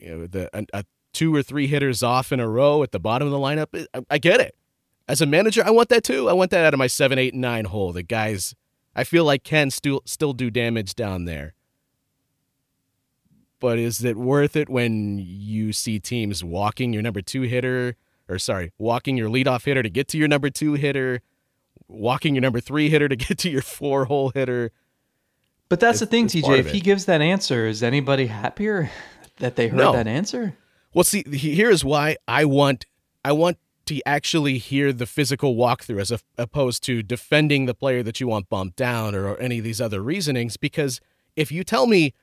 you 0.01 0.11
know 0.11 0.27
the 0.27 0.51
a, 0.57 0.67
a 0.73 0.85
two 1.13 1.35
or 1.35 1.43
three 1.43 1.67
hitters 1.67 2.03
off 2.03 2.33
in 2.33 2.41
a 2.41 2.49
row 2.49 2.83
at 2.83 2.93
the 2.93 3.01
bottom 3.01 3.27
of 3.27 3.33
the 3.33 3.39
lineup. 3.39 3.87
I, 3.95 4.01
I 4.11 4.19
get 4.19 4.41
it. 4.41 4.55
As 5.09 5.21
a 5.21 5.27
manager, 5.27 5.63
I 5.65 5.71
want 5.71 5.89
that 5.89 6.05
too. 6.05 6.29
I 6.29 6.33
want 6.33 6.53
that 6.53 6.65
out 6.65 6.73
of 6.73 6.79
my 6.79 6.87
seven, 6.87 7.19
eight, 7.19 7.35
nine 7.35 7.65
hole. 7.65 7.93
The 7.93 8.05
guys 8.05 8.55
I 8.95 9.05
feel 9.05 9.25
like 9.25 9.43
can 9.43 9.71
still 9.71 10.03
still 10.05 10.33
do 10.33 10.51
damage 10.51 10.95
down 10.95 11.25
there. 11.25 11.55
But 13.59 13.79
is 13.79 14.03
it 14.05 14.17
worth 14.17 14.57
it 14.57 14.71
when 14.71 15.19
you 15.19 15.73
see 15.73 15.99
teams 15.99 16.43
walking 16.43 16.93
your 16.93 17.03
number 17.03 17.21
two 17.21 17.43
hitter 17.43 17.97
or 18.31 18.39
sorry, 18.39 18.73
walking 18.79 19.17
your 19.17 19.29
leadoff 19.29 19.65
hitter 19.65 19.83
to 19.83 19.91
get 19.91 20.09
to 20.09 20.19
your 20.19 20.29
number 20.29 20.49
two 20.51 20.75
hitter, 20.75 21.21
walking 21.89 22.35
your 22.35 22.43
number 22.43 22.61
three 22.61 22.89
hitter 22.89 23.09
to 23.09 23.17
get 23.17 23.39
to 23.39 23.51
your 23.51 23.63
four 23.63 24.07
hole 24.07 24.31
hitter. 24.31 24.71
But 25.69 25.81
that's 25.81 26.01
the 26.01 26.07
thing, 26.07 26.27
TJ. 26.27 26.59
If 26.59 26.71
he 26.73 26.81
gives 26.81 27.05
that 27.05 27.21
answer, 27.21 27.67
is 27.67 27.83
anybody 27.83 28.27
happier? 28.27 28.91
that 29.39 29.57
they 29.57 29.69
heard 29.69 29.79
No. 29.79 29.93
that 29.93 30.07
answer? 30.07 30.57
Well, 30.95 31.05
see, 31.05 31.23
here 31.23 31.71
is 31.71 31.85
why 31.85 32.17
I 32.27 32.45
want 32.45 32.87
I 33.25 33.33
want 33.33 33.59
to 33.87 34.01
actually 34.07 34.59
hear 34.59 34.93
the 34.93 35.07
physical 35.07 35.57
walkthrough 35.57 36.01
as 36.01 36.13
a, 36.13 36.21
opposed 36.39 36.83
to 36.85 37.03
defending 37.03 37.67
the 37.67 37.75
player 37.75 38.03
that 38.03 38.21
you 38.21 38.29
want 38.29 38.49
bumped 38.49 38.77
down 38.77 39.15
or, 39.15 39.27
or 39.29 39.39
any 39.39 39.59
of 39.59 39.65
these 39.65 39.81
other 39.81 40.01
reasonings. 40.01 40.57
Because 40.57 41.01
if 41.37 41.51
you 41.51 41.65
tell 41.65 41.87
me, 41.87 42.15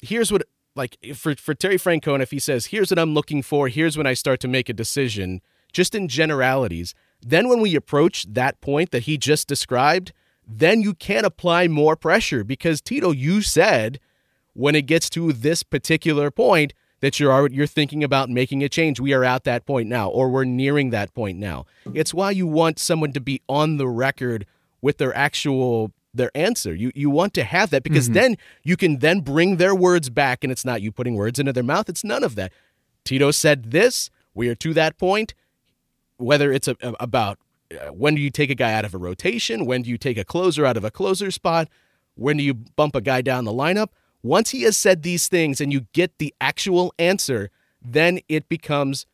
here's 0.00 0.32
what 0.32 0.42
like 0.74 0.96
for 1.14 1.34
for 1.36 1.54
Terry 1.54 1.76
Francona, 1.78 2.22
if 2.22 2.30
he 2.30 2.38
says, 2.38 2.66
here's 2.66 2.90
what 2.90 2.98
I'm 2.98 3.14
looking 3.14 3.42
for, 3.42 3.68
here's 3.68 3.96
when 3.96 4.06
I 4.06 4.14
start 4.14 4.40
to 4.40 4.48
make 4.48 4.68
a 4.68 4.72
decision, 4.72 5.40
just 5.72 5.94
in 5.94 6.08
generalities. 6.08 6.94
Then 7.20 7.48
when 7.48 7.60
we 7.60 7.74
approach 7.74 8.26
that 8.28 8.60
point 8.60 8.90
that 8.90 9.04
he 9.04 9.16
just 9.16 9.48
described, 9.48 10.12
then 10.46 10.82
you 10.82 10.94
can't 10.94 11.26
apply 11.26 11.68
more 11.68 11.96
pressure 11.96 12.44
because 12.44 12.80
Tito, 12.80 13.10
you 13.10 13.42
said 13.42 14.00
when 14.54 14.74
it 14.74 14.86
gets 14.86 15.08
to 15.10 15.32
this 15.32 15.62
particular 15.62 16.30
point 16.30 16.74
that 17.00 17.18
you're 17.18 17.32
already, 17.32 17.54
you're 17.54 17.66
thinking 17.66 18.04
about 18.04 18.30
making 18.30 18.62
a 18.62 18.68
change. 18.68 19.00
We 19.00 19.12
are 19.12 19.24
at 19.24 19.44
that 19.44 19.66
point 19.66 19.88
now, 19.88 20.08
or 20.08 20.28
we're 20.28 20.44
nearing 20.44 20.90
that 20.90 21.14
point 21.14 21.38
now. 21.38 21.66
It's 21.94 22.14
why 22.14 22.30
you 22.30 22.46
want 22.46 22.78
someone 22.78 23.12
to 23.12 23.20
be 23.20 23.42
on 23.48 23.76
the 23.76 23.88
record 23.88 24.46
with 24.80 24.98
their 24.98 25.14
actual 25.16 25.92
their 26.14 26.30
answer. 26.34 26.74
You 26.74 26.92
you 26.94 27.10
want 27.10 27.34
to 27.34 27.44
have 27.44 27.70
that 27.70 27.82
because 27.82 28.06
mm-hmm. 28.06 28.14
then 28.14 28.36
you 28.62 28.76
can 28.76 28.98
then 28.98 29.20
bring 29.20 29.56
their 29.56 29.74
words 29.74 30.10
back, 30.10 30.44
and 30.44 30.52
it's 30.52 30.64
not 30.64 30.82
you 30.82 30.92
putting 30.92 31.16
words 31.16 31.38
into 31.38 31.52
their 31.52 31.62
mouth. 31.62 31.88
It's 31.88 32.04
none 32.04 32.22
of 32.22 32.34
that. 32.36 32.52
Tito 33.04 33.30
said 33.30 33.70
this. 33.70 34.10
We 34.34 34.48
are 34.48 34.54
to 34.56 34.72
that 34.74 34.96
point. 34.96 35.34
Whether 36.22 36.52
it's 36.52 36.68
a, 36.68 36.76
a- 36.82 36.94
about 37.00 37.38
uh, 37.72 37.88
when 37.88 38.14
do 38.14 38.20
you 38.20 38.30
take 38.30 38.50
a 38.50 38.54
guy 38.54 38.72
out 38.72 38.84
of 38.84 38.94
a 38.94 38.98
rotation, 38.98 39.66
when 39.66 39.82
do 39.82 39.90
you 39.90 39.98
take 39.98 40.18
a 40.18 40.24
closer 40.24 40.64
out 40.64 40.76
of 40.76 40.84
a 40.84 40.90
closer 40.90 41.30
spot, 41.30 41.68
when 42.14 42.36
do 42.36 42.42
you 42.42 42.54
bump 42.54 42.94
a 42.94 43.00
guy 43.00 43.22
down 43.22 43.44
the 43.44 43.52
lineup? 43.52 43.88
Once 44.22 44.50
he 44.50 44.62
has 44.62 44.76
said 44.76 45.02
these 45.02 45.28
things 45.28 45.60
and 45.60 45.72
you 45.72 45.86
get 45.92 46.18
the 46.18 46.34
actual 46.40 46.92
answer, 46.98 47.50
then 47.80 48.20
it 48.28 48.48
becomes 48.48 49.06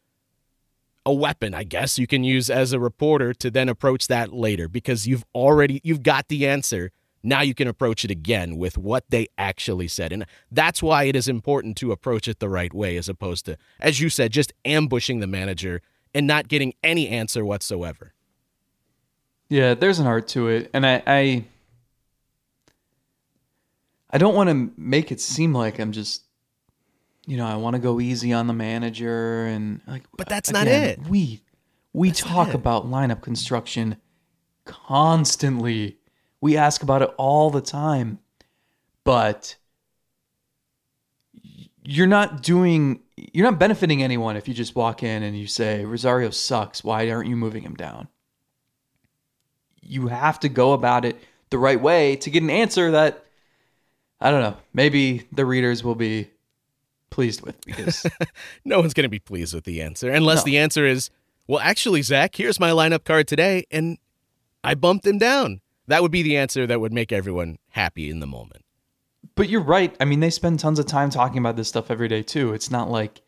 a 1.07 1.13
weapon, 1.13 1.55
I 1.55 1.65
guess 1.65 1.99
you 1.99 2.07
can 2.07 2.23
use 2.23 2.51
as 2.51 2.73
a 2.73 2.81
reporter 2.81 3.33
to 3.33 3.51
then 3.51 3.71
approach 3.71 4.09
that 4.09 4.33
later 4.33 4.69
because 4.69 5.07
you've 5.07 5.25
already 5.35 5.81
you've 5.83 6.03
got 6.03 6.29
the 6.29 6.47
answer. 6.47 6.91
Now 7.23 7.41
you 7.41 7.55
can 7.55 7.67
approach 7.67 8.05
it 8.05 8.11
again 8.11 8.59
with 8.59 8.77
what 8.77 9.05
they 9.09 9.27
actually 9.39 9.89
said. 9.89 10.13
And 10.13 10.27
that's 10.53 10.83
why 10.83 11.05
it 11.05 11.17
is 11.17 11.27
important 11.27 11.77
to 11.79 11.93
approach 11.93 12.29
it 12.29 12.41
the 12.41 12.49
right 12.49 12.75
way 12.75 12.99
as 12.99 13.09
opposed 13.09 13.47
to 13.47 13.57
as 13.81 14.01
you 14.01 14.11
said 14.11 14.33
just 14.33 14.53
ambushing 14.67 15.21
the 15.21 15.27
manager 15.27 15.81
and 16.15 16.27
not 16.27 16.49
getting 16.49 16.75
any 16.83 17.09
answer 17.09 17.45
whatsoever. 17.45 18.13
Yeah, 19.49 19.75
there's 19.75 19.99
an 19.99 20.07
art 20.07 20.29
to 20.29 20.49
it, 20.49 20.71
and 20.75 20.87
I 20.87 21.03
I, 21.07 21.45
I 24.11 24.19
don't 24.19 24.35
want 24.35 24.51
to 24.51 24.73
make 24.77 25.11
it 25.11 25.21
seem 25.21 25.55
like 25.55 25.79
I'm 25.79 25.93
just, 25.93 26.25
you 27.27 27.37
know, 27.37 27.47
I 27.47 27.57
want 27.57 27.75
to 27.75 27.81
go 27.81 28.01
easy 28.01 28.33
on 28.33 28.47
the 28.47 28.53
manager 28.53 29.47
and 29.47 29.81
like. 29.87 30.05
But 30.17 30.27
uh, 30.29 30.31
that's 30.31 30.51
not 30.51 30.67
it. 30.67 31.01
We 31.09 31.43
we 31.93 32.09
not 32.09 32.17
talk 32.17 32.55
about 32.55 32.87
lineup 32.87 33.23
construction 33.23 33.97
constantly. 34.67 35.99
We 36.41 36.57
ask 36.57 36.83
about 36.83 37.03
it 37.03 37.11
all 37.17 37.51
the 37.51 37.63
time, 37.63 38.19
but 39.05 39.57
you're 41.83 42.07
not 42.07 42.43
doing. 42.43 43.01
You're 43.33 43.51
not 43.51 43.59
benefiting 43.59 44.03
anyone 44.03 44.37
if 44.37 44.47
you 44.49 44.55
just 44.55 44.75
walk 44.77 45.03
in 45.03 45.23
and 45.23 45.37
you 45.39 45.47
say 45.47 45.85
Rosario 45.85 46.31
sucks. 46.31 46.85
Why 46.85 47.11
aren't 47.11 47.29
you 47.29 47.37
moving 47.37 47.63
him 47.63 47.75
down? 47.75 48.09
you 49.81 50.09
have 50.09 50.39
to 50.41 50.49
go 50.51 50.73
about 50.73 51.05
it 51.05 51.17
the 51.51 51.57
right 51.57 51.81
way 51.81 52.15
to 52.17 52.29
get 52.31 52.43
an 52.43 52.51
answer 52.51 52.91
that 52.91 53.25
I 54.21 54.31
don't 54.31 54.43
know. 54.43 54.57
Maybe 54.75 55.27
the 55.33 55.47
readers 55.47 55.83
will 55.85 55.95
be 55.95 56.29
pleased 57.11 57.41
with 57.43 57.59
because 57.65 58.05
No 58.65 58.81
one's 58.81 58.93
going 58.93 59.05
to 59.05 59.09
be 59.09 59.21
pleased 59.21 59.55
with 59.55 59.65
the 59.65 59.81
answer 59.81 60.11
unless 60.11 60.41
No. 60.41 60.45
the 60.45 60.59
answer 60.59 60.85
is, 60.85 61.09
well, 61.47 61.61
actually, 61.61 62.03
Zach, 62.03 62.35
here's 62.35 62.61
my 62.61 62.71
lineup 62.71 63.05
card 63.05 63.27
today, 63.29 63.65
and 63.71 63.97
I 64.63 64.75
bumped 64.75 65.07
him 65.07 65.17
down. 65.17 65.61
That 65.87 66.03
would 66.03 66.11
be 66.13 66.23
the 66.23 66.37
answer 66.37 66.67
that 66.67 66.81
would 66.81 66.93
make 66.93 67.11
everyone 67.13 67.57
happy 67.71 68.11
in 68.11 68.19
the 68.21 68.27
moment. 68.27 68.65
But 69.35 69.49
you're 69.49 69.61
right. 69.61 69.95
I 70.01 70.05
mean, 70.05 70.21
they 70.21 70.31
spend 70.31 70.61
tons 70.61 70.79
of 70.79 70.87
time 70.87 71.11
talking 71.11 71.39
about 71.39 71.57
this 71.57 71.69
stuff 71.69 71.91
every 71.91 72.09
day 72.09 72.23
too. 72.23 72.53
It's 72.53 72.71
not 72.71 72.91
like 72.91 73.21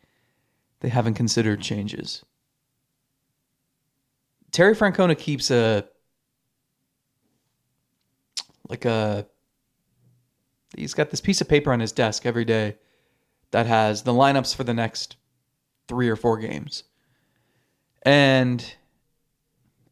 they 0.81 0.89
haven't 0.89 1.15
considered 1.15 1.61
changes. 1.61 2.25
Terry 4.51 4.75
Francona 4.75 5.17
keeps 5.17 5.51
a 5.51 5.85
like 8.69 8.85
a 8.85 9.27
he's 10.77 10.95
got 10.95 11.11
this 11.11 11.21
piece 11.21 11.41
of 11.41 11.49
paper 11.49 11.73
on 11.73 11.81
his 11.81 11.93
desk 11.93 12.27
every 12.27 12.45
day 12.45 12.77
that 13.51 13.67
has 13.67 14.03
the 14.03 14.13
lineups 14.13 14.55
for 14.55 14.65
the 14.65 14.75
next 14.75 15.17
3 15.89 16.09
or 16.09 16.17
4 16.17 16.39
games. 16.39 16.85
And 18.03 18.75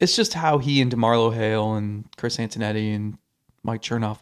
it's 0.01 0.17
just 0.17 0.35
how 0.35 0.59
he 0.59 0.81
and 0.81 0.93
DeMarlo 0.93 1.35
Hale 1.35 1.75
and 1.75 2.05
Chris 2.17 2.37
Antonetti 2.37 2.95
and 2.95 3.19
Mike 3.63 3.83
Chernoff 3.83 4.19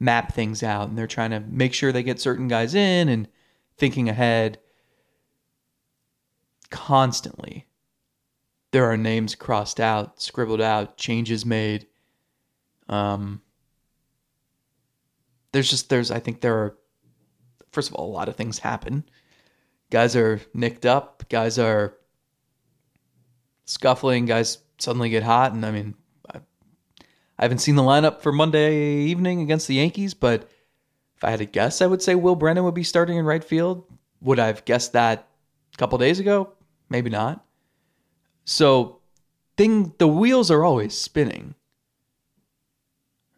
map 0.00 0.32
things 0.32 0.62
out 0.62 0.88
and 0.88 0.96
they're 0.96 1.06
trying 1.06 1.30
to 1.30 1.40
make 1.40 1.74
sure 1.74 1.90
they 1.90 2.02
get 2.02 2.20
certain 2.20 2.48
guys 2.48 2.74
in 2.74 3.08
and 3.08 3.28
thinking 3.76 4.08
ahead. 4.08 4.58
Constantly 6.70 7.66
there 8.70 8.84
are 8.84 8.96
names 8.96 9.34
crossed 9.34 9.80
out 9.80 10.20
scribbled 10.20 10.60
out 10.60 10.96
changes 10.96 11.44
made. 11.44 11.86
Um 12.88 13.42
there's 15.52 15.70
just 15.70 15.88
there's 15.88 16.10
i 16.10 16.18
think 16.18 16.40
there 16.40 16.54
are 16.54 16.76
first 17.72 17.88
of 17.88 17.94
all 17.94 18.10
a 18.10 18.12
lot 18.12 18.28
of 18.28 18.36
things 18.36 18.58
happen. 18.58 19.04
Guys 19.90 20.14
are 20.14 20.40
nicked 20.54 20.84
up 20.86 21.24
guys 21.28 21.58
are 21.58 21.94
scuffling 23.64 24.24
guys 24.26 24.58
suddenly 24.78 25.10
get 25.10 25.22
hot 25.22 25.52
and 25.52 25.64
i 25.66 25.70
mean 25.70 25.94
I, 27.38 27.44
haven't 27.44 27.58
seen 27.58 27.76
the 27.76 27.82
lineup 27.82 28.20
for 28.20 28.32
monday 28.32 28.98
evening 28.98 29.40
against 29.40 29.68
the 29.68 29.74
yankees 29.74 30.14
but 30.14 30.50
if 31.16 31.24
i 31.24 31.30
had 31.30 31.38
to 31.38 31.44
guess 31.44 31.80
i 31.80 31.86
would 31.86 32.02
say 32.02 32.14
will 32.14 32.36
brennan 32.36 32.64
would 32.64 32.74
be 32.74 32.84
starting 32.84 33.16
in 33.16 33.24
right 33.24 33.44
field. 33.44 33.84
Would 34.20 34.38
i 34.38 34.46
have 34.46 34.64
guessed 34.64 34.92
that 34.94 35.28
a 35.74 35.76
couple 35.76 35.98
days 35.98 36.18
ago? 36.18 36.52
Maybe 36.90 37.10
not. 37.10 37.44
So 38.44 39.00
thing 39.56 39.94
the 39.98 40.08
wheels 40.08 40.50
are 40.50 40.64
always 40.64 40.96
spinning. 40.96 41.54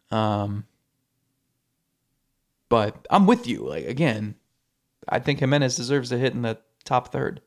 Um 0.09 0.65
but 2.69 3.07
i'm 3.09 3.27
with 3.27 3.47
you. 3.47 3.67
Like 3.67 3.85
again 3.85 4.35
i 5.07 5.19
think 5.19 5.39
jimenez 5.39 5.75
deserves 5.75 6.11
a 6.11 6.17
hit 6.17 6.33
in 6.33 6.41
the 6.41 6.57
top 6.83 7.11
third. 7.11 7.41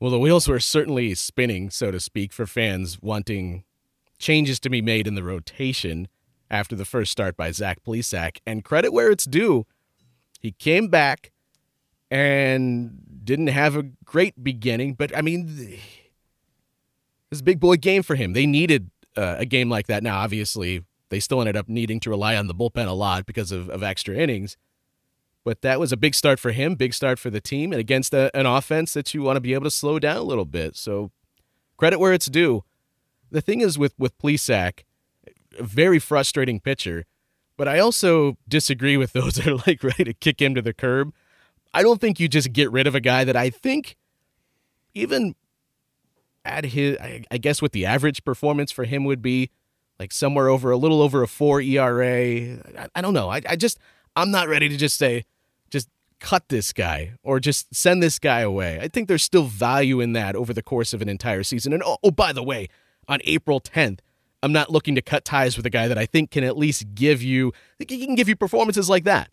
Well, 0.00 0.12
the 0.12 0.18
wheels 0.18 0.46
were 0.46 0.60
certainly 0.60 1.14
spinning, 1.16 1.70
so 1.70 1.90
to 1.90 1.98
speak, 1.98 2.32
for 2.32 2.46
fans 2.46 3.02
wanting 3.02 3.64
changes 4.18 4.58
to 4.60 4.70
be 4.70 4.82
made 4.82 5.06
in 5.06 5.14
the 5.14 5.22
rotation 5.22 6.08
after 6.50 6.74
the 6.74 6.84
first 6.84 7.12
start 7.12 7.36
by 7.36 7.50
Zach 7.50 7.82
Plesac. 7.84 8.38
And 8.46 8.64
credit 8.64 8.92
where 8.92 9.10
it's 9.10 9.24
due, 9.24 9.66
he 10.40 10.52
came 10.52 10.88
back 10.88 11.32
and 12.10 12.98
didn't 13.24 13.48
have 13.48 13.76
a 13.76 13.82
great 14.04 14.42
beginning, 14.42 14.94
but 14.94 15.16
I 15.16 15.20
mean, 15.20 15.78
a 17.30 17.42
big 17.42 17.60
boy 17.60 17.76
game 17.76 18.02
for 18.02 18.14
him. 18.14 18.32
They 18.32 18.46
needed 18.46 18.90
uh, 19.16 19.36
a 19.38 19.44
game 19.44 19.68
like 19.68 19.86
that. 19.88 20.02
Now, 20.02 20.18
obviously, 20.18 20.84
they 21.10 21.20
still 21.20 21.40
ended 21.40 21.56
up 21.56 21.68
needing 21.68 22.00
to 22.00 22.10
rely 22.10 22.36
on 22.36 22.46
the 22.46 22.54
bullpen 22.54 22.86
a 22.86 22.92
lot 22.92 23.26
because 23.26 23.52
of, 23.52 23.68
of 23.68 23.82
extra 23.82 24.14
innings. 24.14 24.56
But 25.44 25.62
that 25.62 25.80
was 25.80 25.92
a 25.92 25.96
big 25.96 26.14
start 26.14 26.38
for 26.38 26.52
him, 26.52 26.74
big 26.74 26.92
start 26.92 27.18
for 27.18 27.30
the 27.30 27.40
team, 27.40 27.72
and 27.72 27.80
against 27.80 28.12
a, 28.12 28.34
an 28.36 28.46
offense 28.46 28.92
that 28.94 29.14
you 29.14 29.22
want 29.22 29.36
to 29.36 29.40
be 29.40 29.54
able 29.54 29.64
to 29.64 29.70
slow 29.70 29.98
down 29.98 30.16
a 30.16 30.22
little 30.22 30.44
bit. 30.44 30.76
So, 30.76 31.10
credit 31.76 31.98
where 31.98 32.12
it's 32.12 32.26
due. 32.26 32.64
The 33.30 33.40
thing 33.40 33.60
is 33.60 33.78
with 33.78 33.94
with 33.98 34.16
Plesac, 34.18 34.84
a 35.58 35.62
very 35.62 35.98
frustrating 35.98 36.60
pitcher, 36.60 37.04
but 37.56 37.68
I 37.68 37.78
also 37.78 38.36
disagree 38.48 38.96
with 38.96 39.12
those 39.12 39.34
that 39.36 39.46
are 39.46 39.62
like 39.66 39.82
ready 39.82 40.04
to 40.04 40.14
kick 40.14 40.40
him 40.40 40.54
to 40.54 40.62
the 40.62 40.72
curb. 40.72 41.12
I 41.74 41.82
don't 41.82 42.00
think 42.00 42.18
you 42.18 42.28
just 42.28 42.52
get 42.52 42.70
rid 42.70 42.86
of 42.86 42.94
a 42.94 43.00
guy 43.00 43.24
that 43.24 43.36
I 43.36 43.50
think, 43.50 43.96
even 44.94 45.34
at 46.44 46.64
his, 46.64 46.96
I, 46.98 47.36
guess 47.36 47.60
what 47.60 47.72
the 47.72 47.84
average 47.84 48.24
performance 48.24 48.72
for 48.72 48.84
him 48.84 49.04
would 49.04 49.20
be, 49.20 49.50
like 49.98 50.12
somewhere 50.12 50.48
over 50.48 50.70
a 50.70 50.78
little 50.78 51.02
over 51.02 51.22
a 51.22 51.28
four 51.28 51.60
ERA. 51.60 52.08
I, 52.08 52.88
I 52.94 53.00
don't 53.02 53.12
know. 53.12 53.28
I, 53.28 53.42
I 53.46 53.56
just 53.56 53.78
I'm 54.16 54.30
not 54.30 54.48
ready 54.48 54.68
to 54.68 54.76
just 54.76 54.96
say 54.96 55.24
just 55.70 55.88
cut 56.20 56.48
this 56.48 56.72
guy 56.72 57.12
or 57.22 57.38
just 57.38 57.74
send 57.74 58.02
this 58.02 58.18
guy 58.18 58.40
away. 58.40 58.80
I 58.80 58.88
think 58.88 59.08
there's 59.08 59.22
still 59.22 59.44
value 59.44 60.00
in 60.00 60.12
that 60.14 60.36
over 60.36 60.52
the 60.52 60.62
course 60.62 60.92
of 60.92 61.02
an 61.02 61.08
entire 61.08 61.42
season. 61.42 61.72
And 61.72 61.82
oh, 61.84 61.98
oh 62.02 62.10
by 62.10 62.32
the 62.32 62.42
way, 62.42 62.68
on 63.08 63.20
April 63.24 63.60
10th, 63.60 64.00
I'm 64.42 64.52
not 64.52 64.70
looking 64.70 64.94
to 64.94 65.02
cut 65.02 65.24
ties 65.24 65.56
with 65.56 65.66
a 65.66 65.70
guy 65.70 65.88
that 65.88 65.98
I 65.98 66.06
think 66.06 66.30
can 66.30 66.44
at 66.44 66.56
least 66.56 66.94
give 66.94 67.22
you 67.22 67.52
he 67.78 67.84
can 67.84 68.14
give 68.14 68.28
you 68.28 68.36
performances 68.36 68.88
like 68.88 69.04
that. 69.04 69.30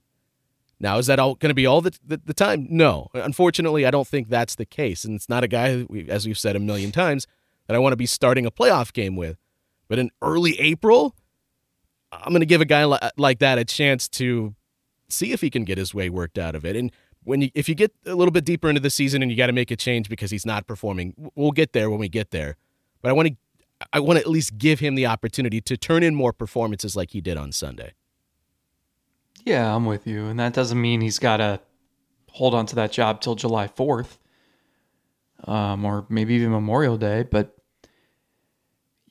Now, 0.79 0.97
is 0.97 1.07
that 1.07 1.19
all 1.19 1.35
going 1.35 1.51
to 1.51 1.55
be 1.55 1.65
all 1.65 1.81
the, 1.81 1.97
the, 2.05 2.19
the 2.25 2.33
time? 2.33 2.67
No. 2.69 3.07
Unfortunately, 3.13 3.85
I 3.85 3.91
don't 3.91 4.07
think 4.07 4.27
that's 4.27 4.55
the 4.55 4.65
case. 4.65 5.05
And 5.05 5.15
it's 5.15 5.29
not 5.29 5.43
a 5.43 5.47
guy, 5.47 5.85
as 6.09 6.25
we've 6.25 6.37
said 6.37 6.55
a 6.55 6.59
million 6.59 6.91
times, 6.91 7.27
that 7.67 7.75
I 7.75 7.79
want 7.79 7.93
to 7.93 7.97
be 7.97 8.05
starting 8.05 8.45
a 8.45 8.51
playoff 8.51 8.91
game 8.91 9.15
with. 9.15 9.37
But 9.87 9.99
in 9.99 10.11
early 10.21 10.59
April, 10.59 11.15
I'm 12.11 12.29
going 12.29 12.41
to 12.41 12.45
give 12.45 12.61
a 12.61 12.65
guy 12.65 12.83
li- 12.85 12.99
like 13.17 13.39
that 13.39 13.57
a 13.57 13.65
chance 13.65 14.07
to 14.09 14.53
see 15.07 15.31
if 15.31 15.41
he 15.41 15.49
can 15.49 15.63
get 15.63 15.77
his 15.77 15.93
way 15.93 16.09
worked 16.09 16.37
out 16.37 16.55
of 16.55 16.65
it. 16.65 16.75
And 16.75 16.91
when 17.23 17.41
you 17.41 17.49
if 17.53 17.69
you 17.69 17.75
get 17.75 17.93
a 18.05 18.15
little 18.15 18.31
bit 18.31 18.45
deeper 18.45 18.69
into 18.69 18.81
the 18.81 18.89
season 18.89 19.21
and 19.21 19.31
you 19.31 19.37
got 19.37 19.47
to 19.47 19.53
make 19.53 19.71
a 19.71 19.75
change 19.75 20.09
because 20.09 20.31
he's 20.31 20.45
not 20.45 20.67
performing, 20.67 21.31
we'll 21.35 21.51
get 21.51 21.73
there 21.73 21.89
when 21.89 21.99
we 21.99 22.09
get 22.09 22.31
there. 22.31 22.57
But 23.01 23.09
I 23.09 23.13
want 23.13 23.29
to 23.29 23.35
I 23.91 23.99
want 23.99 24.17
to 24.17 24.21
at 24.21 24.29
least 24.29 24.57
give 24.57 24.79
him 24.79 24.95
the 24.95 25.05
opportunity 25.05 25.61
to 25.61 25.77
turn 25.77 26.03
in 26.03 26.15
more 26.15 26.33
performances 26.33 26.95
like 26.95 27.11
he 27.11 27.21
did 27.21 27.37
on 27.37 27.51
Sunday. 27.51 27.93
Yeah, 29.43 29.75
I'm 29.75 29.85
with 29.85 30.07
you, 30.07 30.25
and 30.25 30.39
that 30.39 30.53
doesn't 30.53 30.79
mean 30.79 31.01
he's 31.01 31.19
got 31.19 31.37
to 31.37 31.59
hold 32.31 32.53
on 32.53 32.65
to 32.67 32.75
that 32.75 32.91
job 32.91 33.21
till 33.21 33.35
July 33.35 33.67
4th, 33.67 34.17
um, 35.45 35.85
or 35.85 36.05
maybe 36.09 36.33
even 36.35 36.51
Memorial 36.51 36.97
Day. 36.97 37.23
But 37.23 37.55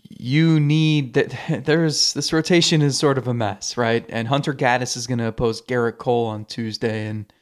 you 0.08 0.58
need 0.58 1.14
that. 1.14 1.64
There's 1.64 2.12
this 2.14 2.32
rotation 2.32 2.82
is 2.82 2.98
sort 2.98 3.18
of 3.18 3.28
a 3.28 3.34
mess, 3.34 3.76
right? 3.76 4.04
And 4.08 4.28
Hunter 4.28 4.54
Gaddis 4.54 4.96
is 4.96 5.06
going 5.06 5.18
to 5.18 5.28
oppose 5.28 5.62
Gerrit 5.62 5.98
Cole 5.98 6.26
on 6.26 6.44
Tuesday, 6.44 7.06
and 7.06 7.32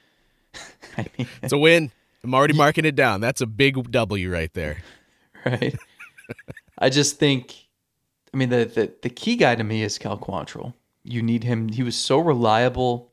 I 0.98 1.06
mean, 1.16 1.28
it's 1.42 1.52
a 1.52 1.58
win. 1.58 1.90
I'm 2.24 2.34
already 2.34 2.54
marking 2.54 2.84
it 2.84 2.94
down. 2.94 3.20
That's 3.20 3.40
a 3.40 3.46
big 3.46 3.90
W 3.90 4.30
right 4.30 4.52
there. 4.54 4.78
Right. 5.44 5.74
I 6.78 6.90
just 6.90 7.18
think, 7.18 7.54
I 8.32 8.36
mean, 8.36 8.48
the, 8.48 8.64
the 8.64 8.92
the 9.02 9.10
key 9.10 9.36
guy 9.36 9.54
to 9.54 9.64
me 9.64 9.82
is 9.82 9.98
Cal 9.98 10.18
Quantrill. 10.18 10.74
You 11.04 11.22
need 11.22 11.44
him. 11.44 11.68
He 11.68 11.82
was 11.82 11.96
so 11.96 12.18
reliable 12.18 13.12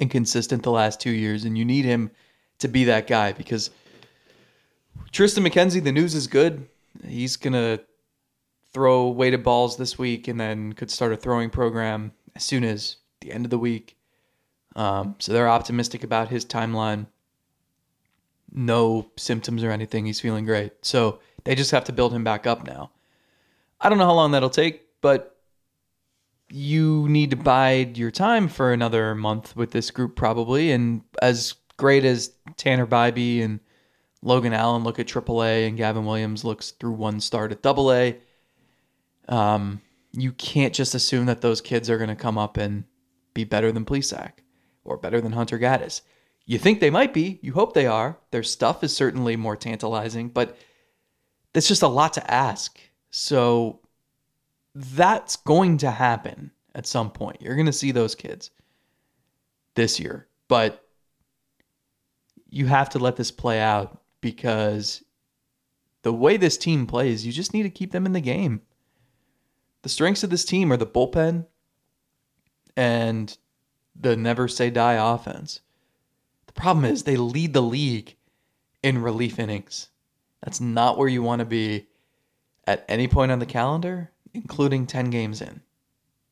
and 0.00 0.10
consistent 0.10 0.62
the 0.62 0.70
last 0.70 1.00
two 1.00 1.10
years, 1.10 1.44
and 1.44 1.56
you 1.56 1.64
need 1.64 1.84
him 1.84 2.10
to 2.58 2.68
be 2.68 2.84
that 2.84 3.06
guy 3.06 3.32
because 3.32 3.70
Tristan 5.12 5.44
McKenzie, 5.44 5.82
the 5.82 5.92
news 5.92 6.14
is 6.14 6.26
good. 6.26 6.68
He's 7.06 7.36
gonna 7.36 7.80
throw 8.72 9.08
weighted 9.08 9.42
balls 9.42 9.76
this 9.76 9.98
week, 9.98 10.28
and 10.28 10.40
then 10.40 10.72
could 10.72 10.90
start 10.90 11.12
a 11.12 11.16
throwing 11.16 11.50
program 11.50 12.12
as 12.34 12.44
soon 12.44 12.64
as 12.64 12.96
the 13.20 13.32
end 13.32 13.44
of 13.44 13.50
the 13.50 13.58
week. 13.58 13.96
Um, 14.76 15.16
so 15.18 15.32
they're 15.32 15.48
optimistic 15.48 16.04
about 16.04 16.28
his 16.28 16.44
timeline. 16.44 17.06
No 18.52 19.10
symptoms 19.16 19.64
or 19.64 19.70
anything. 19.70 20.06
He's 20.06 20.20
feeling 20.20 20.44
great. 20.44 20.72
So 20.82 21.18
they 21.48 21.54
just 21.54 21.70
have 21.70 21.84
to 21.84 21.92
build 21.92 22.12
him 22.12 22.24
back 22.24 22.46
up 22.46 22.66
now. 22.66 22.90
I 23.80 23.88
don't 23.88 23.96
know 23.96 24.04
how 24.04 24.12
long 24.12 24.32
that'll 24.32 24.50
take, 24.50 24.82
but 25.00 25.34
you 26.50 27.08
need 27.08 27.30
to 27.30 27.36
bide 27.36 27.96
your 27.96 28.10
time 28.10 28.48
for 28.48 28.70
another 28.70 29.14
month 29.14 29.56
with 29.56 29.70
this 29.70 29.90
group 29.90 30.14
probably. 30.14 30.72
And 30.72 31.00
as 31.22 31.54
great 31.78 32.04
as 32.04 32.32
Tanner 32.58 32.86
Bibee 32.86 33.42
and 33.42 33.60
Logan 34.20 34.52
Allen 34.52 34.84
look 34.84 34.98
at 34.98 35.06
AAA 35.06 35.66
and 35.66 35.78
Gavin 35.78 36.04
Williams 36.04 36.44
looks 36.44 36.72
through 36.72 36.92
one 36.92 37.18
start 37.18 37.50
at 37.50 37.64
AA, 37.64 38.18
um, 39.34 39.80
you 40.12 40.32
can't 40.32 40.74
just 40.74 40.94
assume 40.94 41.24
that 41.24 41.40
those 41.40 41.62
kids 41.62 41.88
are 41.88 41.96
going 41.96 42.10
to 42.10 42.14
come 42.14 42.36
up 42.36 42.58
and 42.58 42.84
be 43.32 43.44
better 43.44 43.72
than 43.72 43.86
Plesac 43.86 44.32
or 44.84 44.98
better 44.98 45.18
than 45.18 45.32
Hunter 45.32 45.58
Gaddis. 45.58 46.02
You 46.44 46.58
think 46.58 46.80
they 46.80 46.90
might 46.90 47.14
be. 47.14 47.38
You 47.40 47.54
hope 47.54 47.72
they 47.72 47.86
are. 47.86 48.18
Their 48.32 48.42
stuff 48.42 48.84
is 48.84 48.94
certainly 48.94 49.34
more 49.34 49.56
tantalizing, 49.56 50.28
but 50.28 50.58
that's 51.52 51.68
just 51.68 51.82
a 51.82 51.88
lot 51.88 52.12
to 52.14 52.30
ask. 52.30 52.78
So 53.10 53.80
that's 54.74 55.36
going 55.36 55.78
to 55.78 55.90
happen 55.90 56.50
at 56.74 56.86
some 56.86 57.10
point. 57.10 57.40
You're 57.40 57.54
going 57.54 57.66
to 57.66 57.72
see 57.72 57.90
those 57.90 58.14
kids 58.14 58.50
this 59.74 59.98
year, 59.98 60.28
but 60.48 60.84
you 62.50 62.66
have 62.66 62.90
to 62.90 62.98
let 62.98 63.16
this 63.16 63.30
play 63.30 63.60
out 63.60 64.02
because 64.20 65.02
the 66.02 66.12
way 66.12 66.36
this 66.36 66.56
team 66.56 66.86
plays, 66.86 67.26
you 67.26 67.32
just 67.32 67.52
need 67.52 67.64
to 67.64 67.70
keep 67.70 67.92
them 67.92 68.06
in 68.06 68.12
the 68.12 68.20
game. 68.20 68.62
The 69.82 69.88
strengths 69.88 70.22
of 70.22 70.30
this 70.30 70.44
team 70.44 70.72
are 70.72 70.76
the 70.76 70.86
bullpen 70.86 71.46
and 72.76 73.36
the 73.98 74.16
never 74.16 74.48
say 74.48 74.70
die 74.70 74.94
offense. 75.14 75.60
The 76.46 76.52
problem 76.52 76.84
is 76.84 77.02
they 77.02 77.16
lead 77.16 77.52
the 77.52 77.62
league 77.62 78.16
in 78.82 79.02
relief 79.02 79.38
innings. 79.38 79.88
That's 80.42 80.60
not 80.60 80.98
where 80.98 81.08
you 81.08 81.22
want 81.22 81.40
to 81.40 81.44
be 81.44 81.88
at 82.66 82.84
any 82.88 83.08
point 83.08 83.32
on 83.32 83.38
the 83.38 83.46
calendar, 83.46 84.12
including 84.34 84.86
10 84.86 85.10
games 85.10 85.40
in. 85.40 85.62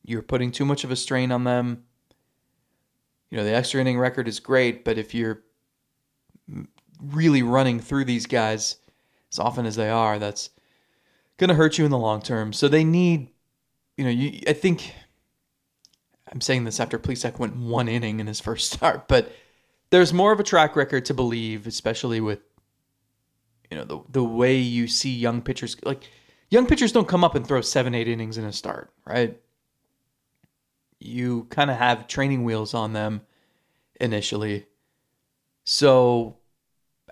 You're 0.03 0.21
putting 0.21 0.51
too 0.51 0.65
much 0.65 0.83
of 0.83 0.91
a 0.91 0.95
strain 0.95 1.31
on 1.31 1.43
them. 1.43 1.83
You 3.29 3.37
know, 3.37 3.43
the 3.43 3.53
extra 3.53 3.81
inning 3.81 3.99
record 3.99 4.27
is 4.27 4.39
great, 4.39 4.85
but 4.85 4.97
if 4.97 5.13
you're 5.13 5.43
really 7.01 7.43
running 7.43 7.79
through 7.79 8.05
these 8.05 8.25
guys 8.25 8.77
as 9.31 9.39
often 9.39 9.65
as 9.65 9.75
they 9.75 9.89
are, 9.89 10.17
that's 10.17 10.49
going 11.37 11.49
to 11.49 11.55
hurt 11.55 11.77
you 11.77 11.85
in 11.85 11.91
the 11.91 11.97
long 11.97 12.21
term. 12.21 12.53
So 12.53 12.67
they 12.67 12.83
need, 12.83 13.29
you 13.97 14.05
know, 14.05 14.09
you, 14.09 14.41
I 14.47 14.53
think 14.53 14.93
I'm 16.31 16.41
saying 16.41 16.63
this 16.63 16.79
after 16.79 16.97
Plesac 16.97 17.39
went 17.39 17.55
one 17.55 17.87
inning 17.87 18.19
in 18.19 18.27
his 18.27 18.39
first 18.47 18.71
start, 18.71 19.07
but 19.07 19.31
there's 19.89 20.13
more 20.13 20.31
of 20.31 20.39
a 20.39 20.43
track 20.43 20.75
record 20.75 21.05
to 21.05 21.13
believe, 21.13 21.67
especially 21.67 22.21
with 22.21 22.39
you 23.71 23.77
know 23.77 23.83
the 23.83 23.99
the 24.09 24.23
way 24.23 24.57
you 24.57 24.87
see 24.87 25.15
young 25.15 25.41
pitchers 25.41 25.75
like 25.83 26.09
young 26.49 26.65
pitchers 26.65 26.91
don't 26.91 27.07
come 27.07 27.23
up 27.23 27.35
and 27.35 27.45
throw 27.45 27.61
seven 27.61 27.93
eight 27.95 28.07
innings 28.07 28.37
in 28.37 28.45
a 28.45 28.53
start, 28.53 28.91
right? 29.05 29.39
You 30.99 31.45
kind 31.49 31.69
of 31.69 31.77
have 31.77 32.07
training 32.07 32.43
wheels 32.43 32.73
on 32.73 32.93
them 32.93 33.21
initially, 33.99 34.65
so 35.63 36.37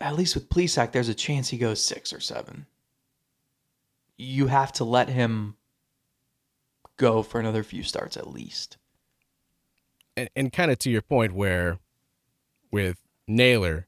at 0.02 0.16
least 0.16 0.36
with 0.36 0.50
Plesac, 0.50 0.92
there's 0.92 1.10
a 1.10 1.14
chance 1.14 1.50
he 1.50 1.58
goes 1.58 1.84
six 1.84 2.12
or 2.12 2.20
seven. 2.20 2.66
You 4.18 4.48
have 4.48 4.72
to 4.74 4.84
let 4.84 5.10
him 5.10 5.56
go 6.98 7.22
for 7.22 7.40
another 7.40 7.64
few 7.64 7.84
starts 7.84 8.18
at 8.18 8.28
least 8.28 8.78
and, 10.18 10.30
and 10.36 10.54
kind 10.54 10.72
of 10.72 10.80
to 10.80 10.90
your 10.90 11.02
point 11.02 11.34
where 11.34 11.80
with 12.72 12.98
Naylor, 13.28 13.88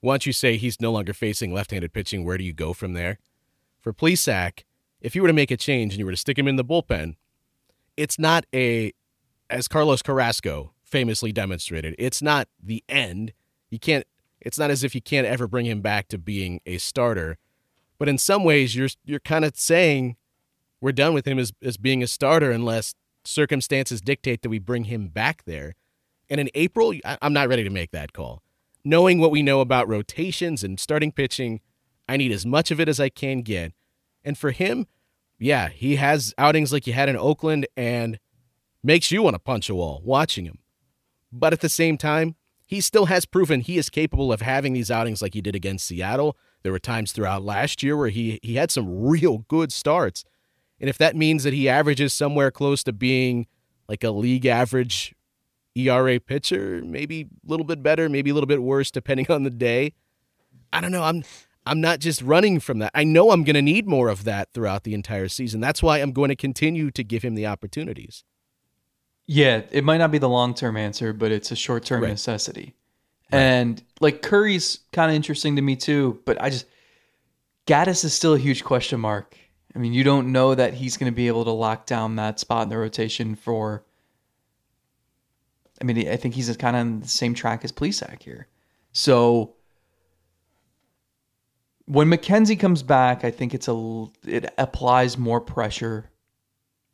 once 0.00 0.26
you 0.26 0.32
say 0.32 0.56
he's 0.56 0.80
no 0.80 0.92
longer 0.92 1.12
facing 1.12 1.52
left-handed 1.52 1.92
pitching, 1.92 2.24
where 2.24 2.38
do 2.38 2.44
you 2.44 2.52
go 2.52 2.72
from 2.72 2.92
there? 2.92 3.18
For 3.80 3.92
Plesac, 3.92 4.64
if 5.00 5.14
you 5.14 5.22
were 5.22 5.28
to 5.28 5.34
make 5.34 5.50
a 5.50 5.56
change 5.56 5.92
and 5.92 5.98
you 5.98 6.06
were 6.06 6.12
to 6.12 6.16
stick 6.16 6.38
him 6.38 6.48
in 6.48 6.56
the 6.56 6.64
bullpen, 6.64 7.16
it's 7.96 8.18
not 8.18 8.46
a, 8.54 8.92
as 9.50 9.68
Carlos 9.68 10.02
Carrasco 10.02 10.72
famously 10.84 11.32
demonstrated, 11.32 11.94
it's 11.98 12.22
not 12.22 12.48
the 12.62 12.82
end. 12.88 13.32
You 13.70 13.78
can't. 13.78 14.06
It's 14.40 14.58
not 14.58 14.70
as 14.70 14.84
if 14.84 14.94
you 14.94 15.00
can't 15.00 15.26
ever 15.26 15.48
bring 15.48 15.66
him 15.66 15.80
back 15.80 16.08
to 16.08 16.18
being 16.18 16.60
a 16.64 16.78
starter, 16.78 17.38
but 17.98 18.08
in 18.08 18.18
some 18.18 18.44
ways, 18.44 18.74
you're 18.76 18.88
you're 19.04 19.20
kind 19.20 19.44
of 19.44 19.56
saying 19.56 20.16
we're 20.80 20.92
done 20.92 21.12
with 21.12 21.26
him 21.26 21.38
as 21.38 21.52
as 21.62 21.76
being 21.76 22.02
a 22.02 22.06
starter 22.06 22.50
unless 22.50 22.94
circumstances 23.24 24.00
dictate 24.00 24.42
that 24.42 24.48
we 24.48 24.58
bring 24.58 24.84
him 24.84 25.08
back 25.08 25.44
there. 25.44 25.74
And 26.30 26.40
in 26.40 26.50
April, 26.54 26.94
I'm 27.04 27.32
not 27.32 27.48
ready 27.48 27.64
to 27.64 27.70
make 27.70 27.90
that 27.90 28.12
call. 28.12 28.42
Knowing 28.88 29.18
what 29.18 29.30
we 29.30 29.42
know 29.42 29.60
about 29.60 29.86
rotations 29.86 30.64
and 30.64 30.80
starting 30.80 31.12
pitching, 31.12 31.60
I 32.08 32.16
need 32.16 32.32
as 32.32 32.46
much 32.46 32.70
of 32.70 32.80
it 32.80 32.88
as 32.88 32.98
I 32.98 33.10
can 33.10 33.42
get. 33.42 33.74
And 34.24 34.38
for 34.38 34.50
him, 34.50 34.86
yeah, 35.38 35.68
he 35.68 35.96
has 35.96 36.32
outings 36.38 36.72
like 36.72 36.86
he 36.86 36.92
had 36.92 37.10
in 37.10 37.14
Oakland 37.14 37.66
and 37.76 38.18
makes 38.82 39.12
you 39.12 39.22
want 39.22 39.34
to 39.34 39.40
punch 39.40 39.68
a 39.68 39.74
wall 39.74 40.00
watching 40.02 40.46
him. 40.46 40.60
But 41.30 41.52
at 41.52 41.60
the 41.60 41.68
same 41.68 41.98
time, 41.98 42.36
he 42.64 42.80
still 42.80 43.04
has 43.04 43.26
proven 43.26 43.60
he 43.60 43.76
is 43.76 43.90
capable 43.90 44.32
of 44.32 44.40
having 44.40 44.72
these 44.72 44.90
outings 44.90 45.20
like 45.20 45.34
he 45.34 45.42
did 45.42 45.54
against 45.54 45.86
Seattle. 45.86 46.34
There 46.62 46.72
were 46.72 46.78
times 46.78 47.12
throughout 47.12 47.44
last 47.44 47.82
year 47.82 47.94
where 47.94 48.08
he 48.08 48.40
he 48.42 48.54
had 48.54 48.70
some 48.70 49.02
real 49.04 49.44
good 49.48 49.70
starts. 49.70 50.24
And 50.80 50.88
if 50.88 50.96
that 50.96 51.14
means 51.14 51.44
that 51.44 51.52
he 51.52 51.68
averages 51.68 52.14
somewhere 52.14 52.50
close 52.50 52.82
to 52.84 52.94
being 52.94 53.48
like 53.86 54.02
a 54.02 54.12
league 54.12 54.46
average 54.46 55.14
ERA 55.74 56.18
pitcher, 56.20 56.82
maybe 56.84 57.22
a 57.22 57.50
little 57.50 57.64
bit 57.64 57.82
better, 57.82 58.08
maybe 58.08 58.30
a 58.30 58.34
little 58.34 58.46
bit 58.46 58.62
worse 58.62 58.90
depending 58.90 59.26
on 59.30 59.44
the 59.44 59.50
day. 59.50 59.94
I 60.72 60.80
don't 60.80 60.92
know. 60.92 61.02
I'm 61.02 61.24
I'm 61.66 61.80
not 61.80 61.98
just 62.00 62.22
running 62.22 62.60
from 62.60 62.78
that. 62.78 62.90
I 62.94 63.04
know 63.04 63.30
I'm 63.30 63.44
going 63.44 63.54
to 63.54 63.62
need 63.62 63.86
more 63.86 64.08
of 64.08 64.24
that 64.24 64.54
throughout 64.54 64.84
the 64.84 64.94
entire 64.94 65.28
season. 65.28 65.60
That's 65.60 65.82
why 65.82 65.98
I'm 65.98 66.12
going 66.12 66.30
to 66.30 66.36
continue 66.36 66.90
to 66.92 67.04
give 67.04 67.22
him 67.22 67.34
the 67.34 67.46
opportunities. 67.46 68.24
Yeah, 69.26 69.62
it 69.70 69.84
might 69.84 69.98
not 69.98 70.10
be 70.10 70.16
the 70.16 70.30
long-term 70.30 70.78
answer, 70.78 71.12
but 71.12 71.30
it's 71.30 71.50
a 71.50 71.56
short-term 71.56 72.02
right. 72.02 72.08
necessity. 72.08 72.74
Right. 73.30 73.38
And 73.40 73.82
like 74.00 74.22
Curry's 74.22 74.78
kind 74.92 75.10
of 75.10 75.14
interesting 75.14 75.56
to 75.56 75.62
me 75.62 75.76
too, 75.76 76.22
but 76.24 76.40
I 76.40 76.48
just 76.48 76.64
Gaddis 77.66 78.02
is 78.02 78.14
still 78.14 78.32
a 78.32 78.38
huge 78.38 78.64
question 78.64 78.98
mark. 78.98 79.36
I 79.76 79.78
mean, 79.78 79.92
you 79.92 80.02
don't 80.02 80.32
know 80.32 80.54
that 80.54 80.72
he's 80.72 80.96
going 80.96 81.12
to 81.12 81.14
be 81.14 81.28
able 81.28 81.44
to 81.44 81.50
lock 81.50 81.84
down 81.84 82.16
that 82.16 82.40
spot 82.40 82.62
in 82.62 82.68
the 82.70 82.78
rotation 82.78 83.34
for. 83.34 83.84
I 85.80 85.84
mean, 85.84 86.08
I 86.08 86.16
think 86.16 86.34
he's 86.34 86.54
kind 86.56 86.76
of 86.76 86.80
on 86.80 87.00
the 87.00 87.08
same 87.08 87.34
track 87.34 87.64
as 87.64 87.72
Plesac 87.72 88.22
here. 88.22 88.48
So 88.92 89.54
when 91.86 92.08
McKenzie 92.08 92.58
comes 92.58 92.82
back, 92.82 93.24
I 93.24 93.30
think 93.30 93.54
it's 93.54 93.68
a 93.68 94.06
it 94.26 94.52
applies 94.58 95.16
more 95.16 95.40
pressure. 95.40 96.10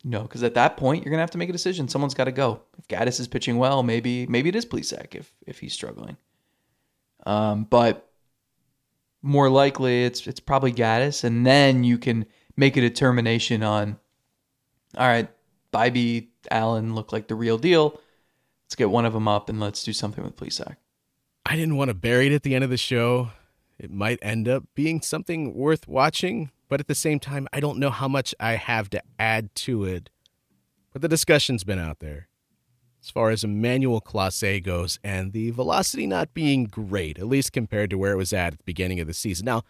Know, 0.07 0.21
because 0.21 0.43
at 0.43 0.53
that 0.53 0.77
point 0.77 1.03
you're 1.03 1.09
gonna 1.09 1.23
have 1.23 1.31
to 1.31 1.39
make 1.39 1.49
a 1.49 1.53
decision. 1.53 1.87
Someone's 1.87 2.13
got 2.13 2.25
to 2.25 2.31
go. 2.31 2.61
If 2.77 2.87
Gaddis 2.87 3.19
is 3.19 3.27
pitching 3.27 3.57
well, 3.57 3.81
maybe 3.81 4.27
maybe 4.27 4.49
it 4.49 4.55
is 4.55 4.65
Plesac 4.65 5.15
if 5.15 5.33
if 5.47 5.59
he's 5.59 5.73
struggling. 5.73 6.17
Um, 7.25 7.63
but 7.63 8.07
more 9.23 9.49
likely 9.49 10.03
it's 10.03 10.27
it's 10.27 10.39
probably 10.39 10.71
Gaddis, 10.71 11.23
and 11.23 11.43
then 11.43 11.83
you 11.83 11.97
can 11.97 12.27
make 12.55 12.77
a 12.77 12.81
determination 12.81 13.63
on, 13.63 13.97
all 14.95 15.07
right, 15.07 15.27
Bibee 15.73 16.27
Allen 16.51 16.93
look 16.93 17.11
like 17.11 17.27
the 17.27 17.35
real 17.35 17.57
deal. 17.57 17.99
Let's 18.75 18.79
get 18.81 18.91
one 18.91 19.05
of 19.05 19.13
them 19.13 19.25
up 19.25 19.47
and 19.47 19.57
let's 19.57 19.85
do 19.85 19.93
something 19.93 20.21
with 20.21 20.35
Plesac. 20.35 20.75
I 21.45 21.55
didn't 21.55 21.77
want 21.77 21.91
to 21.91 21.93
bury 21.93 22.27
it 22.27 22.33
at 22.33 22.43
the 22.43 22.55
end 22.55 22.65
of 22.65 22.69
the 22.69 22.75
show. 22.75 23.29
It 23.79 23.89
might 23.89 24.19
end 24.21 24.49
up 24.49 24.65
being 24.75 24.99
something 24.99 25.53
worth 25.53 25.87
watching, 25.87 26.51
but 26.67 26.81
at 26.81 26.89
the 26.89 26.93
same 26.93 27.21
time, 27.21 27.47
I 27.53 27.61
don't 27.61 27.79
know 27.79 27.89
how 27.89 28.09
much 28.09 28.35
I 28.37 28.55
have 28.55 28.89
to 28.89 29.01
add 29.17 29.55
to 29.55 29.85
it. 29.85 30.09
But 30.91 31.01
the 31.01 31.07
discussion's 31.07 31.63
been 31.63 31.79
out 31.79 31.99
there 31.99 32.27
as 33.01 33.09
far 33.09 33.29
as 33.29 33.45
Emmanuel 33.45 34.01
Clase 34.01 34.61
goes, 34.61 34.99
and 35.05 35.31
the 35.31 35.51
velocity 35.51 36.05
not 36.05 36.33
being 36.33 36.65
great, 36.65 37.17
at 37.17 37.27
least 37.27 37.53
compared 37.53 37.91
to 37.91 37.97
where 37.97 38.11
it 38.11 38.17
was 38.17 38.33
at 38.33 38.51
at 38.51 38.59
the 38.59 38.65
beginning 38.65 38.99
of 38.99 39.07
the 39.07 39.13
season. 39.13 39.45
Now, 39.45 39.63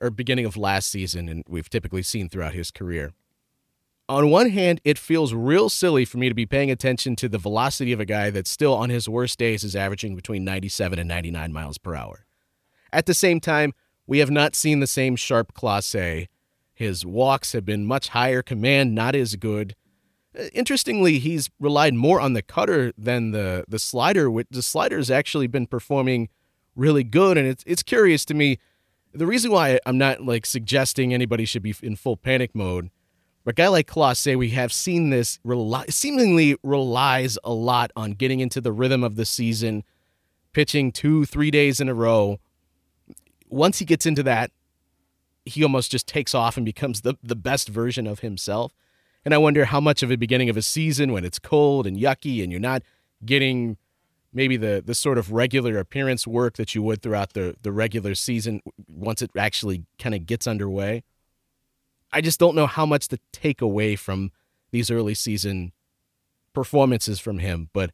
or 0.00 0.10
beginning 0.10 0.44
of 0.44 0.56
last 0.56 0.90
season, 0.90 1.28
and 1.28 1.44
we've 1.46 1.70
typically 1.70 2.02
seen 2.02 2.28
throughout 2.28 2.54
his 2.54 2.72
career. 2.72 3.12
On 4.10 4.28
one 4.28 4.50
hand, 4.50 4.80
it 4.82 4.98
feels 4.98 5.34
real 5.34 5.68
silly 5.68 6.04
for 6.04 6.18
me 6.18 6.28
to 6.28 6.34
be 6.34 6.44
paying 6.44 6.68
attention 6.68 7.14
to 7.14 7.28
the 7.28 7.38
velocity 7.38 7.92
of 7.92 8.00
a 8.00 8.04
guy 8.04 8.28
that 8.30 8.48
still 8.48 8.74
on 8.74 8.90
his 8.90 9.08
worst 9.08 9.38
days 9.38 9.62
is 9.62 9.76
averaging 9.76 10.16
between 10.16 10.44
97 10.44 10.98
and 10.98 11.06
99 11.06 11.52
miles 11.52 11.78
per 11.78 11.94
hour. 11.94 12.26
At 12.92 13.06
the 13.06 13.14
same 13.14 13.38
time, 13.38 13.72
we 14.08 14.18
have 14.18 14.28
not 14.28 14.56
seen 14.56 14.80
the 14.80 14.88
same 14.88 15.14
sharp 15.14 15.54
Clase. 15.54 16.26
His 16.74 17.06
walks 17.06 17.52
have 17.52 17.64
been 17.64 17.86
much 17.86 18.08
higher, 18.08 18.42
command 18.42 18.96
not 18.96 19.14
as 19.14 19.36
good. 19.36 19.76
Uh, 20.36 20.46
interestingly, 20.52 21.20
he's 21.20 21.48
relied 21.60 21.94
more 21.94 22.20
on 22.20 22.32
the 22.32 22.42
cutter 22.42 22.92
than 22.98 23.30
the 23.30 23.64
the 23.68 23.78
slider. 23.78 24.28
Which 24.28 24.48
the 24.50 24.62
slider's 24.62 25.08
actually 25.08 25.46
been 25.46 25.68
performing 25.68 26.30
really 26.74 27.04
good, 27.04 27.38
and 27.38 27.46
it's 27.46 27.62
it's 27.64 27.84
curious 27.84 28.24
to 28.24 28.34
me. 28.34 28.58
The 29.14 29.26
reason 29.26 29.52
why 29.52 29.78
I'm 29.86 29.98
not 29.98 30.20
like 30.20 30.46
suggesting 30.46 31.14
anybody 31.14 31.44
should 31.44 31.62
be 31.62 31.76
in 31.80 31.94
full 31.94 32.16
panic 32.16 32.56
mode, 32.56 32.90
a 33.46 33.52
guy 33.52 33.68
like 33.68 33.86
Clase, 33.86 34.36
we 34.36 34.50
have 34.50 34.72
seen 34.72 35.10
this 35.10 35.38
rely, 35.44 35.86
seemingly 35.88 36.56
relies 36.62 37.38
a 37.42 37.52
lot 37.52 37.90
on 37.96 38.12
getting 38.12 38.40
into 38.40 38.60
the 38.60 38.72
rhythm 38.72 39.02
of 39.02 39.16
the 39.16 39.24
season, 39.24 39.82
pitching 40.52 40.92
two, 40.92 41.24
three 41.24 41.50
days 41.50 41.80
in 41.80 41.88
a 41.88 41.94
row. 41.94 42.38
Once 43.48 43.78
he 43.78 43.84
gets 43.84 44.06
into 44.06 44.22
that, 44.22 44.50
he 45.44 45.62
almost 45.62 45.90
just 45.90 46.06
takes 46.06 46.34
off 46.34 46.56
and 46.56 46.66
becomes 46.66 47.00
the, 47.00 47.14
the 47.22 47.34
best 47.34 47.68
version 47.68 48.06
of 48.06 48.20
himself. 48.20 48.72
And 49.24 49.34
I 49.34 49.38
wonder 49.38 49.66
how 49.66 49.80
much 49.80 50.02
of 50.02 50.10
a 50.10 50.16
beginning 50.16 50.48
of 50.48 50.56
a 50.56 50.62
season 50.62 51.12
when 51.12 51.24
it's 51.24 51.38
cold 51.38 51.86
and 51.86 51.96
yucky 51.96 52.42
and 52.42 52.52
you're 52.52 52.60
not 52.60 52.82
getting 53.24 53.76
maybe 54.32 54.56
the 54.56 54.82
the 54.84 54.94
sort 54.94 55.18
of 55.18 55.32
regular 55.32 55.78
appearance 55.78 56.26
work 56.26 56.56
that 56.56 56.74
you 56.74 56.82
would 56.82 57.02
throughout 57.02 57.32
the 57.32 57.54
the 57.62 57.72
regular 57.72 58.14
season 58.14 58.60
once 58.88 59.22
it 59.22 59.30
actually 59.36 59.84
kind 59.98 60.14
of 60.14 60.26
gets 60.26 60.46
underway. 60.46 61.02
I 62.12 62.20
just 62.20 62.40
don't 62.40 62.54
know 62.54 62.66
how 62.66 62.86
much 62.86 63.08
to 63.08 63.18
take 63.32 63.60
away 63.60 63.96
from 63.96 64.32
these 64.70 64.90
early 64.90 65.14
season 65.14 65.72
performances 66.52 67.20
from 67.20 67.38
him, 67.38 67.70
but 67.72 67.90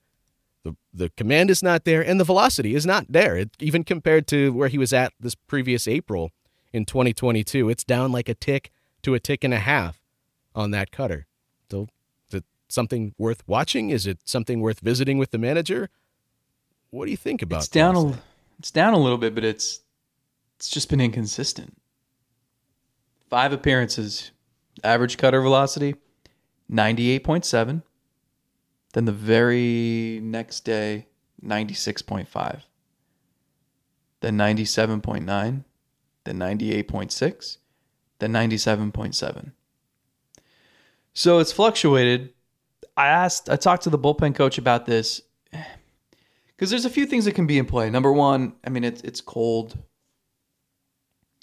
the 0.62 0.76
the 0.92 1.10
command 1.10 1.50
is 1.50 1.62
not 1.62 1.84
there 1.84 2.02
and 2.02 2.18
the 2.18 2.24
velocity 2.24 2.74
is 2.74 2.86
not 2.86 3.06
there. 3.08 3.36
It, 3.36 3.50
even 3.60 3.84
compared 3.84 4.26
to 4.28 4.52
where 4.52 4.68
he 4.68 4.78
was 4.78 4.92
at 4.92 5.12
this 5.20 5.34
previous 5.34 5.86
April 5.86 6.30
in 6.72 6.84
2022, 6.84 7.68
it's 7.68 7.84
down 7.84 8.12
like 8.12 8.28
a 8.28 8.34
tick 8.34 8.70
to 9.02 9.14
a 9.14 9.20
tick 9.20 9.44
and 9.44 9.54
a 9.54 9.58
half 9.58 10.00
on 10.54 10.72
that 10.72 10.90
cutter. 10.90 11.26
So, 11.70 11.88
is 12.28 12.34
it 12.34 12.44
something 12.68 13.14
worth 13.18 13.42
watching? 13.46 13.90
Is 13.90 14.06
it 14.06 14.18
something 14.24 14.60
worth 14.60 14.80
visiting 14.80 15.18
with 15.18 15.30
the 15.30 15.38
manager? 15.38 15.90
What 16.90 17.04
do 17.04 17.10
you 17.10 17.16
think 17.16 17.42
about? 17.42 17.56
It? 17.56 17.60
It's 17.60 17.68
down 17.68 17.96
a, 17.96 18.18
it's 18.58 18.70
down 18.70 18.94
a 18.94 18.98
little 18.98 19.18
bit, 19.18 19.34
but 19.34 19.44
it's 19.44 19.80
it's 20.56 20.68
just 20.68 20.88
been 20.88 21.00
inconsistent. 21.00 21.76
Five 23.28 23.52
appearances, 23.52 24.30
average 24.84 25.18
cutter 25.18 25.40
velocity, 25.40 25.96
ninety 26.68 27.10
eight 27.10 27.24
point 27.24 27.44
seven. 27.44 27.82
Then 28.92 29.04
the 29.04 29.12
very 29.12 30.20
next 30.22 30.60
day, 30.60 31.06
ninety 31.42 31.74
six 31.74 32.02
point 32.02 32.28
five. 32.28 32.64
Then 34.20 34.36
ninety 34.36 34.64
seven 34.64 35.00
point 35.00 35.24
nine. 35.24 35.64
Then 36.24 36.38
ninety 36.38 36.72
eight 36.72 36.88
point 36.88 37.12
six. 37.12 37.58
Then 38.18 38.32
ninety 38.32 38.58
seven 38.58 38.92
point 38.92 39.14
seven. 39.14 39.52
So 41.12 41.38
it's 41.38 41.52
fluctuated. 41.52 42.32
I 42.96 43.08
asked, 43.08 43.50
I 43.50 43.56
talked 43.56 43.82
to 43.82 43.90
the 43.90 43.98
bullpen 43.98 44.34
coach 44.34 44.56
about 44.56 44.86
this 44.86 45.20
because 46.48 46.70
there's 46.70 46.86
a 46.86 46.90
few 46.90 47.04
things 47.06 47.26
that 47.26 47.32
can 47.32 47.46
be 47.46 47.58
in 47.58 47.66
play. 47.66 47.90
Number 47.90 48.12
one, 48.12 48.54
I 48.64 48.70
mean, 48.70 48.84
it's 48.84 49.02
it's 49.02 49.20
cold. 49.20 49.76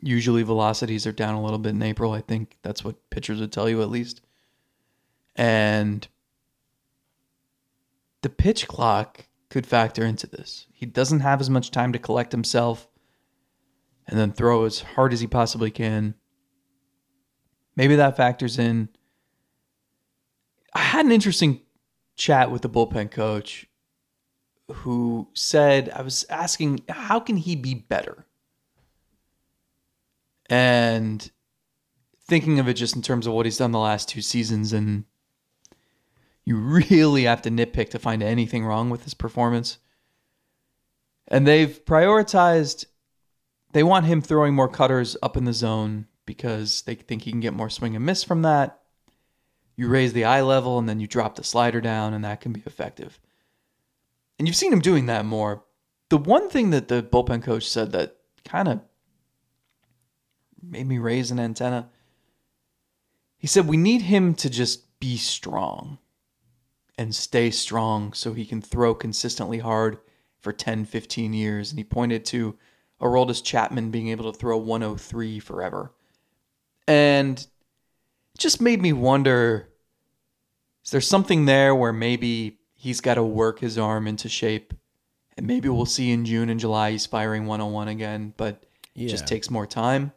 Usually 0.05 0.43
velocities 0.43 1.07
are 1.07 1.13
down 1.13 1.35
a 1.35 1.41
little 1.41 1.59
bit 1.59 1.69
in 1.69 1.81
April. 1.81 2.11
I 2.11 2.21
think 2.21 2.57
that's 2.61 2.83
what 2.83 3.09
pitchers 3.09 3.39
would 3.39 3.53
tell 3.53 3.69
you 3.69 3.81
at 3.81 3.89
least. 3.89 4.21
And 5.35 6.05
the 8.21 8.29
pitch 8.29 8.67
clock 8.67 9.25
could 9.49 9.65
factor 9.65 10.05
into 10.05 10.27
this. 10.27 10.67
He 10.73 10.85
doesn't 10.85 11.21
have 11.21 11.39
as 11.39 11.49
much 11.49 11.71
time 11.71 11.93
to 11.93 11.99
collect 11.99 12.31
himself 12.31 12.87
and 14.07 14.19
then 14.19 14.33
throw 14.33 14.65
as 14.65 14.81
hard 14.81 15.13
as 15.13 15.21
he 15.21 15.27
possibly 15.27 15.71
can. 15.71 16.15
Maybe 17.75 17.95
that 17.95 18.17
factors 18.17 18.59
in 18.59 18.89
I 20.73 20.79
had 20.79 21.05
an 21.05 21.11
interesting 21.11 21.61
chat 22.15 22.51
with 22.51 22.61
the 22.61 22.69
bullpen 22.69 23.11
coach 23.11 23.67
who 24.71 25.27
said, 25.33 25.89
I 25.95 26.01
was 26.01 26.25
asking, 26.29 26.81
how 26.89 27.19
can 27.19 27.37
he 27.37 27.55
be 27.55 27.73
better? 27.75 28.25
And 30.49 31.29
thinking 32.21 32.59
of 32.59 32.67
it 32.67 32.73
just 32.73 32.95
in 32.95 33.01
terms 33.01 33.27
of 33.27 33.33
what 33.33 33.45
he's 33.45 33.57
done 33.57 33.71
the 33.71 33.79
last 33.79 34.09
two 34.09 34.21
seasons, 34.21 34.73
and 34.73 35.05
you 36.45 36.57
really 36.57 37.23
have 37.23 37.41
to 37.43 37.49
nitpick 37.49 37.89
to 37.91 37.99
find 37.99 38.21
anything 38.21 38.65
wrong 38.65 38.89
with 38.89 39.03
his 39.03 39.13
performance. 39.13 39.77
And 41.27 41.47
they've 41.47 41.83
prioritized, 41.85 42.85
they 43.71 43.83
want 43.83 44.05
him 44.05 44.21
throwing 44.21 44.53
more 44.53 44.67
cutters 44.67 45.15
up 45.23 45.37
in 45.37 45.45
the 45.45 45.53
zone 45.53 46.07
because 46.25 46.81
they 46.83 46.95
think 46.95 47.23
he 47.23 47.31
can 47.31 47.39
get 47.39 47.53
more 47.53 47.69
swing 47.69 47.95
and 47.95 48.05
miss 48.05 48.23
from 48.23 48.41
that 48.41 48.79
you 49.75 49.87
raise 49.87 50.13
the 50.13 50.25
eye 50.25 50.41
level 50.41 50.77
and 50.77 50.87
then 50.87 50.99
you 50.99 51.07
drop 51.07 51.35
the 51.35 51.43
slider 51.43 51.81
down, 51.81 52.13
and 52.13 52.23
that 52.23 52.41
can 52.41 52.53
be 52.53 52.63
effective. 52.65 53.19
And 54.37 54.47
you've 54.47 54.57
seen 54.57 54.73
him 54.73 54.81
doing 54.81 55.07
that 55.07 55.25
more. 55.25 55.63
The 56.09 56.17
one 56.17 56.49
thing 56.49 56.69
that 56.71 56.87
the 56.87 57.01
bullpen 57.01 57.43
coach 57.43 57.67
said 57.67 57.91
that 57.91 58.17
kind 58.45 58.67
of 58.67 58.81
made 60.63 60.87
me 60.87 60.97
raise 60.97 61.31
an 61.31 61.39
antenna, 61.39 61.89
he 63.37 63.47
said, 63.47 63.67
We 63.67 63.77
need 63.77 64.03
him 64.03 64.33
to 64.35 64.49
just 64.49 64.99
be 64.99 65.17
strong 65.17 65.97
and 66.97 67.13
stay 67.13 67.49
strong 67.49 68.13
so 68.13 68.33
he 68.33 68.45
can 68.45 68.61
throw 68.61 68.95
consistently 68.95 69.59
hard 69.59 69.97
for 70.39 70.53
10, 70.53 70.85
15 70.85 71.33
years. 71.33 71.71
And 71.71 71.79
he 71.79 71.83
pointed 71.83 72.25
to 72.25 72.57
Aroldis 73.01 73.43
Chapman 73.43 73.91
being 73.91 74.09
able 74.09 74.31
to 74.31 74.37
throw 74.37 74.57
103 74.57 75.39
forever. 75.39 75.91
And 76.87 77.45
just 78.37 78.61
made 78.61 78.81
me 78.81 78.93
wonder 78.93 79.69
is 80.83 80.91
there 80.91 81.01
something 81.01 81.45
there 81.45 81.73
where 81.73 81.93
maybe 81.93 82.59
he's 82.73 82.99
got 82.99 83.15
to 83.15 83.23
work 83.23 83.59
his 83.59 83.77
arm 83.77 84.05
into 84.05 84.27
shape 84.27 84.73
and 85.37 85.47
maybe 85.47 85.69
we'll 85.69 85.85
see 85.85 86.11
in 86.11 86.25
June 86.25 86.49
and 86.49 86.59
July 86.59 86.91
he's 86.91 87.05
firing 87.05 87.45
101 87.45 87.87
again, 87.87 88.33
but 88.37 88.65
yeah. 88.93 89.07
it 89.07 89.09
just 89.09 89.27
takes 89.27 89.49
more 89.49 89.65
time. 89.65 90.11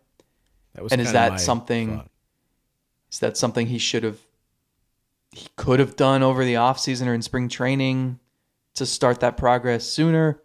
And 0.91 1.01
is 1.01 1.13
that 1.13 1.41
something 1.41 1.99
thought. 1.99 2.11
is 3.11 3.19
that 3.21 3.37
something 3.37 3.67
he 3.67 3.79
should 3.79 4.03
have 4.03 4.19
he 5.33 5.49
could 5.57 5.81
have 5.81 5.97
done 5.97 6.23
over 6.23 6.45
the 6.45 6.55
offseason 6.55 7.07
or 7.07 7.15
in 7.15 7.23
spring 7.23 7.49
training 7.49 8.19
to 8.75 8.87
start 8.87 9.21
that 9.21 9.37
progress 9.37 9.85
sooner? 9.85 10.41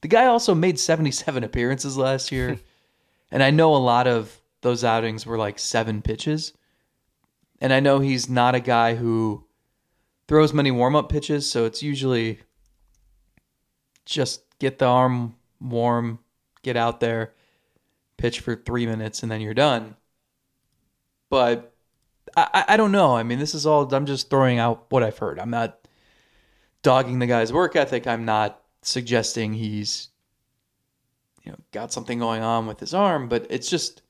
The 0.00 0.08
guy 0.08 0.26
also 0.26 0.54
made 0.54 0.78
77 0.80 1.44
appearances 1.44 1.96
last 1.96 2.32
year. 2.32 2.58
and 3.30 3.42
I 3.42 3.50
know 3.50 3.74
a 3.74 3.78
lot 3.78 4.06
of 4.06 4.40
those 4.62 4.84
outings 4.84 5.24
were 5.26 5.38
like 5.38 5.58
seven 5.58 6.02
pitches. 6.02 6.52
And 7.60 7.72
I 7.72 7.78
know 7.78 8.00
he's 8.00 8.28
not 8.28 8.56
a 8.56 8.60
guy 8.60 8.96
who 8.96 9.44
throws 10.26 10.52
many 10.52 10.72
warm 10.72 10.96
up 10.96 11.08
pitches, 11.08 11.48
so 11.48 11.64
it's 11.64 11.82
usually 11.82 12.40
just 14.04 14.42
get 14.58 14.78
the 14.78 14.86
arm 14.86 15.36
warm, 15.60 16.18
get 16.62 16.76
out 16.76 16.98
there, 16.98 17.34
pitch 18.22 18.38
for 18.38 18.54
three 18.54 18.86
minutes, 18.86 19.24
and 19.24 19.32
then 19.32 19.40
you're 19.40 19.52
done. 19.52 19.96
But 21.28 21.74
I, 22.36 22.64
I 22.68 22.76
don't 22.76 22.92
know. 22.92 23.16
I 23.16 23.24
mean, 23.24 23.40
this 23.40 23.52
is 23.52 23.66
all, 23.66 23.92
I'm 23.92 24.06
just 24.06 24.30
throwing 24.30 24.60
out 24.60 24.86
what 24.90 25.02
I've 25.02 25.18
heard. 25.18 25.40
I'm 25.40 25.50
not 25.50 25.88
dogging 26.82 27.18
the 27.18 27.26
guy's 27.26 27.52
work 27.52 27.74
ethic. 27.74 28.06
I'm 28.06 28.24
not 28.24 28.62
suggesting 28.82 29.54
he's, 29.54 30.10
you 31.42 31.50
know, 31.50 31.58
got 31.72 31.92
something 31.92 32.20
going 32.20 32.42
on 32.42 32.68
with 32.68 32.78
his 32.78 32.94
arm, 32.94 33.28
but 33.28 33.44
it's 33.50 33.68
just 33.68 34.02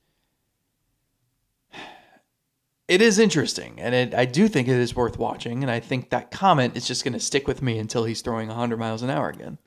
it 2.87 3.01
is 3.01 3.17
interesting, 3.17 3.79
and 3.79 3.95
it, 3.95 4.13
I 4.13 4.25
do 4.25 4.47
think 4.47 4.67
it 4.67 4.75
is 4.75 4.95
worth 4.95 5.17
watching. 5.17 5.63
And 5.63 5.71
I 5.71 5.79
think 5.79 6.11
that 6.11 6.29
comment 6.29 6.77
is 6.77 6.85
just 6.85 7.03
going 7.03 7.13
to 7.13 7.19
stick 7.19 7.47
with 7.47 7.63
me 7.63 7.79
until 7.79 8.03
he's 8.03 8.21
throwing 8.21 8.49
100 8.49 8.77
miles 8.77 9.01
an 9.01 9.09
hour 9.09 9.29
again. 9.29 9.57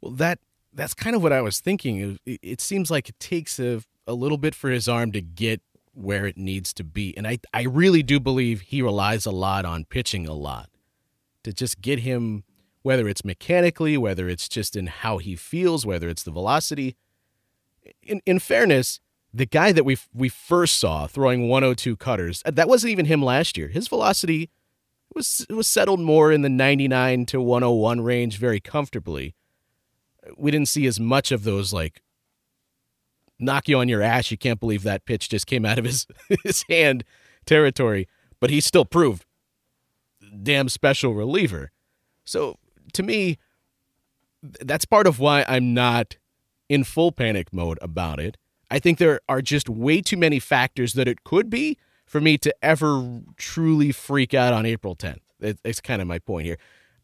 Well, 0.00 0.12
that 0.14 0.40
that's 0.72 0.94
kind 0.94 1.16
of 1.16 1.22
what 1.22 1.32
I 1.32 1.40
was 1.40 1.60
thinking. 1.60 2.18
It, 2.24 2.40
it 2.42 2.60
seems 2.60 2.90
like 2.90 3.08
it 3.08 3.18
takes 3.18 3.58
a, 3.58 3.82
a 4.06 4.14
little 4.14 4.38
bit 4.38 4.54
for 4.54 4.70
his 4.70 4.88
arm 4.88 5.12
to 5.12 5.20
get 5.20 5.60
where 5.92 6.26
it 6.26 6.36
needs 6.36 6.72
to 6.74 6.84
be, 6.84 7.16
and 7.16 7.26
I 7.26 7.38
I 7.52 7.62
really 7.62 8.02
do 8.02 8.20
believe 8.20 8.60
he 8.60 8.82
relies 8.82 9.26
a 9.26 9.32
lot 9.32 9.64
on 9.64 9.84
pitching 9.84 10.26
a 10.28 10.32
lot 10.32 10.68
to 11.42 11.52
just 11.52 11.80
get 11.80 12.00
him 12.00 12.44
whether 12.82 13.08
it's 13.08 13.24
mechanically, 13.24 13.98
whether 13.98 14.28
it's 14.28 14.48
just 14.48 14.76
in 14.76 14.86
how 14.86 15.18
he 15.18 15.36
feels, 15.36 15.84
whether 15.84 16.08
it's 16.08 16.22
the 16.22 16.30
velocity. 16.30 16.96
In 18.02 18.20
in 18.24 18.38
fairness, 18.38 19.00
the 19.32 19.46
guy 19.46 19.72
that 19.72 19.84
we 19.84 19.98
we 20.14 20.28
first 20.28 20.78
saw 20.78 21.06
throwing 21.06 21.48
102 21.48 21.96
cutters, 21.96 22.42
that 22.46 22.68
wasn't 22.68 22.92
even 22.92 23.06
him 23.06 23.22
last 23.22 23.56
year. 23.56 23.68
His 23.68 23.88
velocity 23.88 24.50
was 25.14 25.44
was 25.50 25.66
settled 25.66 26.00
more 26.00 26.32
in 26.32 26.42
the 26.42 26.48
99 26.48 27.26
to 27.26 27.40
101 27.40 28.00
range 28.00 28.38
very 28.38 28.60
comfortably. 28.60 29.34
We 30.36 30.50
didn't 30.50 30.68
see 30.68 30.86
as 30.86 30.98
much 31.00 31.32
of 31.32 31.44
those 31.44 31.72
like 31.72 32.02
knock 33.38 33.68
you 33.68 33.78
on 33.78 33.88
your 33.88 34.02
ass. 34.02 34.30
You 34.30 34.38
can't 34.38 34.60
believe 34.60 34.82
that 34.82 35.04
pitch 35.04 35.28
just 35.28 35.46
came 35.46 35.64
out 35.64 35.78
of 35.78 35.84
his 35.84 36.06
his 36.44 36.64
hand 36.68 37.04
territory, 37.46 38.08
but 38.40 38.50
he 38.50 38.60
still 38.60 38.84
proved 38.84 39.24
damn 40.42 40.68
special 40.68 41.14
reliever. 41.14 41.70
So 42.24 42.58
to 42.92 43.02
me, 43.02 43.38
that's 44.42 44.84
part 44.84 45.06
of 45.06 45.18
why 45.18 45.44
I'm 45.48 45.74
not 45.74 46.16
in 46.68 46.84
full 46.84 47.12
panic 47.12 47.52
mode 47.52 47.78
about 47.80 48.20
it. 48.20 48.36
I 48.70 48.78
think 48.78 48.98
there 48.98 49.20
are 49.28 49.40
just 49.40 49.68
way 49.68 50.02
too 50.02 50.16
many 50.16 50.38
factors 50.38 50.92
that 50.92 51.08
it 51.08 51.24
could 51.24 51.48
be 51.48 51.78
for 52.04 52.20
me 52.20 52.36
to 52.38 52.54
ever 52.62 53.20
truly 53.36 53.92
freak 53.92 54.34
out 54.34 54.52
on 54.52 54.66
April 54.66 54.94
10th. 54.94 55.20
It's 55.40 55.80
kind 55.80 56.02
of 56.02 56.08
my 56.08 56.18
point 56.18 56.46
here. 56.46 56.58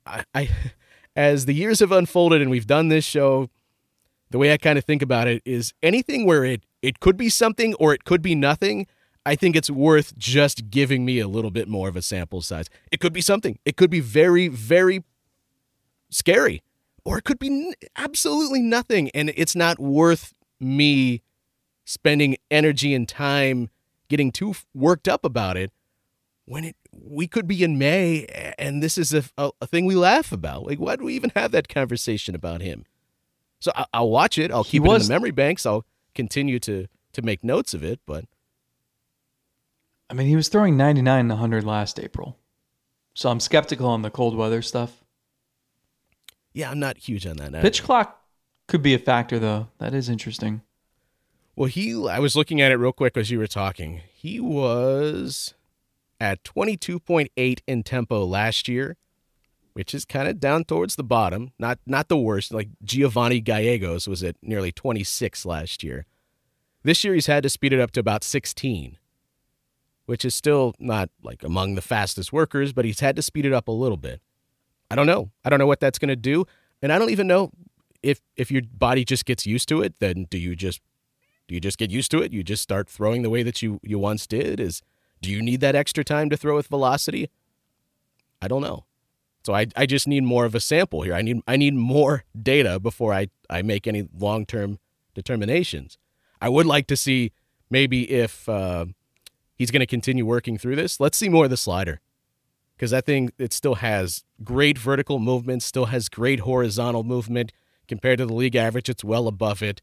I, 0.05 0.25
I 0.35 0.51
as 1.17 1.47
the 1.47 1.55
years 1.55 1.81
have 1.81 1.93
unfolded 1.93 2.43
and 2.43 2.51
we've 2.51 2.67
done 2.67 2.89
this 2.89 3.05
show, 3.05 3.49
the 4.31 4.39
way 4.39 4.53
I 4.53 4.57
kind 4.57 4.79
of 4.79 4.85
think 4.85 5.03
about 5.03 5.29
it 5.29 5.43
is 5.45 5.73
anything 5.83 6.27
where 6.27 6.45
it 6.45 6.65
it 6.83 7.01
could 7.01 7.17
be 7.17 7.29
something 7.29 7.75
or 7.75 7.95
it 7.95 8.05
could 8.05 8.21
be 8.21 8.35
nothing. 8.35 8.87
I 9.25 9.37
think 9.37 9.57
it's 9.57 9.71
worth 9.71 10.17
just 10.19 10.71
giving 10.71 11.05
me 11.05 11.19
a 11.19 11.29
little 11.29 11.51
bit 11.51 11.67
more 11.67 11.89
of 11.89 11.97
a 11.97 12.03
sample 12.03 12.43
size. 12.43 12.69
It 12.93 13.01
could 13.01 13.13
be 13.15 13.23
something. 13.23 13.59
It 13.65 13.77
could 13.77 13.91
be 13.91 14.01
very, 14.01 14.49
very 14.49 15.03
scary, 16.11 16.63
or 17.05 17.17
it 17.17 17.25
could 17.25 17.39
be 17.39 17.75
absolutely 17.97 18.61
nothing, 18.61 19.11
and 19.15 19.33
it's 19.35 19.57
not 19.57 19.79
worth 19.79 20.35
me 20.61 21.23
spending 21.87 22.37
energy 22.51 22.95
and 22.95 23.09
time 23.09 23.71
getting 24.09 24.31
too 24.31 24.55
worked 24.75 25.09
up 25.09 25.25
about 25.25 25.57
it 25.57 25.71
when 26.45 26.65
it 26.65 26.77
we 27.03 27.27
could 27.27 27.47
be 27.47 27.63
in 27.63 27.79
May 27.79 28.27
and 28.59 28.83
this 28.83 28.99
is 28.99 29.13
a, 29.15 29.25
a, 29.39 29.67
thing 29.67 29.87
we 29.87 29.95
laugh 29.95 30.33
about. 30.33 30.67
Like, 30.67 30.79
why 30.79 30.97
do 30.97 31.05
we 31.05 31.15
even 31.15 31.33
have 31.35 31.53
that 31.53 31.69
conversation 31.69 32.35
about 32.35 32.61
him? 32.61 32.85
So 33.61 33.73
I, 33.75 34.01
will 34.01 34.11
watch 34.11 34.39
it. 34.39 34.51
I'll 34.51 34.65
keep 34.65 34.83
he 34.83 34.89
it 34.89 34.91
was, 34.91 35.03
in 35.03 35.09
the 35.09 35.15
memory 35.15 35.31
banks. 35.31 35.65
I'll 35.65 35.85
continue 36.15 36.59
to 36.61 36.87
to 37.15 37.23
make 37.23 37.43
notes 37.43 37.75
of 37.75 37.83
it. 37.83 38.01
But 38.07 38.27
I 40.11 40.15
mean, 40.15 40.27
he 40.27 40.37
was 40.37 40.49
throwing 40.49 40.77
99 40.77 41.21
and 41.21 41.29
100 41.31 41.65
last 41.65 41.99
April, 41.99 42.37
so 43.15 43.31
I'm 43.31 43.41
skeptical 43.41 43.89
on 43.89 44.03
the 44.03 44.11
cold 44.11 44.37
weather 44.37 44.61
stuff. 44.61 45.03
Yeah, 46.53 46.71
I'm 46.71 46.79
not 46.79 46.99
huge 46.99 47.27
on 47.27 47.37
that. 47.39 47.53
Now. 47.53 47.63
Pitch 47.63 47.83
clock 47.83 48.23
could 48.69 48.83
be 48.83 48.95
a 48.95 48.99
factor, 48.99 49.39
though. 49.39 49.69
That 49.79 49.95
is 49.95 50.09
interesting. 50.09 50.63
Well, 51.57 51.69
he, 51.69 51.95
I 52.09 52.19
was 52.19 52.37
looking 52.37 52.61
at 52.61 52.73
it 52.73 52.77
real 52.77 52.93
quick 52.93 53.17
as 53.17 53.31
you 53.31 53.39
were 53.39 53.47
talking. 53.47 54.01
He 54.13 54.41
was 54.41 55.55
at 56.25 56.43
22.8 56.43 57.59
in 57.67 57.83
tempo 57.83 58.25
last 58.25 58.67
year, 58.67 58.97
which 59.75 59.95
is 59.95 60.07
kind 60.07 60.27
of 60.27 60.41
down 60.41 60.65
towards 60.65 60.97
the 60.97 61.05
bottom. 61.05 61.53
Not 61.59 61.79
not 61.87 62.09
the 62.09 62.17
worst. 62.17 62.51
Like 62.51 62.71
Giovanni 62.83 63.41
Gallegos 63.41 64.09
was 64.09 64.23
at 64.23 64.37
nearly 64.41 64.73
26 64.73 65.45
last 65.45 65.83
year. 65.83 66.07
This 66.83 67.05
year 67.05 67.13
he's 67.13 67.27
had 67.27 67.43
to 67.43 67.51
speed 67.51 67.75
it 67.75 67.81
up 67.81 67.91
to 67.93 68.01
about 68.01 68.25
16, 68.25 68.97
which 70.07 70.25
is 70.25 70.35
still 70.35 70.75
not 70.79 71.11
like 71.23 71.43
among 71.43 71.75
the 71.75 71.83
fastest 71.83 72.33
workers, 72.33 72.73
but 72.73 72.87
he's 72.87 73.01
had 73.01 73.17
to 73.17 73.23
speed 73.23 73.45
it 73.45 73.53
up 73.53 73.69
a 73.69 73.73
little 73.73 73.99
bit. 73.99 74.23
I 74.91 74.95
don't 74.95 75.07
know. 75.07 75.31
I 75.45 75.51
don't 75.51 75.59
know 75.59 75.67
what 75.67 75.81
that's 75.81 75.99
going 75.99 76.09
to 76.09 76.17
do, 76.17 76.47
and 76.81 76.91
I 76.91 76.99
don't 76.99 77.11
even 77.11 77.27
know 77.27 77.51
if 78.03 78.23
if 78.35 78.51
your 78.51 78.63
body 78.73 79.05
just 79.05 79.27
gets 79.27 79.47
used 79.47 79.69
to 79.69 79.83
it. 79.83 79.97
Then 80.01 80.27
do 80.31 80.39
you 80.39 80.57
just 80.57 80.81
do 81.49 81.55
you 81.55 81.61
just 81.61 81.77
get 81.77 81.91
used 81.91 82.11
to 82.13 82.23
it? 82.23 82.33
You 82.33 82.43
just 82.43 82.63
start 82.63 82.89
throwing 82.89 83.21
the 83.21 83.29
way 83.29 83.43
that 83.43 83.61
you, 83.61 83.79
you 83.83 83.99
once 83.99 84.27
did? 84.27 84.59
Is 84.59 84.81
do 85.25 85.31
you 85.31 85.43
need 85.43 85.61
that 85.61 85.75
extra 85.75 86.05
time 86.05 86.29
to 86.31 86.37
throw 86.37 86.55
with 86.55 86.67
velocity? 86.67 87.31
I 88.43 88.49
don't 88.49 88.63
know. 88.63 88.85
So 89.45 89.55
I, 89.55 89.67
I 89.75 89.87
just 89.87 90.07
need 90.07 90.23
more 90.23 90.45
of 90.45 90.55
a 90.55 90.61
sample 90.61 91.03
here. 91.03 91.15
I 91.15 91.23
need 91.23 91.41
I 91.47 91.57
need 91.57 91.75
more 91.75 92.25
data 92.41 92.79
before 92.79 93.13
I, 93.13 93.29
I 93.49 93.63
make 93.63 93.87
any 93.87 94.07
long 94.17 94.45
term 94.47 94.79
determinations. 95.15 95.99
I 96.41 96.49
would 96.49 96.67
like 96.67 96.87
to 96.89 96.97
see 96.97 97.33
maybe 97.71 98.11
if 98.11 98.49
uh, 98.49 98.87
he's 99.55 99.71
going 99.71 99.81
to 99.81 99.87
continue 99.87 100.27
working 100.27 100.59
through 100.59 100.77
this. 100.77 101.01
Let's 101.01 101.17
see 101.17 101.29
more 101.29 101.45
of 101.45 101.51
the 101.51 101.57
slider 101.57 102.01
because 102.77 102.93
I 102.93 103.01
think 103.01 103.33
it 103.39 103.53
still 103.53 103.77
has 103.77 104.25
great 104.43 104.79
vertical 104.79 105.19
movement, 105.19 105.63
still 105.63 105.87
has 105.87 106.09
great 106.09 106.41
horizontal 106.41 107.03
movement 107.03 107.53
compared 107.89 108.19
to 108.19 108.27
the 108.27 108.35
league 108.35 108.57
average. 108.57 108.89
It's 108.89 109.05
well 109.05 109.27
above 109.27 109.63
it 109.63 109.81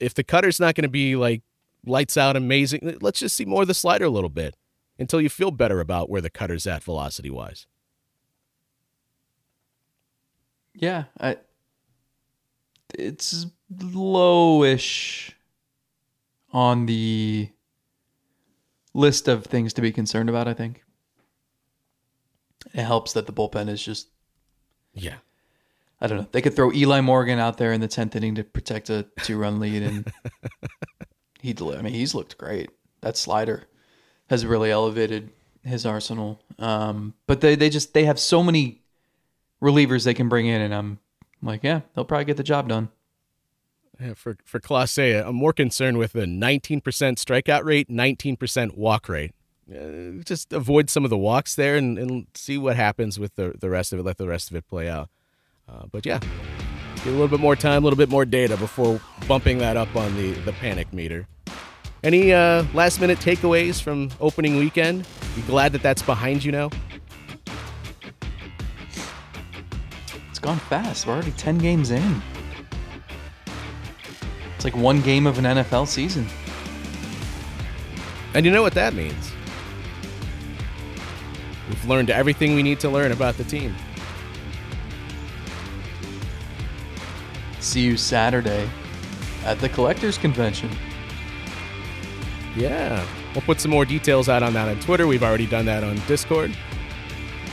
if 0.00 0.14
the 0.14 0.24
cutter's 0.24 0.60
not 0.60 0.74
going 0.74 0.82
to 0.82 0.88
be 0.88 1.16
like 1.16 1.42
lights 1.88 2.16
out 2.16 2.36
amazing, 2.36 2.98
let's 3.00 3.20
just 3.20 3.36
see 3.36 3.44
more 3.44 3.62
of 3.62 3.68
the 3.68 3.74
slider 3.74 4.04
a 4.04 4.10
little 4.10 4.30
bit 4.30 4.56
until 4.98 5.20
you 5.20 5.28
feel 5.28 5.50
better 5.50 5.80
about 5.80 6.10
where 6.10 6.20
the 6.20 6.30
cutter's 6.30 6.66
at 6.66 6.82
velocity 6.82 7.30
wise. 7.30 7.66
Yeah, 10.74 11.04
I, 11.20 11.38
it's 12.94 13.46
lowish 13.74 15.32
on 16.52 16.86
the 16.86 17.50
list 18.94 19.28
of 19.28 19.44
things 19.44 19.72
to 19.74 19.82
be 19.82 19.92
concerned 19.92 20.28
about. 20.28 20.48
I 20.48 20.54
think 20.54 20.84
it 22.72 22.84
helps 22.84 23.12
that 23.14 23.26
the 23.26 23.32
bullpen 23.32 23.68
is 23.68 23.82
just 23.82 24.08
yeah 24.94 25.16
I 26.00 26.06
don't 26.06 26.18
know. 26.18 26.26
They 26.30 26.42
could 26.42 26.54
throw 26.54 26.72
Eli 26.72 27.00
Morgan 27.00 27.38
out 27.38 27.58
there 27.58 27.72
in 27.72 27.80
the 27.80 27.88
tenth 27.88 28.14
inning 28.14 28.36
to 28.36 28.44
protect 28.44 28.88
a 28.88 29.06
two-run 29.22 29.58
lead, 29.58 29.82
and 29.82 30.12
he. 31.40 31.54
I 31.58 31.82
mean, 31.82 31.94
he's 31.94 32.14
looked 32.14 32.38
great. 32.38 32.70
That 33.00 33.16
slider 33.16 33.64
has 34.28 34.44
really 34.44 34.70
elevated 34.70 35.30
his 35.64 35.86
arsenal. 35.86 36.40
Um, 36.58 37.14
but 37.26 37.40
they 37.40 37.54
they 37.54 37.70
just 37.70 37.94
they 37.94 38.04
have 38.04 38.18
so 38.18 38.42
many 38.42 38.82
relievers 39.62 40.04
they 40.04 40.14
can 40.14 40.28
bring 40.28 40.46
in, 40.46 40.60
and 40.60 40.74
I'm 40.74 40.98
like, 41.42 41.62
yeah, 41.62 41.82
they'll 41.94 42.04
probably 42.04 42.24
get 42.24 42.36
the 42.36 42.42
job 42.42 42.68
done. 42.68 42.88
Yeah, 44.00 44.14
for 44.14 44.38
for 44.44 44.60
Clase, 44.60 45.26
I'm 45.26 45.34
more 45.34 45.52
concerned 45.52 45.98
with 45.98 46.12
the 46.12 46.24
19% 46.24 46.82
strikeout 46.82 47.64
rate, 47.64 47.88
19% 47.88 48.76
walk 48.76 49.08
rate. 49.08 49.32
Uh, 49.70 50.22
just 50.24 50.52
avoid 50.52 50.88
some 50.88 51.04
of 51.04 51.10
the 51.10 51.18
walks 51.18 51.54
there 51.54 51.76
and, 51.76 51.98
and 51.98 52.26
see 52.34 52.56
what 52.56 52.76
happens 52.76 53.18
with 53.18 53.34
the, 53.34 53.54
the 53.58 53.68
rest 53.68 53.92
of 53.92 53.98
it. 53.98 54.02
Let 54.02 54.16
the 54.16 54.28
rest 54.28 54.50
of 54.50 54.56
it 54.56 54.66
play 54.66 54.88
out. 54.88 55.10
Uh, 55.68 55.84
but 55.90 56.06
yeah, 56.06 56.20
get 56.98 57.08
a 57.08 57.10
little 57.10 57.28
bit 57.28 57.40
more 57.40 57.56
time, 57.56 57.82
a 57.82 57.84
little 57.84 57.96
bit 57.96 58.08
more 58.08 58.24
data 58.24 58.56
before 58.56 59.00
bumping 59.26 59.58
that 59.58 59.76
up 59.76 59.94
on 59.96 60.16
the, 60.16 60.32
the 60.32 60.52
panic 60.52 60.92
meter. 60.92 61.26
Any 62.02 62.32
uh, 62.32 62.64
last 62.74 63.00
minute 63.00 63.18
takeaways 63.18 63.82
from 63.82 64.10
opening 64.20 64.56
weekend? 64.56 65.06
You 65.36 65.42
glad 65.42 65.72
that 65.72 65.82
that's 65.82 66.02
behind 66.02 66.44
you 66.44 66.52
now? 66.52 66.70
It's 70.30 70.38
gone 70.38 70.58
fast. 70.58 71.06
We're 71.06 71.14
already 71.14 71.32
10 71.32 71.58
games 71.58 71.90
in. 71.90 72.22
It's 74.54 74.64
like 74.64 74.76
one 74.76 75.00
game 75.00 75.26
of 75.26 75.38
an 75.38 75.44
NFL 75.44 75.88
season. 75.88 76.26
And 78.34 78.46
you 78.46 78.52
know 78.52 78.62
what 78.62 78.74
that 78.74 78.94
means? 78.94 79.32
We've 81.68 81.84
learned 81.86 82.10
everything 82.10 82.54
we 82.54 82.62
need 82.62 82.80
to 82.80 82.88
learn 82.88 83.12
about 83.12 83.36
the 83.36 83.44
team. 83.44 83.74
See 87.60 87.80
you 87.80 87.96
Saturday 87.96 88.68
at 89.44 89.58
the 89.58 89.68
Collectors 89.68 90.18
Convention. 90.18 90.70
Yeah. 92.56 93.06
We'll 93.34 93.42
put 93.42 93.60
some 93.60 93.70
more 93.70 93.84
details 93.84 94.28
out 94.28 94.42
on 94.42 94.52
that 94.54 94.68
on 94.68 94.80
Twitter. 94.80 95.06
We've 95.06 95.22
already 95.22 95.46
done 95.46 95.66
that 95.66 95.84
on 95.84 96.00
Discord. 96.06 96.56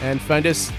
And 0.01 0.22
find 0.22 0.45
us 0.47 0.72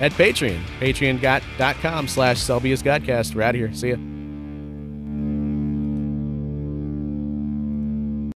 at 0.00 0.12
Patreon, 0.12 0.60
patreon.com 0.80 2.08
slash 2.08 2.40
Selby's 2.40 2.82
Godcast. 2.82 3.34
We're 3.34 3.42
out 3.42 3.54
of 3.54 3.60
here. 3.60 3.72
See 3.72 3.90
ya. 3.90 3.96